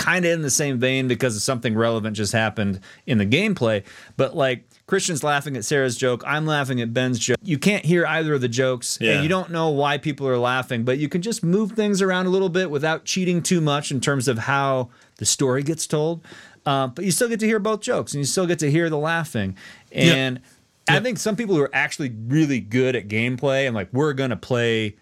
[0.00, 3.84] kind of in the same vein because of something relevant just happened in the gameplay.
[4.16, 7.36] But like Christian's laughing at Sarah's joke, I'm laughing at Ben's joke.
[7.42, 9.12] You can't hear either of the jokes, Yeah.
[9.14, 12.26] and you don't know why people are laughing, but you can just move things around
[12.26, 14.88] a little bit without cheating too much in terms of how
[15.18, 16.24] the story gets told.
[16.66, 18.90] Uh, but you still get to hear both jokes, and you still get to hear
[18.90, 19.56] the laughing.
[19.92, 20.40] And
[20.88, 24.36] I think some people who are actually really good at gameplay and like we're gonna
[24.36, 24.96] play,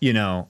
[0.00, 0.48] you know,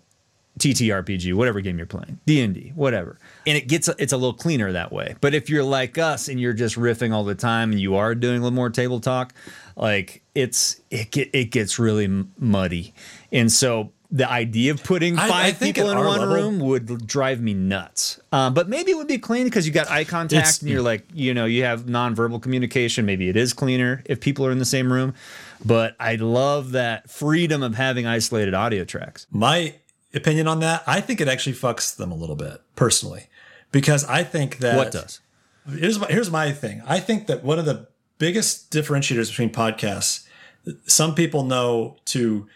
[0.59, 4.35] TTRPG, whatever game you're playing, D and D, whatever, and it gets it's a little
[4.35, 5.17] cleaner that way.
[5.21, 8.15] But if you're like us and you're just riffing all the time and you are
[8.15, 9.33] doing a little more table talk,
[9.77, 12.95] like it's it get it gets really muddy,
[13.33, 17.07] and so the idea of putting I- I five people in one level- room would
[17.07, 18.19] drive me nuts.
[18.33, 21.05] Um, but maybe it would be clean because you got eye contact and you're like,
[21.13, 23.05] you know, you have nonverbal communication.
[23.05, 25.13] Maybe it is cleaner if people are in the same room.
[25.63, 29.27] But I love that freedom of having isolated audio tracks.
[29.31, 29.75] My
[30.15, 33.29] opinion on that, I think it actually fucks them a little bit personally,
[33.73, 35.21] because I think that What does?
[35.69, 36.83] Here's my, here's my thing.
[36.87, 37.89] I think that one of the
[38.19, 40.27] biggest differentiators between podcasts
[40.87, 42.47] some people know to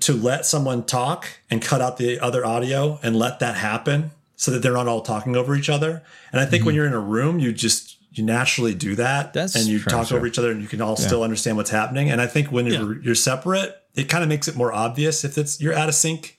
[0.00, 4.50] to let someone talk and cut out the other audio and let that happen so
[4.52, 6.02] that they're not all talking over each other.
[6.30, 6.76] And I think when mm-hmm.
[6.76, 10.12] you're in a room, you just you naturally do that That's and you true, talk
[10.12, 12.10] over each other and you can all still understand what's happening.
[12.10, 15.38] And I think when you're, you're separate, it kind of makes it more obvious if
[15.38, 16.38] it's you're out of sync.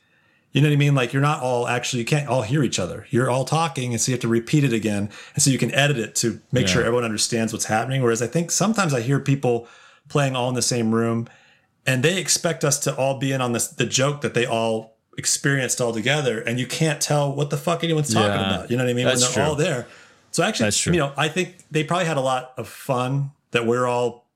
[0.54, 0.96] You know what I mean?
[0.96, 3.08] Like you're not all actually you can't all hear each other.
[3.10, 5.74] You're all talking, and so you have to repeat it again, and so you can
[5.74, 8.02] edit it to make sure everyone understands what's happening.
[8.02, 9.68] Whereas I think sometimes I hear people
[10.10, 11.28] playing all in the same room,
[11.86, 14.98] and they expect us to all be in on this the joke that they all
[15.18, 18.56] experienced all together, and you can't tell what the fuck anyone's talking Yeah.
[18.56, 18.72] about.
[18.72, 19.06] You know what I mean?
[19.06, 19.50] That's when they're true.
[19.52, 19.88] all there.
[20.32, 20.94] So actually, That's true.
[20.94, 24.28] you know, I think they probably had a lot of fun that we're all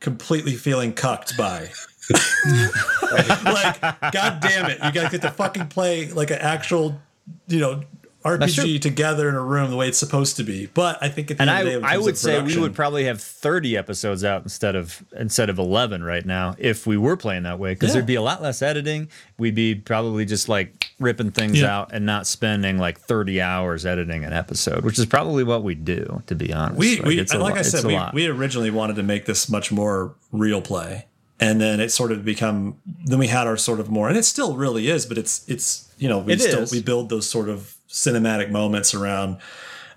[0.00, 1.70] completely feeling cucked by.
[3.44, 3.80] like,
[4.12, 7.00] god damn it, you guys get to fucking play like an actual,
[7.48, 7.82] you know.
[8.24, 10.66] RPG together in a room the way it's supposed to be.
[10.66, 12.56] But I think at the And end of the I, day, I would say we
[12.56, 16.96] would probably have 30 episodes out instead of instead of 11 right now if we
[16.96, 17.94] were playing that way because Yeah.
[17.94, 19.08] there'd be a lot less editing.
[19.38, 21.76] We'd be probably just like ripping things Yeah.
[21.76, 25.74] out and not spending like 30 hours editing an episode, which is probably what we
[25.74, 26.78] do, to be honest.
[26.78, 29.72] we, Like, we like lot- I said, we, we originally wanted to make this much
[29.72, 31.06] more real play.
[31.40, 34.24] And then it sort of become then we had our sort of more and it
[34.24, 36.72] still really is, but it's it's you know, we It still is.
[36.72, 39.38] we build those sort of cinematic moments around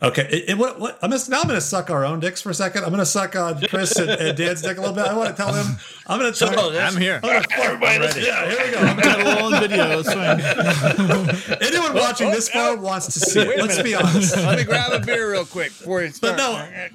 [0.02, 2.42] Okay, it, it- what, what, I'm gonna, now I'm going to suck our own dicks
[2.42, 2.84] for a second.
[2.84, 5.06] I'm going to suck on Chris and, and Dan's dick a little bit.
[5.08, 5.66] I want to tell him.
[6.06, 6.78] I'm going to tell him.
[6.82, 7.22] I'm here.
[7.24, 8.78] Everybody, yeah, here we go.
[8.80, 10.00] I'm Got a little on video.
[10.00, 11.62] It's fine.
[11.62, 13.58] Anyone watching this far wants to see it.
[13.58, 14.36] Let's be honest.
[14.36, 16.90] Let me grab a beer real quick before you But no, yeah,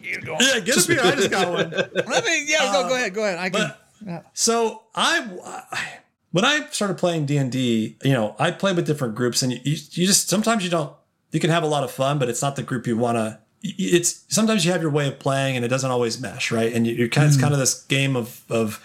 [0.60, 1.00] get a beer.
[1.02, 1.70] I just got one.
[1.70, 3.38] Let me, yeah, go, go ahead, go ahead.
[3.38, 3.60] I can.
[3.60, 3.89] But
[4.32, 5.96] so I,
[6.32, 9.52] when I started playing D and D, you know, I played with different groups, and
[9.52, 10.94] you, you, you just sometimes you don't.
[11.32, 13.38] You can have a lot of fun, but it's not the group you want to.
[13.62, 16.72] It's sometimes you have your way of playing, and it doesn't always mesh, right?
[16.72, 17.26] And you, you're kind.
[17.26, 17.42] Of, It's mm.
[17.42, 18.84] kind of this game of of.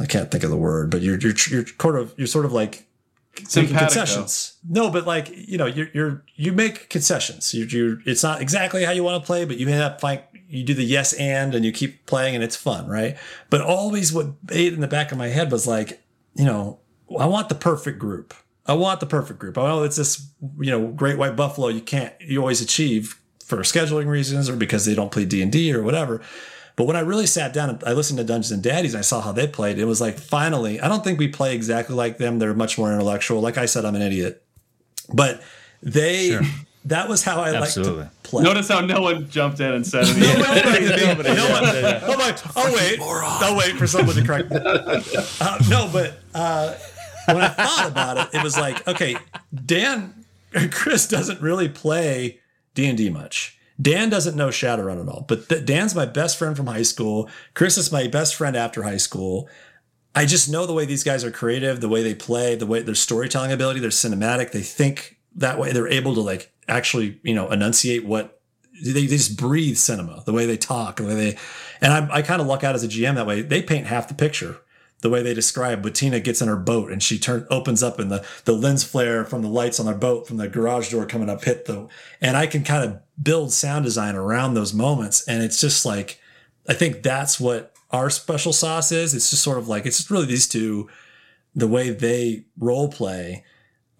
[0.00, 2.52] I can't think of the word, but you're you're you're sort of you're sort of
[2.52, 2.86] like
[3.54, 4.56] making concessions.
[4.68, 7.54] No, but like you know, you're you're you make concessions.
[7.54, 10.33] You you it's not exactly how you want to play, but you end up like
[10.48, 13.16] you do the yes and and you keep playing and it's fun, right?
[13.50, 16.02] But always what ate in the back of my head was like,
[16.34, 16.80] you know,
[17.18, 18.34] I want the perfect group.
[18.66, 19.58] I want the perfect group.
[19.58, 20.26] I know it's this,
[20.58, 24.86] you know, great white buffalo you can't you always achieve for scheduling reasons or because
[24.86, 26.22] they don't play D and D or whatever.
[26.76, 29.02] But when I really sat down and I listened to Dungeons and Daddies and I
[29.02, 32.18] saw how they played, it was like finally, I don't think we play exactly like
[32.18, 32.38] them.
[32.38, 33.40] They're much more intellectual.
[33.40, 34.42] Like I said, I'm an idiot.
[35.12, 35.42] But
[35.82, 36.38] they
[36.86, 38.04] that was how I like Absolutely.
[38.04, 38.42] to play.
[38.44, 40.38] Notice how no one jumped in and said anything.
[41.34, 42.98] no one, I'm like, I'll wait.
[43.00, 44.58] I'll wait for someone to correct me.
[45.40, 46.74] Uh, no, but uh,
[47.26, 49.16] when I thought about it, it was like, okay,
[49.64, 50.24] Dan,
[50.70, 52.40] Chris doesn't really play
[52.74, 53.58] D and D much.
[53.80, 57.28] Dan doesn't know Shadowrun at all, but th- Dan's my best friend from high school.
[57.54, 59.48] Chris is my best friend after high school.
[60.14, 62.82] I just know the way these guys are creative, the way they play, the way
[62.82, 64.52] their storytelling ability, they're cinematic.
[64.52, 65.72] They think that way.
[65.72, 68.40] They're able to like actually, you know, enunciate what
[68.82, 71.38] they, they just breathe cinema, the way they talk, the way they,
[71.80, 73.42] and I, I kind of luck out as a GM that way.
[73.42, 74.58] They paint half the picture.
[75.00, 78.10] The way they describe, Bettina gets in her boat and she turn opens up and
[78.10, 81.28] the the lens flare from the lights on their boat from the garage door coming
[81.28, 81.88] up hit the,
[82.22, 86.22] and I can kind of build sound design around those moments, and it's just like,
[86.66, 89.12] I think that's what our special sauce is.
[89.12, 90.88] It's just sort of like it's really these two,
[91.54, 93.44] the way they role play.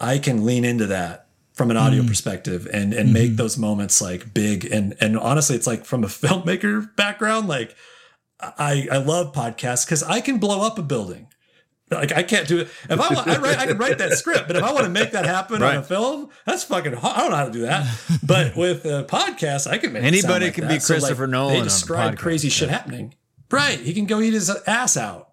[0.00, 1.23] I can lean into that
[1.54, 2.08] from an audio mm.
[2.08, 3.36] perspective and and make mm-hmm.
[3.36, 7.74] those moments like big and and honestly, it's like from a filmmaker background, like
[8.40, 11.28] I I love podcasts because I can blow up a building.
[11.90, 12.68] Like I can't do it.
[12.88, 14.46] If I want, I write, I can write that script.
[14.46, 16.94] But if I want to make that happen on a film, that's fucking.
[16.94, 17.16] Hard.
[17.16, 17.86] I don't know how to do that.
[18.26, 20.80] But with a podcast, I can make it sound Anybody like can that.
[20.80, 23.14] be Christopher Nolan They describe crazy shit happening.
[23.50, 23.78] Right.
[23.78, 25.28] He can go eat his ass out.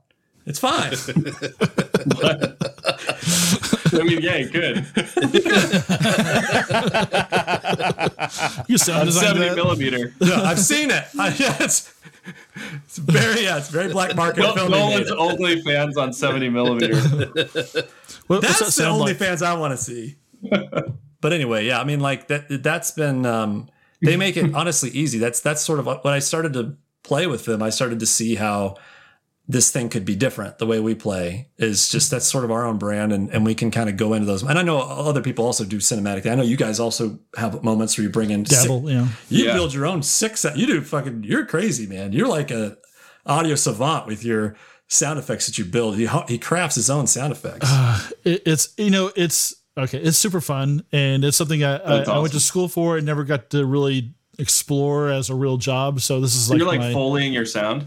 [0.46, 0.92] It's fine.
[3.94, 4.86] I mean, yeah, good.
[8.68, 9.56] You sound On design 70 that.
[9.56, 10.14] millimeter.
[10.22, 11.04] No, I've seen it.
[11.20, 11.94] I, yeah, it's,
[12.86, 14.72] it's very yeah, it's very black market No, film.
[14.72, 16.96] Nolan's only fans on 70 millimeter.
[18.28, 19.18] What, That's that the only like?
[19.18, 20.16] fans I want to see.
[21.22, 22.64] but anyway, yeah, I mean, like that.
[22.64, 23.26] That's been.
[23.26, 23.70] Um,
[24.02, 25.20] they make it honestly easy.
[25.20, 27.62] That's that's sort of what- when I started to play with them.
[27.62, 28.76] I started to see how
[29.48, 30.60] this thing could be different.
[30.60, 33.54] The way we play is just that's sort of our own brand, and and we
[33.56, 34.44] can kind of go into those.
[34.44, 36.30] And I know other people also do cinematic.
[36.30, 39.08] I know you guys also have moments where you bring in sick- Dabble, yeah.
[39.30, 39.54] you Yeah.
[39.54, 40.46] build your own six.
[40.56, 41.24] You do fucking.
[41.24, 42.14] You're crazy, man.
[42.14, 42.78] You're like a
[43.26, 44.56] audio savant with your
[44.88, 45.98] sound effects that you build.
[45.98, 47.68] He he crafts his own sound effects.
[47.70, 49.98] Uh, it, it's you know it's okay.
[50.00, 53.06] It's super fun, and it's something I, I, That's I went to school for and
[53.06, 56.00] never got to really explore as a real job.
[56.02, 57.86] So this is like, You're like my, foleying your sound.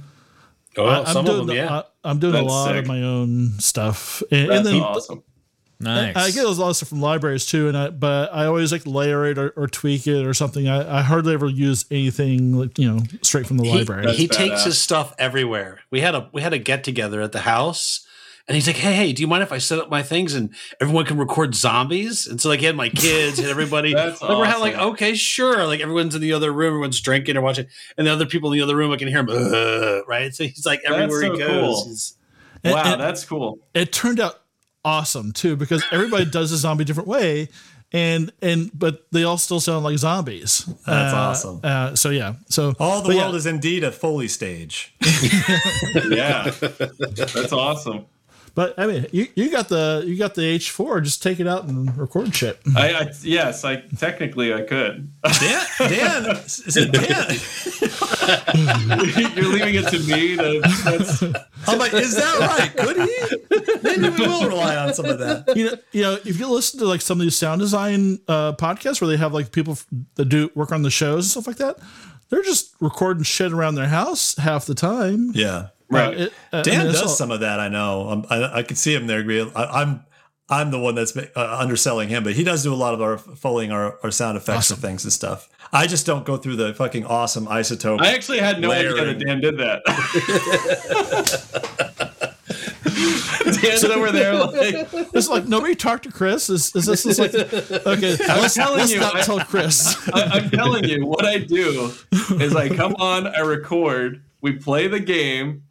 [0.76, 1.82] Oh, I, some am of doing, them, yeah.
[2.05, 2.76] I, am doing a lot sick.
[2.82, 5.22] of my own stuff, and, That's and then awesome.
[5.80, 6.16] Nice.
[6.16, 8.86] I get a lot of stuff from libraries too, and I but I always like
[8.86, 10.68] layer it or, or tweak it or something.
[10.68, 14.12] I, I hardly ever use anything like you know straight from the he, library.
[14.12, 15.80] he That's takes his stuff everywhere.
[15.90, 18.06] We had a we had a get together at the house,
[18.46, 20.50] and he's like, "Hey, hey, do you mind if I set up my things and
[20.80, 23.94] everyone can record zombies?" And so like he had my kids and everybody.
[23.94, 25.66] That's like we're having like, okay, sure.
[25.66, 27.66] Like everyone's in the other room, everyone's drinking or watching,
[27.96, 29.28] and the other people in the other room, I can hear him.
[29.30, 30.34] "Ugh," right?
[30.34, 31.48] So he's like That's everywhere so he goes.
[31.82, 31.84] cool.
[31.88, 32.16] He's,
[32.64, 33.58] And- Wow, and- that's cool.
[33.74, 34.40] it turned out
[34.84, 37.48] awesome too because everybody does a zombie different way
[37.92, 41.60] and and but they all still sound like zombies That's Uh, awesome.
[41.64, 44.94] uh, so yeah so All the world yeah, is indeed a Foley stage.
[46.10, 48.04] Yeah, that's awesome.
[48.55, 51.64] But i mean you, you got the you got the h4 just take it out
[51.64, 55.12] and record shit I, I yes, I technically I could.
[55.40, 57.36] Dan, Dan, is it Dan?
[59.36, 60.60] You're leaving it to me to.
[60.85, 61.22] That's,
[61.68, 62.76] I'm like, is that right?
[62.76, 63.81] Could he?
[63.82, 65.56] Maybe we will rely on some of that.
[65.56, 68.52] you know, you know, if you listen to like some of these sound design uh,
[68.55, 69.78] podcasts where they have like people
[70.16, 71.78] that do work on the shows and stuff like that,
[72.31, 75.32] they're just recording shit around their house half the time.
[75.35, 75.68] Yeah.
[75.94, 76.20] Right.
[76.20, 77.60] It- uh, I Dan mean, does all- some of that.
[77.60, 78.08] I know.
[78.10, 79.24] Um, I, I can see him there.
[79.56, 80.04] I, I'm
[80.48, 81.26] I'm the one that's uh,
[81.58, 84.70] underselling him, but he does do a lot of our following our, our sound effects
[84.70, 85.48] and things and stuff.
[85.72, 88.00] I just don't go through the fucking awesome iZotope.
[88.00, 89.18] I actually had no idea Layering.
[89.18, 89.82] that Dan did that.
[93.62, 94.52] Dan's over there like
[95.14, 96.48] It's like nobody talked to Chris.
[96.50, 98.16] Is, is this is like okay?
[98.28, 99.96] Let's, telling let's you, not I- tell Chris.
[100.12, 101.90] I, I'm telling you, what I do
[102.38, 105.63] is I come on, I record, we play the game.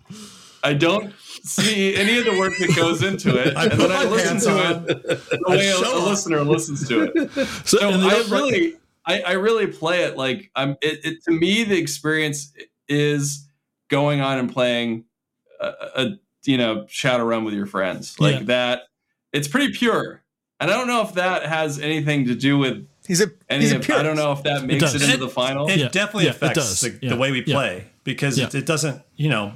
[0.64, 1.14] I don't
[1.44, 4.40] see any of the work that goes into it, I and put then I listen
[4.40, 4.86] to on.
[4.90, 7.32] it the way a, a listener listens to it.
[7.66, 8.76] So, So I really,
[9.06, 10.72] I, I really play it like I'm.
[10.82, 12.54] It, it to me, the experience
[12.88, 13.48] is
[13.90, 15.04] going on and playing
[15.60, 16.10] a, a
[16.46, 18.44] you know Shadowrun with your friends like Yeah.
[18.46, 18.82] that.
[19.34, 20.24] It's pretty pure,
[20.60, 23.64] and I don't know if that has anything to do with he's a any.
[23.64, 25.04] he's a Of, I don't know if that makes it, does.
[25.04, 25.68] into the final.
[25.68, 25.88] It Yeah.
[25.90, 26.82] definitely Yeah, it affects does.
[26.82, 27.10] the, Yeah.
[27.10, 27.56] the way we Yeah.
[27.56, 28.60] play because it, Yeah.
[28.60, 29.54] it doesn't, you know,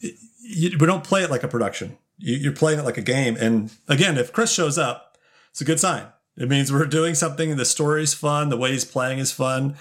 [0.00, 0.14] it,
[0.50, 1.96] you, we don't play it like a production.
[2.18, 3.36] You, you're playing it like a game.
[3.36, 5.18] And again, if Chris shows up,
[5.50, 6.06] it's a good sign.
[6.36, 7.56] It means we're doing something.
[7.56, 8.48] The story's fun.
[8.48, 9.76] The way he's playing is fun.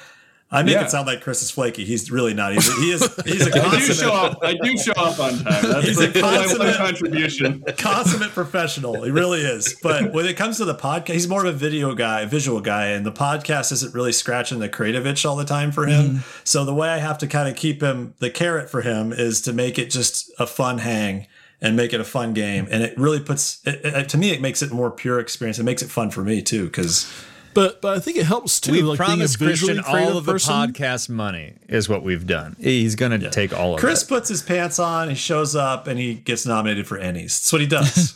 [0.51, 0.85] I make Yeah.
[0.85, 1.85] it sound like Chris is flaky.
[1.85, 2.53] He's really not.
[2.53, 3.01] He's a, he is.
[3.23, 4.39] He's a I do show up.
[4.41, 5.43] I do show up on time.
[5.61, 7.63] That's He's like a consummate- contribution.
[7.77, 9.03] consummate professional.
[9.03, 9.75] He really is.
[9.83, 12.87] But when it comes to the podcast, he's more of a video guy, visual guy,
[12.87, 16.05] and the podcast isn't really scratching the creative itch all the time for him.
[16.05, 16.17] Mm-hmm.
[16.45, 19.41] So the way I have to kind of keep him, the carrot for him is
[19.41, 21.27] to make it just a fun hang
[21.61, 22.67] and make it a fun game.
[22.71, 25.59] And it really puts, it, it- to me, it makes it more pure experience.
[25.59, 27.11] It makes it fun for me too, because
[27.53, 28.71] but but I think it helps too.
[28.71, 30.53] We like promised visually Christian all of the person.
[30.53, 32.55] podcast money is what we've done.
[32.59, 34.07] He's going to take all of Chris it.
[34.07, 37.39] Chris puts his pants on, he shows up, and he gets nominated for Ennies.
[37.39, 38.13] That's what he does.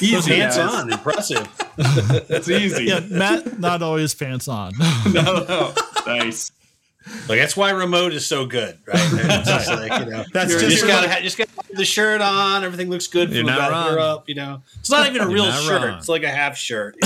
[0.00, 0.72] Easy, pants guys.
[0.74, 1.48] on, impressive.
[2.28, 2.84] That's easy.
[2.84, 4.72] Yeah, Matt, not always pants on.
[5.12, 5.74] No, no.
[6.06, 6.52] Nice.
[7.28, 8.96] Like that's why remote is so good, right?
[9.12, 12.20] It's just like, you know, That's just just gotta like- ha- just got the shirt
[12.20, 12.62] on.
[12.62, 14.16] Everything looks good You're not about here wrong.
[14.18, 14.28] up.
[14.28, 15.82] You know, it's not even a real not shirt.
[15.82, 15.98] wrong.
[15.98, 16.96] It's like a half shirt.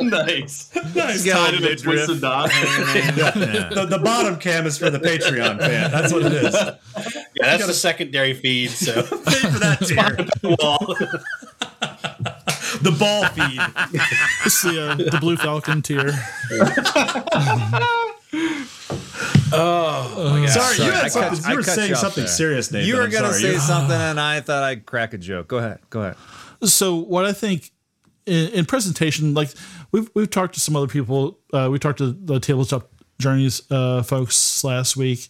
[0.00, 0.70] nice.
[0.94, 1.24] Nice.
[1.24, 2.50] Tied in a twisted dot.
[2.50, 5.90] the, the bottom cam is for the Patreon fan.
[5.90, 6.54] That's what it is.
[6.54, 6.76] Yeah,
[7.40, 8.70] that's the secondary feed.
[8.70, 10.56] So Pay for that tier.
[10.60, 10.96] wall.
[12.80, 13.60] The ball feed.
[14.46, 16.10] It's the uh, the Blue Falcon tier.
[19.54, 20.48] oh my god!
[20.50, 21.38] Sorry, Sorry, you had I something.
[21.38, 22.32] cut- I you were cut saying you off something there.
[22.32, 22.88] serious, Nathan.
[22.88, 23.42] You were I'm going to sorry.
[23.42, 25.48] say You- something, and I thought I'd crack a joke.
[25.48, 25.78] Go ahead.
[25.90, 26.16] Go ahead.
[26.64, 27.70] So what I think
[28.26, 29.50] in, in presentation, like
[29.90, 31.38] we've we've talked to some other people.
[31.52, 32.88] Uh, we talked to the tabletop
[33.18, 35.28] journeys uh, folks last week,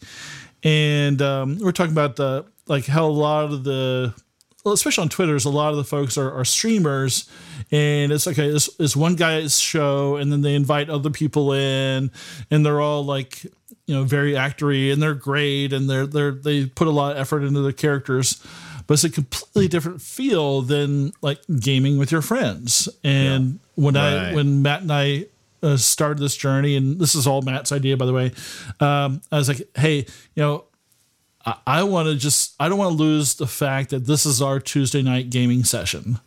[0.62, 4.24] and um, we're talking about the like how a lot of the well,
[4.64, 7.28] especially on Twitter, is a lot of the folks are, are streamers,
[7.70, 8.46] and it's okay.
[8.46, 12.10] It's, it's one guy's show, and then they invite other people in,
[12.50, 13.44] and they're all like,
[13.86, 17.18] you know, very actory, and they're great, and they're they're they put a lot of
[17.18, 18.40] effort into their characters,
[18.86, 22.88] but it's a completely different feel than like gaming with your friends.
[23.02, 25.26] And when I when Matt and I
[25.62, 28.32] uh, started this journey, and this is all Matt's idea, by the way,
[28.80, 30.64] um, I was like, hey, you know.
[31.44, 34.40] I- I want to just I don't want to lose the fact that this is
[34.40, 36.18] our Tuesday night gaming session.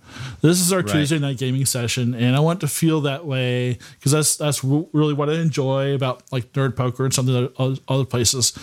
[0.42, 4.12] This is our Tuesday night gaming session, and I want to feel that way because
[4.12, 7.80] that's that's really what I enjoy about like nerd poker and some of the other-
[7.88, 8.54] other places,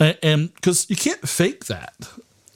[0.00, 1.94] and because you can't fake that.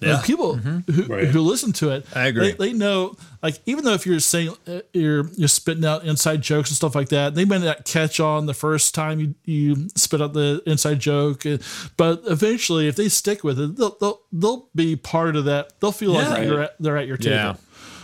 [0.03, 1.27] Like people who, Right.
[1.29, 2.53] who listen to it, I agree.
[2.53, 6.43] They, they know, like even though if you're saying uh, you're you're spitting out inside
[6.43, 9.89] jokes and stuff like that, they may not catch on the first time you, you
[9.95, 11.57] spit out the inside joke, uh,
[11.97, 15.81] but eventually, if they stick with it, they'll they'll, they'll be part of that.
[15.81, 16.29] They'll feel Yeah.
[16.29, 17.37] like you're at, they're at your table.
[17.37, 17.55] Yeah.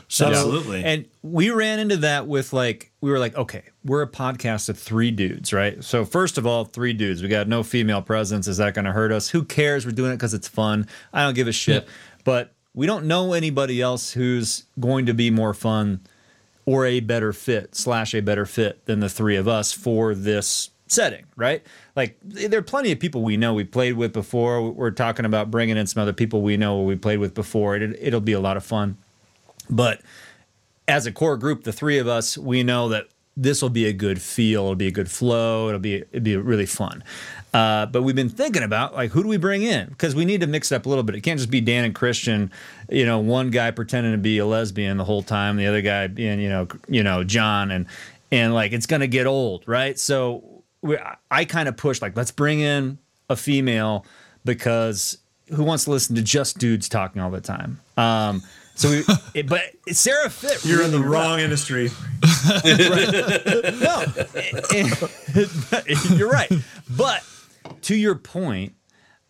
[0.08, 0.84] So Absolutely.
[0.84, 4.78] And we ran into that with like, we were like, okay, we're a podcast of
[4.78, 5.82] three dudes, right?
[5.84, 7.20] So, first of all, three dudes.
[7.20, 8.46] We got no female presence.
[8.46, 9.28] Is that going to hurt us?
[9.28, 9.84] Who cares?
[9.84, 10.86] We're doing it because it's fun.
[11.12, 11.86] I don't give a shit.
[12.24, 16.00] But we don't know anybody else who's going to be more fun
[16.64, 20.70] or a better fit, slash, a better fit than the three of us for this
[20.86, 21.66] setting, right?
[21.96, 24.70] Like, there are plenty of people we know we played with before.
[24.70, 27.74] We're talking about bringing in some other people we know we played with before.
[27.74, 28.96] It, it'll be a lot of fun.
[29.68, 30.02] But
[30.88, 33.92] as a core group, the three of us, we know that this will be a
[33.92, 34.62] good feel.
[34.62, 35.68] It'll be a good flow.
[35.68, 37.02] It'll be it'll be really fun.
[37.54, 40.40] Uh, but we've been thinking about like who do we bring in because we need
[40.42, 41.14] to mix it up a little bit.
[41.14, 42.50] It can't just be Dan and Christian.
[42.90, 46.06] You know, one guy pretending to be a lesbian the whole time, the other guy
[46.08, 47.86] being you know you know John and
[48.30, 49.98] and like it's gonna get old, right?
[49.98, 50.98] So we,
[51.30, 52.98] I kind of push like let's bring in
[53.30, 54.04] a female
[54.44, 55.18] because
[55.48, 57.80] who wants to listen to just dudes talking all the time?
[57.96, 58.42] Um,
[58.74, 59.04] so we,
[59.34, 60.64] it, but Sarah fit.
[60.64, 61.28] You're in the really well.
[61.30, 61.90] wrong industry.
[63.82, 64.04] No,
[66.16, 66.50] you're right.
[66.90, 67.24] But
[67.82, 68.74] to your point,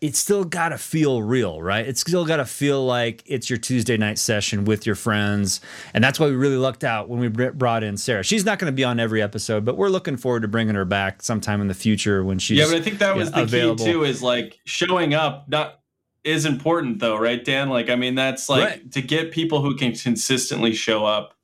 [0.01, 1.87] it's still got to feel real, right?
[1.87, 5.61] It's still got to feel like it's your Tuesday night session with your friends.
[5.93, 8.23] And that's why we really lucked out when we brought in Sarah.
[8.23, 10.85] She's not going to be on every episode, but we're looking forward to bringing her
[10.85, 13.43] back sometime in the future when she's Yeah, but I think that was yeah, the
[13.43, 13.85] available.
[13.85, 14.03] key too.
[14.03, 15.47] Is like showing up.
[15.47, 15.79] Not
[16.23, 17.69] is important though, right, Dan?
[17.69, 18.91] Like, I mean, that's like Right.
[18.93, 21.35] to get people who can consistently show up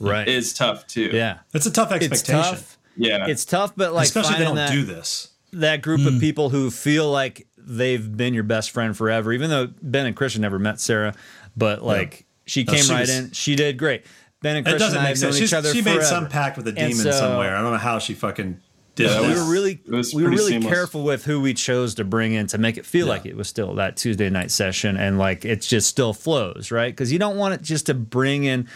[0.00, 0.26] right.
[0.28, 1.10] is tough too.
[1.12, 1.38] yeah.
[1.54, 2.42] It's a tough It's expectation.
[2.54, 2.78] tough.
[2.96, 3.26] yeah.
[3.26, 5.28] It's tough, but like Especially if they don't that, do this.
[5.52, 6.20] that group of hmm.
[6.20, 10.42] people who feel like they've been your best friend forever, even though Ben and Christian
[10.42, 11.14] never met Sarah,
[11.56, 13.30] but like she No, came she right was- in.
[13.32, 14.04] She did great.
[14.42, 15.36] Ben and It Christian doesn't and I make have known sense.
[15.42, 15.98] each She's, other she forever.
[16.00, 17.56] made some pact with a demon so- somewhere.
[17.56, 18.60] I don't know how she fucking did
[18.96, 20.72] Yeah, we were really we were really seamless.
[20.72, 23.12] careful with who we chose to bring in to make it feel Yeah.
[23.12, 26.92] like it was still that Tuesday night session and like it just still flows, right?
[26.92, 28.68] Because you don't want it just to bring in,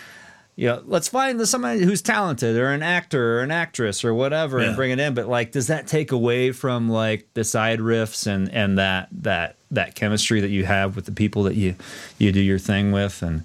[0.56, 4.58] you know, let's find somebody who's talented or an actor or an actress or whatever
[4.58, 5.14] and bring it in.
[5.14, 9.56] But like, does that take away from like the side riffs and and that that
[9.70, 11.76] that chemistry that you have with the people that you
[12.18, 13.42] you do your thing with and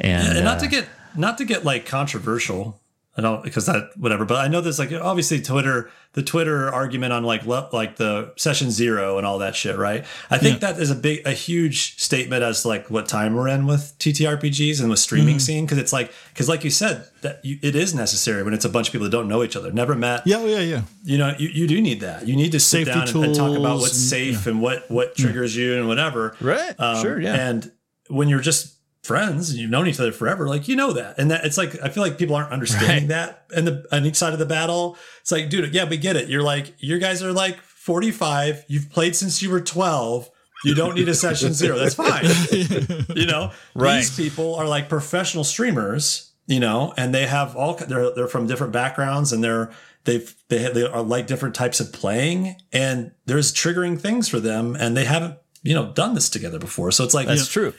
[0.00, 2.80] and, and not uh, to get not to get like controversial
[3.16, 7.12] i don't because that whatever but i know there's like obviously twitter the twitter argument
[7.12, 10.04] on like le- like the session zero and all that shit right?
[10.30, 13.48] I think that is a big a huge statement as to like what time we're
[13.48, 17.42] in with ttrpgs and with streaming scene because it's like because like you said that
[17.42, 19.72] you, it is necessary when it's a bunch of people that don't know each other
[19.72, 20.26] never met.
[20.26, 20.82] Yeah, yeah, yeah.
[21.02, 22.28] you know you, you do need that.
[22.28, 24.90] You need to sit Safety down and, and talk about what's and- safe and what
[24.90, 26.36] what triggers you and whatever.
[26.42, 26.74] Right.
[27.00, 27.32] Sure, yeah.
[27.32, 27.72] Um, and
[28.08, 31.18] when you're just friends and you've known each other forever like you know that.
[31.18, 34.16] And that it's like i feel like people aren't understanding that and the on each
[34.16, 34.96] side of the battle.
[35.20, 36.28] It's like dude yeah we get it.
[36.28, 40.30] You're like you guys are like 45 you've played since you were 12
[40.64, 41.76] you don't need a session zero.
[41.76, 42.24] That's fine.
[43.16, 43.50] You know?
[43.74, 43.96] Right.
[43.96, 48.46] these people are like professional streamers you know and they have all they're they're from
[48.46, 49.72] different backgrounds and they're
[50.04, 54.40] they've they, have, they are like different types of playing and there's triggering things for
[54.40, 56.90] them and they haven't you know done this together before.
[56.90, 57.74] So it's like that's true.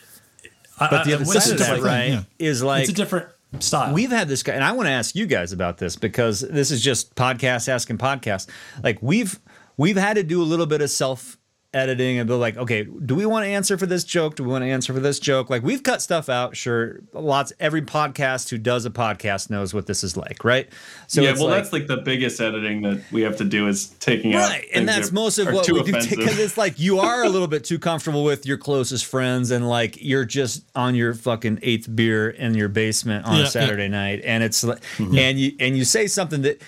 [0.79, 2.23] I- But the other side of that, right, thing, yeah.
[2.47, 3.27] is like it's a different
[3.59, 6.41] style We've had this guy, and I want to ask you guys about this because
[6.41, 8.49] this is just podcast asking podcast.
[8.83, 9.39] Like we've
[9.77, 11.37] we've had to do a little bit of self
[11.73, 14.35] editing and be like, okay, do we want to answer for this joke?
[14.35, 15.49] Do we want to answer for this joke?
[15.49, 16.55] Like we've cut stuff out.
[16.55, 17.53] Sure, lots.
[17.59, 20.69] Every podcast who does a podcast knows what this is like, right?
[21.07, 23.87] So yeah, well, like, that's like the biggest editing that we have to do is
[23.99, 24.49] taking out.
[24.49, 27.23] right and that's that most of what too we do because it's like you are
[27.23, 31.13] a little bit too comfortable with your closest friends and like you're just on your
[31.13, 33.49] fucking eighth beer in your basement on Yeah, a yeah.
[33.49, 35.17] saturday night and it's like mm-hmm.
[35.17, 36.61] and you and you say something that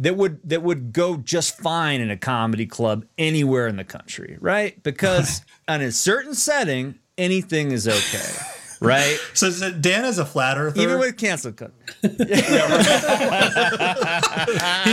[0.00, 4.36] that would that would go just fine in a comedy club anywhere in the country
[4.40, 4.82] right?
[4.82, 8.32] Because in a certain setting anything is okay
[8.80, 9.18] right?
[9.34, 10.80] So is it- dan is a flat earther?
[10.80, 11.70] Even with cancel cut.
[12.02, 12.08] He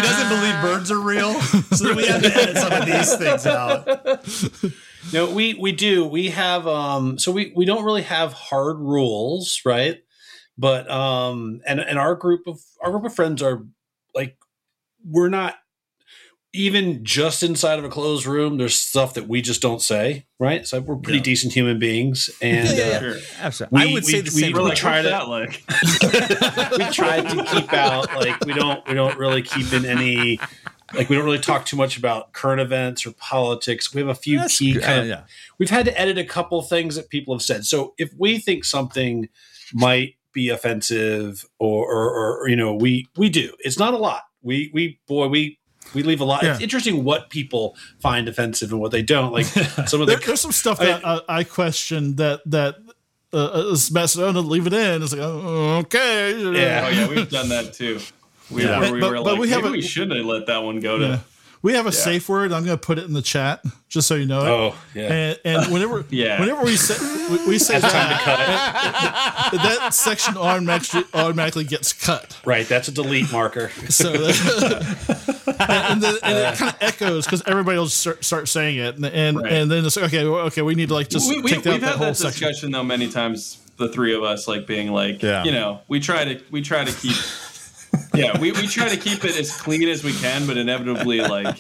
[0.02, 1.34] doesn't believe birds are real?
[1.42, 3.88] So we have to edit some of these things out.
[5.14, 6.06] No, we we do.
[6.06, 10.04] We have um so we we don't really have hard rules, right?
[10.58, 13.66] But um and and our group of our group of friends are like
[15.10, 15.56] we're not
[16.54, 20.66] even just inside of a closed room, there's stuff that we just don't say, right?
[20.66, 21.24] So we're pretty Yeah.
[21.26, 23.00] decent human beings and Yeah, yeah, uh.
[23.00, 23.16] Sure.
[23.40, 25.28] absolutely i We- would we- say the we same We're really like, try to- that
[25.28, 25.62] like?
[26.78, 30.40] we try to keep out like we don't we don't really keep in any
[30.94, 33.94] like we don't really talk too much about current events or politics.
[33.94, 34.84] We have a few That's key good.
[34.84, 35.06] kind of.
[35.06, 35.24] Uh, yeah.
[35.60, 37.66] We've had to edit a couple things that people have said.
[37.66, 39.28] So if we think something
[39.74, 43.54] might be offensive, or, or, or you know, we we do.
[43.60, 44.22] It's not a lot.
[44.42, 45.60] We we boy we.
[45.94, 46.44] We leave a lot.
[46.44, 49.32] It's interesting what people find offensive and what they don't.
[49.32, 49.46] Like
[49.88, 52.76] some of the There, there's some stuff I- that I, I question that that
[53.34, 54.18] uh, is messed.
[54.18, 55.02] Oh, no, leave it in.
[55.02, 56.32] It's like oh, okay.
[56.38, 56.84] Yeah.
[56.86, 58.02] Oh yeah, we've done that too.
[58.52, 58.82] We, Yeah.
[58.82, 60.82] where we But- were but like, we have maybe we shouldn't have let that one
[60.82, 61.06] go to.
[61.06, 61.20] Yeah.
[61.68, 62.54] We have a safe word.
[62.54, 64.50] I'm going to put it in the chat just so you know it.
[64.50, 66.40] oh yeah And, and whenever Yeah.
[66.40, 66.96] whenever we say
[67.30, 69.62] we, we say time to that, cut it.
[69.82, 72.38] that section automatically automatically gets cut.
[72.46, 73.68] Right, that's a delete marker.
[73.90, 74.24] So and,
[75.60, 79.06] and, then, and it kind of echoes because everybody will start, start saying it, and
[79.06, 79.52] and, Right.
[79.52, 81.76] and then it's like, okay, okay, we need to like just we, we, take we've
[81.76, 82.48] out that had whole that section.
[82.48, 83.60] discussion though many times.
[83.78, 85.44] The three of us, like being like, Yeah.
[85.44, 87.16] you know, we try to we try to keep.
[88.14, 91.58] Yeah, we, we try to keep it as clean as we can, but inevitably, like,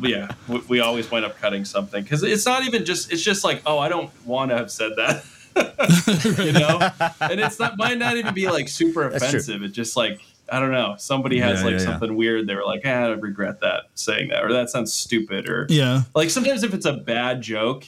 [0.00, 3.12] yeah, we, we always wind up cutting something because it's not even just.
[3.12, 5.24] It's just like, oh, I don't want to have said that,
[6.44, 6.78] you know,
[7.20, 9.62] and it's not might not even be like super offensive.
[9.62, 10.20] It's just like
[10.52, 10.96] I don't know.
[10.98, 11.84] Somebody has Yeah, like yeah, yeah.
[11.86, 12.46] something weird.
[12.46, 16.02] They were like, ah, I regret that saying that, or that sounds stupid, or Yeah,
[16.14, 17.84] like sometimes if it's a bad joke,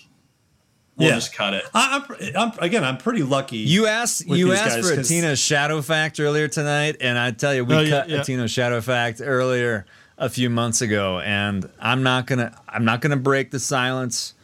[0.97, 1.15] we'll Yeah.
[1.17, 1.65] just cut it.
[1.75, 2.85] I, I'm, I'm again.
[2.85, 3.59] I'm pretty lucky.
[3.59, 7.31] You asked you asked guys, for a 'cause- Tina Shadow Fact earlier tonight, and I
[7.33, 8.21] tell you, we Oh, yeah, cut yeah.
[8.21, 9.87] a Tina Shadow Fact earlier
[10.19, 14.35] a few months ago, and I'm not gonna I'm not gonna break the silence.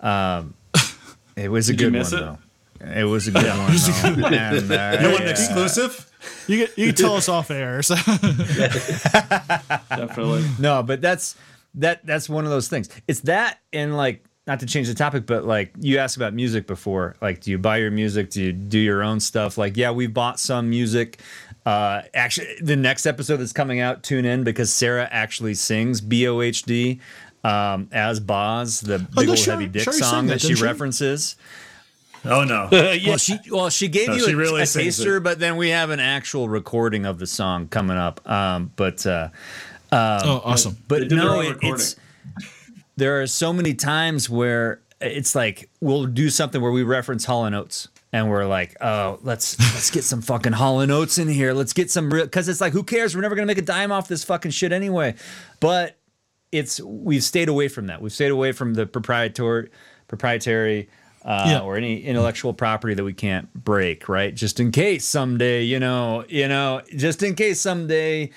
[0.00, 0.54] Um,
[1.36, 2.10] it was a good one it?
[2.10, 2.38] though.
[2.84, 3.76] It was a good one.
[4.20, 4.26] though.
[4.26, 5.30] And, uh, you want an yeah.
[5.30, 6.08] exclusive?
[6.48, 7.82] you can, you can tell us off air.
[7.82, 7.94] So
[9.88, 10.44] Definitely.
[10.58, 11.36] No, but that's
[11.76, 12.88] that that's one of those things.
[13.08, 16.66] It's that and like not to change the topic, but like you asked about music
[16.66, 17.14] before.
[17.20, 18.30] Like, do you buy your music?
[18.30, 19.56] Do you do your own stuff?
[19.56, 21.20] Like, yeah, we bought some music.
[21.64, 26.26] Uh, actually, the next episode that's coming out, tune in because Sarah actually sings B
[26.26, 26.98] O H D
[27.44, 30.54] um, as Boz, the big no, old Sherry- heavy dick Sherry song that, that, she
[30.56, 30.62] she?
[30.64, 31.36] references.
[32.24, 32.68] Oh no.
[33.06, 35.22] Well, she well she gave No, you she a, really a sings taster, it.
[35.22, 38.28] but then we have an actual recording of the song coming up.
[38.30, 39.28] Um, but uh,
[39.92, 40.76] oh, awesome.
[40.88, 41.74] but They did their no, it, recording.
[41.74, 41.96] it's
[42.96, 47.44] there are so many times where it's like we'll do something where we reference Hall
[47.44, 47.88] and Oates.
[48.14, 51.54] And we're like, oh, let's let's get some fucking Hall and Oates in here.
[51.54, 53.14] Let's get some real because it's like, who cares?
[53.14, 55.14] We're never gonna make a dime off this fucking shit anyway.
[55.60, 55.96] But
[56.52, 58.02] it's we've stayed away from that.
[58.02, 59.70] We've stayed away from the proprietary
[60.08, 60.90] proprietary
[61.24, 61.60] uh, Yeah.
[61.60, 64.34] or any intellectual property that we can't break, right?
[64.34, 68.28] Just in case someday, you know, you know, just in case someday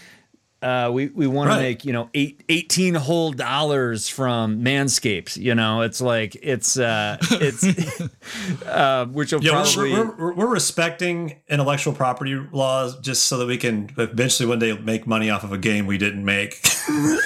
[0.62, 1.56] uh, we we want Right.
[1.58, 5.38] to make you know eight, 18 whole dollars from Manscaped.
[5.38, 7.64] You know, it's like it's uh, it's
[8.66, 13.38] uh, which will Yeah, we're- probably we're, we're, we're respecting intellectual property laws just so
[13.38, 16.60] that we can eventually one day make money off of a game we didn't make.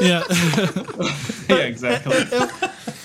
[0.00, 0.24] Yeah,
[1.48, 2.16] yeah, exactly.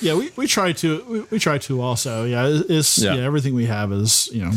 [0.01, 0.15] yeah.
[0.15, 2.25] We, we try to we, we try to also.
[2.25, 3.13] Yeah, it- it's yeah.
[3.13, 3.21] Yeah.
[3.25, 4.51] Everything we have is you know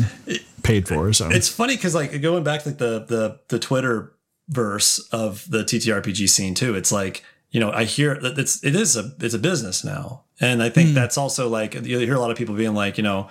[0.63, 1.13] paid for.
[1.13, 4.13] So it's funny because like going back to like the the the Twitter
[4.49, 6.75] verse of the TTRPG scene too.
[6.75, 10.23] It's like you know I hear that it's it is a it's a business now,
[10.39, 13.03] and I think that's also like you hear a lot of people being like you
[13.03, 13.29] know.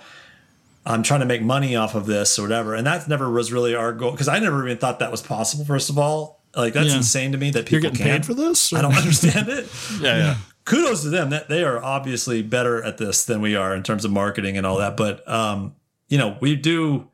[0.85, 3.73] I'm trying to make money off of this or whatever, and that never was really
[3.73, 5.63] our goal because I never even thought that was possible.
[5.63, 6.97] First of all, like that's Yeah.
[6.97, 8.17] insane to me that you're people getting can.
[8.19, 8.73] paid for this.
[8.73, 9.69] I don't understand it.
[10.01, 10.35] yeah yeah
[10.65, 14.03] kudos to them that they are obviously better at this than we are in terms
[14.03, 15.73] of marketing and all that but um
[16.09, 17.07] you know we do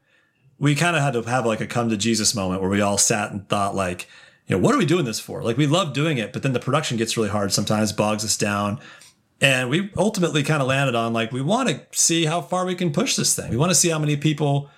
[0.59, 2.97] we kind of had to have like a come to jesus moment where we all
[2.97, 4.07] sat and thought like
[4.47, 5.43] you know what are we doing this for?
[5.43, 8.35] Like we love doing it but then the production gets really hard sometimes bogs us
[8.37, 8.79] down.
[9.41, 12.75] And we ultimately kind of landed on like we want to see how far we
[12.75, 13.49] can push this thing.
[13.51, 14.69] We want to see how many people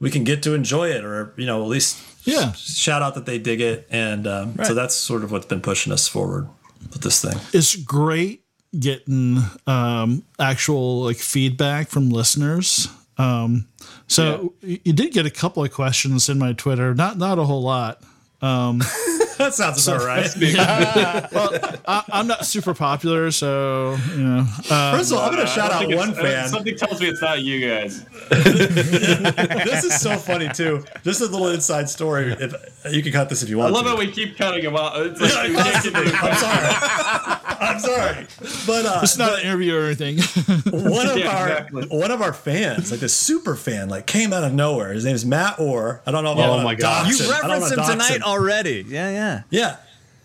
[0.00, 2.52] we can get to enjoy it or you know at least Yeah.
[2.52, 3.86] shout out that they dig it.
[3.90, 6.48] And um, so that's sort of what's been pushing us forward
[6.92, 7.38] with this thing.
[7.52, 8.42] It's great
[8.78, 12.88] getting um, actual like feedback from listeners.
[13.16, 13.66] Um,
[14.10, 17.44] so y you did get a couple of questions in my Twitter, not not a
[17.44, 18.02] whole lot.
[18.42, 18.82] Um,
[19.40, 20.30] that sounds about right
[21.86, 24.46] I, I'm not super popular, so you know.
[24.70, 26.48] Uh, First of all, I'm going to shout out one uh, fan.
[26.48, 28.04] Something tells me it's not you guys.
[28.30, 30.84] this is so funny too.
[31.02, 32.32] Just a little inside story.
[32.38, 32.54] If
[32.92, 33.70] you can cut this if you want.
[33.72, 33.90] I love to.
[33.90, 34.94] how we keep cutting them off.
[34.96, 37.46] Like, we can't get to the I'm sorry.
[37.60, 38.26] I'm sorry.
[38.66, 40.18] But uh, it's not an interview or anything.
[40.90, 41.86] one of Yeah, our exactly.
[41.88, 44.92] one of our fans, like a super fan, like came out of nowhere.
[44.92, 46.00] His name is Matt Orr.
[46.06, 46.32] I don't know.
[46.32, 47.04] If I Oh wanna my God.
[47.04, 47.32] dox you him.
[47.32, 48.22] I referenced him wanna tonight him.
[48.22, 48.84] already.
[48.88, 49.29] Yeah yeah.
[49.50, 49.76] Yeah,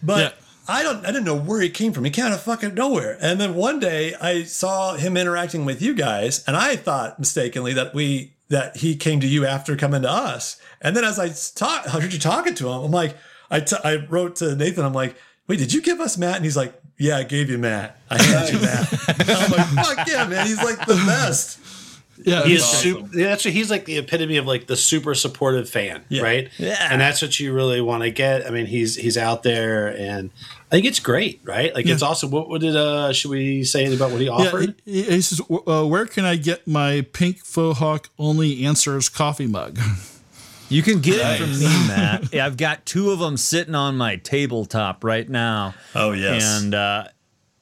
[0.03, 0.31] but Yeah.
[0.67, 1.03] I don't.
[1.05, 2.05] I didn't know where he came from.
[2.05, 3.17] He came out of fucking nowhere.
[3.21, 7.73] And then one day I saw him interacting with you guys, and I thought mistakenly
[7.73, 10.59] that we that he came to you after coming to us.
[10.81, 12.83] And then as I talk, I heard you talking to him.
[12.85, 13.15] I'm like,
[13.49, 14.85] I, t- I wrote to Nathan.
[14.85, 15.15] I'm like,
[15.47, 16.35] wait, did you give us Matt?
[16.37, 17.99] And he's like, yeah, I gave you Matt.
[18.09, 18.87] I handed you Matt.
[19.29, 20.45] I'm like, fuck yeah, man.
[20.45, 21.59] He's like the best.
[22.23, 22.79] Yeah, He is awesome.
[22.81, 23.17] super.
[23.17, 26.21] That's what, he's like the epitome of like the super supportive fan, Yeah.
[26.23, 26.49] right?
[26.57, 26.87] Yeah.
[26.91, 28.47] and that's what you really want to get.
[28.47, 30.29] I mean, he's he's out there, and
[30.71, 31.73] I think it's great, right?
[31.75, 32.07] Like it's Yeah.
[32.07, 32.31] awesome.
[32.31, 34.75] What, what did uh should we say about what he Yeah, offered?
[34.85, 39.77] he, he says, uh, "Where can I get my Pink Fohawk only answers coffee mug?"
[40.67, 42.33] You can get it from me, Matt.
[42.33, 45.75] I've got two of them sitting on my tabletop right now.
[45.93, 46.43] Oh, yes.
[46.43, 47.09] And uh,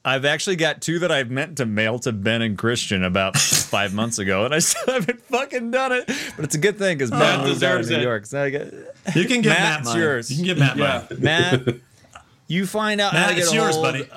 [0.04, 3.94] I've actually got two that I've meant to mail to Ben and Christian about five
[3.94, 6.06] months ago, and I still haven't fucking done it.
[6.36, 8.02] But it's a good thing because oh, Matt out of deserves New it.
[8.02, 8.26] York.
[8.26, 8.72] So get,
[9.14, 10.30] You can get Matt's Matt yours.
[10.30, 11.06] You can get Matt Yeah.
[11.10, 11.20] mine.
[11.22, 11.76] Matt,
[12.48, 14.08] you find out how Matt, to get a yours, hold buddy.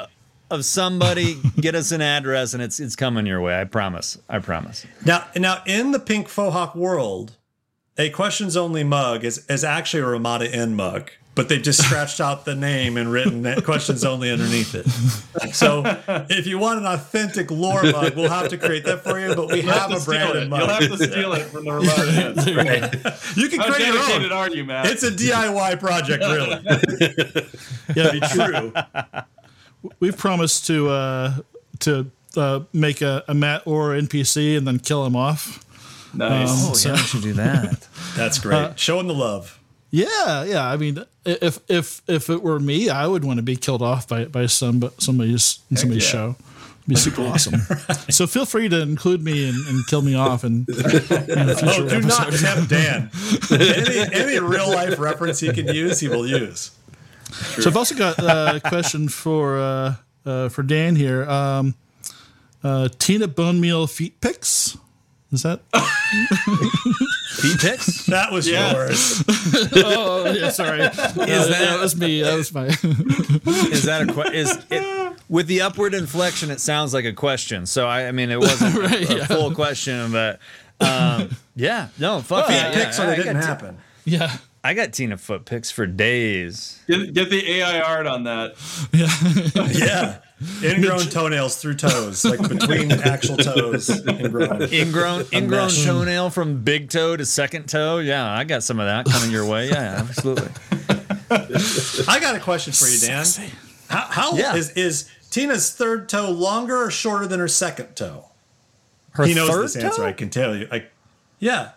[0.51, 3.59] of somebody, get us an address, and it's it's coming your way.
[3.59, 4.17] I promise.
[4.27, 4.85] I promise.
[5.05, 7.37] Now, now in the Pink Fohawk world,
[7.97, 12.19] a questions only mug is, is actually a Ramada Inn mug, but they've just scratched
[12.19, 14.85] out the name and written that questions only underneath it.
[15.53, 15.83] So
[16.29, 19.47] if you want an authentic lore mug, we'll have to create that for you, but
[19.49, 20.49] we You'll have have a to steal branded it.
[20.49, 20.59] mug.
[20.59, 23.05] You'll have to steal it from the Ramada
[23.35, 23.41] Inn.
[23.41, 24.31] You can How create your own.
[24.33, 24.87] are you, Matt?
[24.87, 27.47] It's a DIY project, really.
[27.95, 28.73] Yeah, Be true.
[29.99, 31.33] we've promised to uh,
[31.79, 35.63] to uh, make a, a Matt Orr NPC and then kill him off.
[36.13, 36.49] nice.
[36.85, 37.87] Oh, yeah, we should do that.
[38.15, 38.77] That's great.
[38.79, 39.56] Show him the love.
[39.89, 40.67] Yeah, yeah.
[40.67, 44.07] I mean, if if if it were me, I would want to be killed off
[44.07, 46.11] by by some somebody's somebody's yeah.
[46.11, 46.35] show.
[46.87, 47.61] It'd be super awesome.
[48.09, 51.83] So feel free to include me and, and kill me off and in a future
[51.83, 53.11] Oh, do not tempt Dan.
[53.51, 56.71] Any, any real life reference he can use, he will use.
[57.59, 59.95] So I've also got uh, a question for uh,
[60.25, 61.29] uh, for Dan here.
[61.29, 61.75] Um,
[62.63, 64.77] uh, Tina Bone Meal feet pics.
[65.31, 65.61] Is that?
[67.41, 68.05] Feet pics?
[68.07, 68.73] That was Yeah.
[68.73, 69.23] yours.
[69.75, 70.49] Oh, yeah.
[70.49, 72.21] Sorry, Uh, that was me.
[72.21, 72.65] That was my.
[72.67, 74.35] Is that a question?
[74.35, 76.49] Is it with the upward inflection?
[76.51, 77.65] It sounds like a question.
[77.65, 79.25] So I, I mean, it wasn't a- Right, a, yeah.
[79.25, 80.39] full question, but
[80.79, 83.77] um, yeah, no, fuck Feet yeah, yeah, pics or I, they didn't got Ti- happen.
[84.05, 84.37] yeah.
[84.63, 86.81] I got Tina foot pics for days.
[86.87, 88.55] Get, get the AI art on that.
[88.91, 89.67] Yeah.
[89.71, 90.17] yeah.
[90.63, 93.89] Ingrown toenails through toes, like between actual toes.
[94.07, 94.71] Ingrown.
[94.71, 97.97] Ingrown, ingrown toenail from big toe to second toe.
[97.97, 99.69] Yeah, I got some of that coming your way.
[99.69, 100.49] Yeah, absolutely.
[102.07, 103.25] I got a question for you, Dan.
[103.89, 104.55] How, how Yeah.
[104.55, 108.25] is is Tina's third toe longer or shorter than her second toe?
[109.11, 110.01] Her he knows third this answer.
[110.03, 110.05] toe?
[110.07, 110.67] I can tell you.
[110.71, 110.85] I,
[111.39, 111.71] yeah.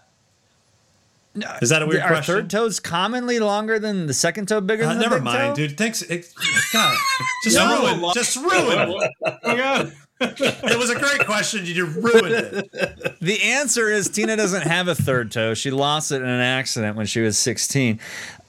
[1.62, 2.34] Is that a weird Our question?
[2.34, 5.38] third toe's commonly longer than the second toe, bigger Uh, than the never big mind,
[5.50, 5.54] toe?
[5.54, 5.78] dude.
[5.78, 6.02] Thanks.
[6.02, 6.26] It,
[6.72, 6.96] God,
[7.44, 8.00] just Number ruin.
[8.00, 8.14] one.
[8.14, 9.10] Just ruin.
[9.44, 9.92] Oh god.
[10.22, 11.64] It was a great question.
[11.64, 13.16] You ruined it.
[13.22, 15.54] The answer is Tina doesn't have a third toe.
[15.54, 17.98] She lost it in an accident when she was 16.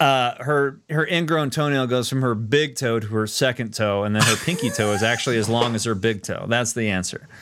[0.01, 4.15] Uh, her her ingrown toenail goes from her big toe to her second toe, and
[4.15, 6.43] then her pinky toe is actually as long as her big toe.
[6.49, 7.27] That's the answer.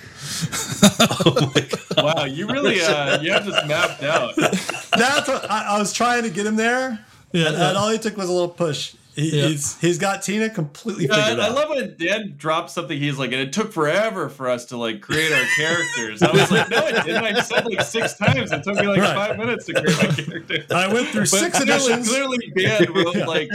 [1.98, 4.34] Wow, you really uh, you have this mapped out.
[4.38, 7.04] That's what I, I was trying to get him there.
[7.34, 8.96] Yeah, and, and all he took was a little push.
[9.16, 9.48] He, Yeah.
[9.48, 12.98] he's he's got Tina completely Yeah, figured I, I love when Dan drops something.
[12.98, 16.22] He's like, and it took forever for us to like create our characters.
[16.22, 17.24] I was like, no, it didn't.
[17.24, 18.52] I said like six times.
[18.52, 19.16] It took me like Right.
[19.16, 20.76] five minutes to create my character.
[20.76, 22.08] I went through But six clearly, editions.
[22.10, 23.50] clearly, Dan wrote like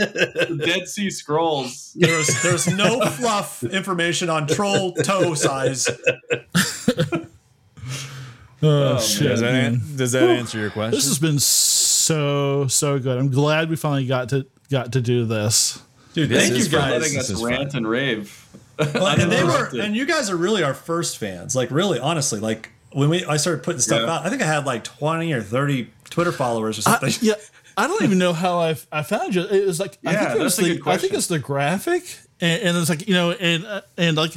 [0.65, 1.93] Dead Sea Scrolls.
[1.95, 5.87] There's there's no fluff information on troll toe size.
[8.63, 9.37] Oh, Does shit.
[9.37, 9.81] that, man.
[9.95, 10.91] does that answer your question?
[10.91, 13.17] This has been so so good.
[13.17, 15.81] I'm glad we finally got to got to do this.
[16.13, 16.91] Dude, This thank is you for guys.
[17.01, 18.41] letting This us is rant and rave.
[18.79, 19.79] Well, and they were, Uninterrupted.
[19.81, 21.55] and you guys are really our first fans.
[21.55, 24.13] Like, really, honestly, like when we I started putting stuff Yeah.
[24.15, 27.13] out, I think I had like twenty or thirty Twitter followers or I, something.
[27.27, 27.33] yeah,
[27.77, 29.43] I don't even know how I I found you.
[29.43, 31.27] It was like I Yeah, think it was that's a the good I think it's
[31.27, 32.03] the graphic,
[32.41, 34.33] and, and it's like you know, and uh, and like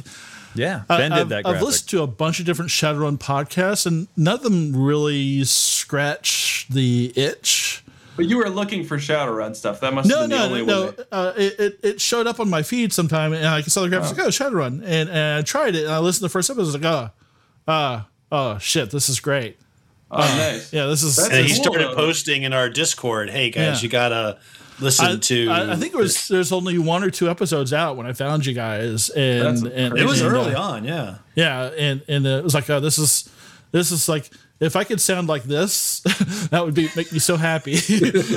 [0.55, 3.85] yeah, I- Ben I've, did that I've listened to a bunch of different Shadowrun podcasts,
[3.85, 7.83] and none of them really scratch the itch.
[8.19, 9.79] But you were looking for Shadowrun stuff.
[9.79, 10.85] That must have No, been the no, only no.
[10.87, 10.95] one.
[10.97, 11.03] no.
[11.11, 14.09] Uh, it, it it showed up on my feed sometime, and I saw the graphics
[14.17, 16.61] like, oh, Shadowrun, and, and I tried it, and I listened to the first episode.
[16.61, 17.11] I was like,
[17.67, 18.01] oh, uh,
[18.31, 19.57] oh shit, this is great.
[20.11, 20.73] Oh, nice.
[20.73, 21.15] Yeah, this is.
[21.15, 21.95] That's And he cool, started though.
[21.95, 23.83] posting in our Discord, "Hey guys, Yeah.
[23.83, 24.39] you gotta
[24.79, 27.95] listen I, to." I, I think it was there's only one or two episodes out
[27.95, 31.17] when I found you guys, and and it was and, early uh, on, yeah.
[31.35, 33.29] Yeah, and and uh, it was like, oh, this is
[33.71, 34.29] this is like
[34.59, 35.99] if I could sound like this,
[36.51, 37.77] that would be make me so happy.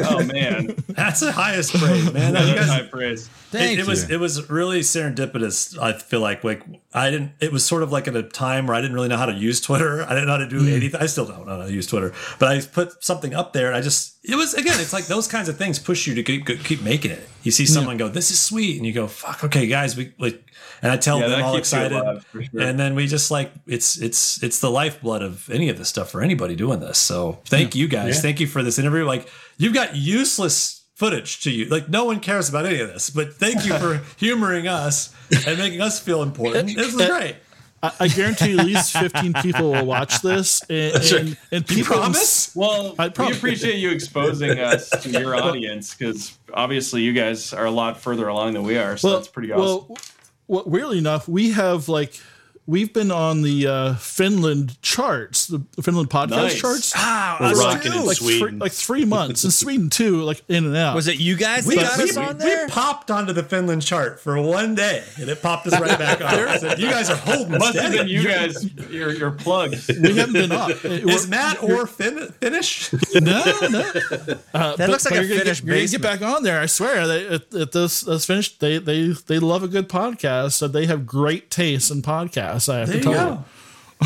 [0.05, 2.35] Oh man, That's the highest praise, man.
[2.35, 3.29] You that's guys- high praise.
[3.51, 5.79] Thank it, it was it was really serendipitous.
[5.79, 6.63] I feel like like
[6.95, 7.33] I didn't.
[7.41, 9.33] It was sort of like at a time where I didn't really know how to
[9.33, 10.03] use Twitter.
[10.03, 11.01] I didn't know how to do anything.
[11.01, 13.77] I still don't know how to use Twitter, but I put something up there, and
[13.77, 14.79] I just it was again.
[14.79, 17.27] It's like those kinds of things push you to keep keep making it.
[17.43, 20.45] you see someone go, "This is sweet," and you go, "Fuck, okay, guys, we like,"
[20.83, 22.43] and I tell Yeah, them all excited, alive, sure.
[22.61, 26.11] and then we just like it's it's it's the lifeblood of any of this stuff
[26.11, 26.99] for anybody doing this.
[26.99, 29.05] So thank you guys, thank you for this interview.
[29.05, 33.11] Like you've got useless footage to you, like no one cares about any of this,
[33.11, 35.13] but thank you for humoring us
[35.49, 36.77] and making us feel important.
[36.77, 37.35] This is great.
[37.83, 40.63] I, I guarantee at least 15 people will watch this.
[40.71, 42.55] And, and, and You people promise?
[42.55, 47.67] Well, I we appreciate you exposing us to your audience because obviously you guys are
[47.67, 48.97] a lot further along than we are.
[48.97, 49.89] So that's pretty awesome.
[49.89, 49.99] Well,
[50.47, 52.21] well, weirdly enough, we have like
[52.67, 56.61] we've been on the uh, Finland charts, the Finland podcast Nice.
[56.61, 56.93] charts.
[56.97, 58.49] Ah, We're rocking in like Sweden.
[58.49, 60.95] Three, like three months in Sweden too, like in and out.
[60.95, 63.83] Was it you guys We, that got we, us on we popped onto the Finland
[63.83, 66.33] chart for one day, and it popped us right back on.
[66.63, 69.89] So you guys are holding Must have been you guys, your your plugs.
[70.03, 70.71] We haven't been up.
[70.71, 72.93] It- Is we're- Matt Orr fin- Finnish?
[73.15, 73.21] no,
[73.71, 73.93] no.
[74.55, 76.43] Uh, That looks like but a you're gonna Finnish get, you're gonna get back on
[76.43, 76.61] there.
[76.61, 77.07] I swear.
[77.07, 78.61] They, at, at this, this finished.
[78.61, 80.53] They, they, they love a good podcast.
[80.53, 82.52] So they have great taste in podcasts.
[82.53, 83.45] I have There to you tell go.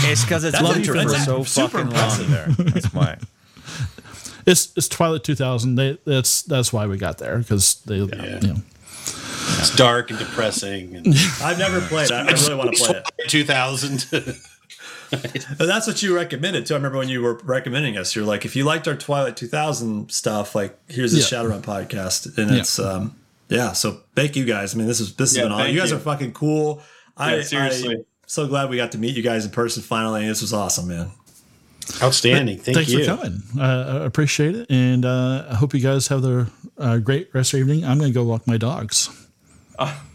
[0.03, 0.11] you.
[0.11, 2.47] It's because it's That's winter for so Super fucking long there.
[2.71, 3.19] That's why.
[4.47, 5.75] It's it's Twilight 2000.
[5.75, 8.57] They, that's that's why we got there because they, you know.
[9.59, 10.95] It's dark and depressing.
[10.95, 11.09] And
[11.43, 12.13] I've never played.
[12.13, 13.29] I, I really want to play it.
[13.29, 14.07] 2000.
[15.11, 16.75] But that's what you recommended too.
[16.75, 18.15] I remember when you were recommending us.
[18.15, 21.25] You're like, if you liked our Twilight 2000 stuff, like here's the Yeah.
[21.25, 22.59] Shadowrun podcast, and Yeah.
[22.59, 23.17] it's um,
[23.49, 23.73] yeah.
[23.73, 24.75] So thank you guys.
[24.75, 25.65] I mean, this is this has Yeah, been awesome.
[25.65, 25.97] thank You guys you.
[25.97, 26.83] are fucking cool.
[27.17, 27.97] I Yeah, seriously.
[27.97, 30.27] I, so glad we got to meet you guys in person finally.
[30.27, 31.11] This was awesome, man.
[32.03, 32.59] Outstanding.
[32.59, 33.05] Thank Thanks you.
[33.05, 33.43] for coming.
[33.59, 36.49] Uh, I appreciate it, and uh, I hope you guys have the
[36.79, 37.85] uh, great rest of your evening.
[37.89, 39.09] I'm going to go walk my dogs.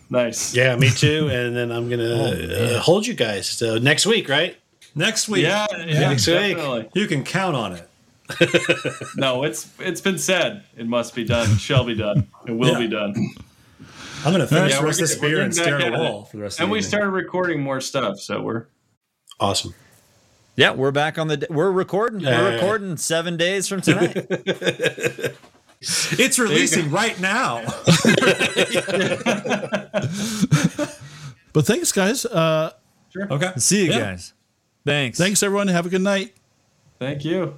[0.09, 0.53] Nice.
[0.53, 1.29] Yeah, me too.
[1.31, 3.49] And then I'm going to uh, hold you guys.
[3.49, 4.57] So next week, right?
[4.93, 6.57] Next week, Yeah, yeah, Next week.
[6.93, 7.87] you can count on it.
[9.15, 10.63] No, it's it's been said.
[10.77, 11.49] It must be done.
[11.51, 12.27] It shall be done.
[12.45, 12.79] It will Yeah.
[12.79, 13.15] be done.
[14.25, 16.25] I'm gonna finish Yeah, the rest of this beer and getting stare at the wall
[16.25, 16.69] for the rest And of the day.
[16.69, 16.89] And we evening.
[16.89, 18.65] started recording more stuff, so we're
[19.39, 19.73] Awesome.
[20.55, 21.47] Yeah, we're back on the.
[21.49, 22.19] We're recording.
[22.19, 22.39] Yeah.
[22.41, 24.15] We're recording seven days from tonight.
[25.81, 27.63] It's releasing right now.
[31.53, 32.25] But thanks, guys.
[32.25, 32.71] Uh,
[33.17, 33.51] okay.
[33.57, 33.99] See you Yeah.
[33.99, 34.33] guys.
[34.85, 35.17] Thanks.
[35.17, 35.67] thanks, everyone.
[35.67, 36.33] Have a good night.
[36.99, 37.55] thank you.